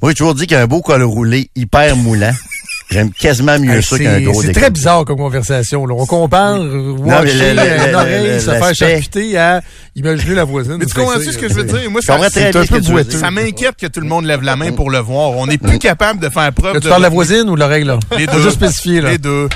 moi, 0.01 0.11
j'ai 0.11 0.15
toujours 0.15 0.36
dit 0.36 0.45
qu'un 0.45 0.67
beau 0.67 0.82
col 0.82 1.01
roulé 1.03 1.49
hyper 1.55 1.95
moulant, 1.95 2.34
j'aime 2.89 3.11
quasiment 3.11 3.59
mieux 3.59 3.81
ça 3.81 3.97
c'est 3.97 4.03
qu'un 4.03 4.21
gros 4.21 4.41
c'est 4.41 4.51
très 4.53 4.69
bizarre 4.69 5.05
comme 5.05 5.17
conversation. 5.17 5.85
Là. 5.85 5.95
On 5.97 6.05
compare 6.05 6.55
euh, 6.55 6.91
watcher 6.97 7.53
le- 7.53 7.61
le- 7.61 7.85
une 7.85 7.91
le- 7.91 7.95
oreille 7.95 8.27
le- 8.33 8.39
se 8.39 8.51
faire 8.51 8.75
charcuter 8.75 9.38
à 9.38 9.61
imaginer 9.95 10.35
la 10.35 10.43
voisine. 10.43 10.77
Mais 10.79 10.85
tu 10.85 10.93
comprends-tu 10.93 11.31
ce 11.31 11.38
que 11.38 11.49
je 11.49 11.53
veux 11.53 11.63
dire? 11.63 11.89
Moi, 11.91 12.01
comprends 12.05 12.29
ça. 12.29 13.19
Ça 13.19 13.31
m'inquiète 13.31 13.75
que 13.77 13.88
tout 13.88 13.99
le 13.99 14.07
monde 14.07 14.25
lève 14.25 14.41
la 14.41 14.55
main 14.55 14.71
pour 14.71 14.89
le 14.89 14.99
voir. 14.99 15.31
On 15.31 15.47
n'est 15.47 15.57
plus 15.57 15.79
capable 15.79 16.19
de 16.19 16.29
faire 16.29 16.51
preuve 16.53 16.73
Là, 16.73 16.79
de... 16.79 16.83
tu 16.83 16.89
parles 16.89 17.01
de 17.01 17.07
la 17.07 17.09
voisine 17.09 17.49
ou 17.49 17.55
de 17.55 17.59
l'oreille, 17.59 17.83
là? 17.83 17.99
Les 18.17 18.27
deux. 18.27 18.41
juste 18.41 18.55
spécifier, 18.55 19.01
là. 19.01 19.11
Les 19.11 19.17
deux. 19.17 19.49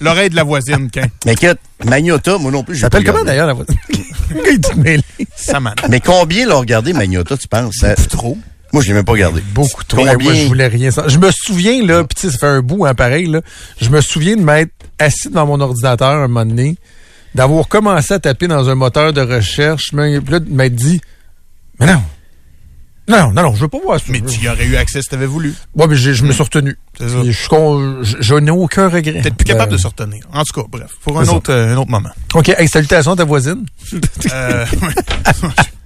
L'oreille 0.00 0.30
de 0.30 0.36
la 0.36 0.42
voisine, 0.42 0.88
quand 0.92 1.06
Mais 1.26 1.34
écoute, 1.34 1.58
Magnota, 1.84 2.36
moi 2.38 2.50
non 2.50 2.64
plus, 2.64 2.74
j'ai 2.74 2.80
s'appelle 2.80 3.04
comment 3.04 3.22
d'ailleurs 3.22 3.46
la 3.46 3.52
voisine? 3.52 3.76
M'en 5.60 5.70
Mais 5.88 6.00
combien 6.00 6.46
l'ont 6.46 6.58
regardé 6.60 6.92
Magnota, 6.92 7.36
tu 7.36 7.46
penses? 7.46 7.84
Trop. 8.08 8.36
Moi, 8.72 8.82
je 8.82 8.88
l'ai 8.88 8.94
même 8.94 9.04
pas 9.04 9.12
regardé. 9.12 9.42
Beaucoup 9.52 9.84
trop. 9.84 9.98
Combien? 9.98 10.16
Moi, 10.18 10.34
je 10.34 10.46
voulais 10.46 10.66
rien. 10.68 10.90
Je 11.06 11.18
me 11.18 11.30
souviens, 11.30 11.84
là, 11.84 12.04
pis 12.04 12.14
tu 12.14 12.22
sais, 12.22 12.30
ça 12.30 12.38
fait 12.38 12.46
un 12.46 12.62
bout, 12.62 12.86
hein, 12.86 12.94
pareil, 12.94 13.26
là. 13.26 13.42
Je 13.80 13.90
me 13.90 14.00
souviens 14.00 14.36
de 14.36 14.42
m'être 14.42 14.72
assis 14.98 15.28
devant 15.28 15.46
mon 15.46 15.60
ordinateur 15.60 16.08
un 16.08 16.28
moment 16.28 16.46
donné, 16.46 16.76
d'avoir 17.34 17.68
commencé 17.68 18.14
à 18.14 18.18
taper 18.18 18.48
dans 18.48 18.68
un 18.70 18.74
moteur 18.74 19.12
de 19.12 19.20
recherche, 19.20 19.92
mais 19.92 20.20
puis 20.20 20.32
là, 20.32 20.40
de 20.40 20.50
m'être 20.50 20.74
dit, 20.74 21.00
mais 21.78 21.86
non. 21.86 22.02
Non, 23.08 23.32
non, 23.32 23.42
non, 23.42 23.54
je 23.54 23.62
veux 23.62 23.68
pas 23.68 23.80
voir 23.82 23.98
ça. 23.98 24.06
Mais 24.08 24.20
tu 24.20 24.44
y 24.44 24.48
aurais 24.48 24.64
eu 24.64 24.76
accès 24.76 25.02
si 25.02 25.08
t'avais 25.08 25.26
voulu. 25.26 25.52
Ouais, 25.74 25.86
mais 25.88 25.96
je 25.96 26.24
me 26.24 26.32
suis 26.32 26.42
retenu. 26.42 26.78
C'est 26.96 27.08
ça. 27.08 27.16
Je, 27.24 28.34
n'ai 28.36 28.50
aucun 28.52 28.88
regret. 28.88 29.20
Peut-être 29.20 29.34
plus 29.34 29.44
capable 29.44 29.72
Euh, 29.72 29.76
de 29.76 29.80
se 29.80 29.86
retenir. 29.88 30.24
En 30.32 30.44
tout 30.44 30.60
cas, 30.60 30.66
bref, 30.70 30.92
pour 31.02 31.18
un 31.18 31.26
autre, 31.26 31.52
euh, 31.52 31.74
un 31.74 31.76
autre 31.78 31.90
moment. 31.90 32.10
OK, 32.34 32.50
hey, 32.50 32.68
salutations 32.68 33.12
à 33.12 33.16
ta 33.16 33.24
voisine. 33.24 33.66
Euh, 34.32 34.64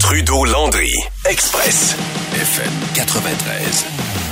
Trudeau 0.00 0.44
Landry, 0.44 0.92
Express, 1.24 1.94
FM 2.34 2.72
93. 2.94 4.27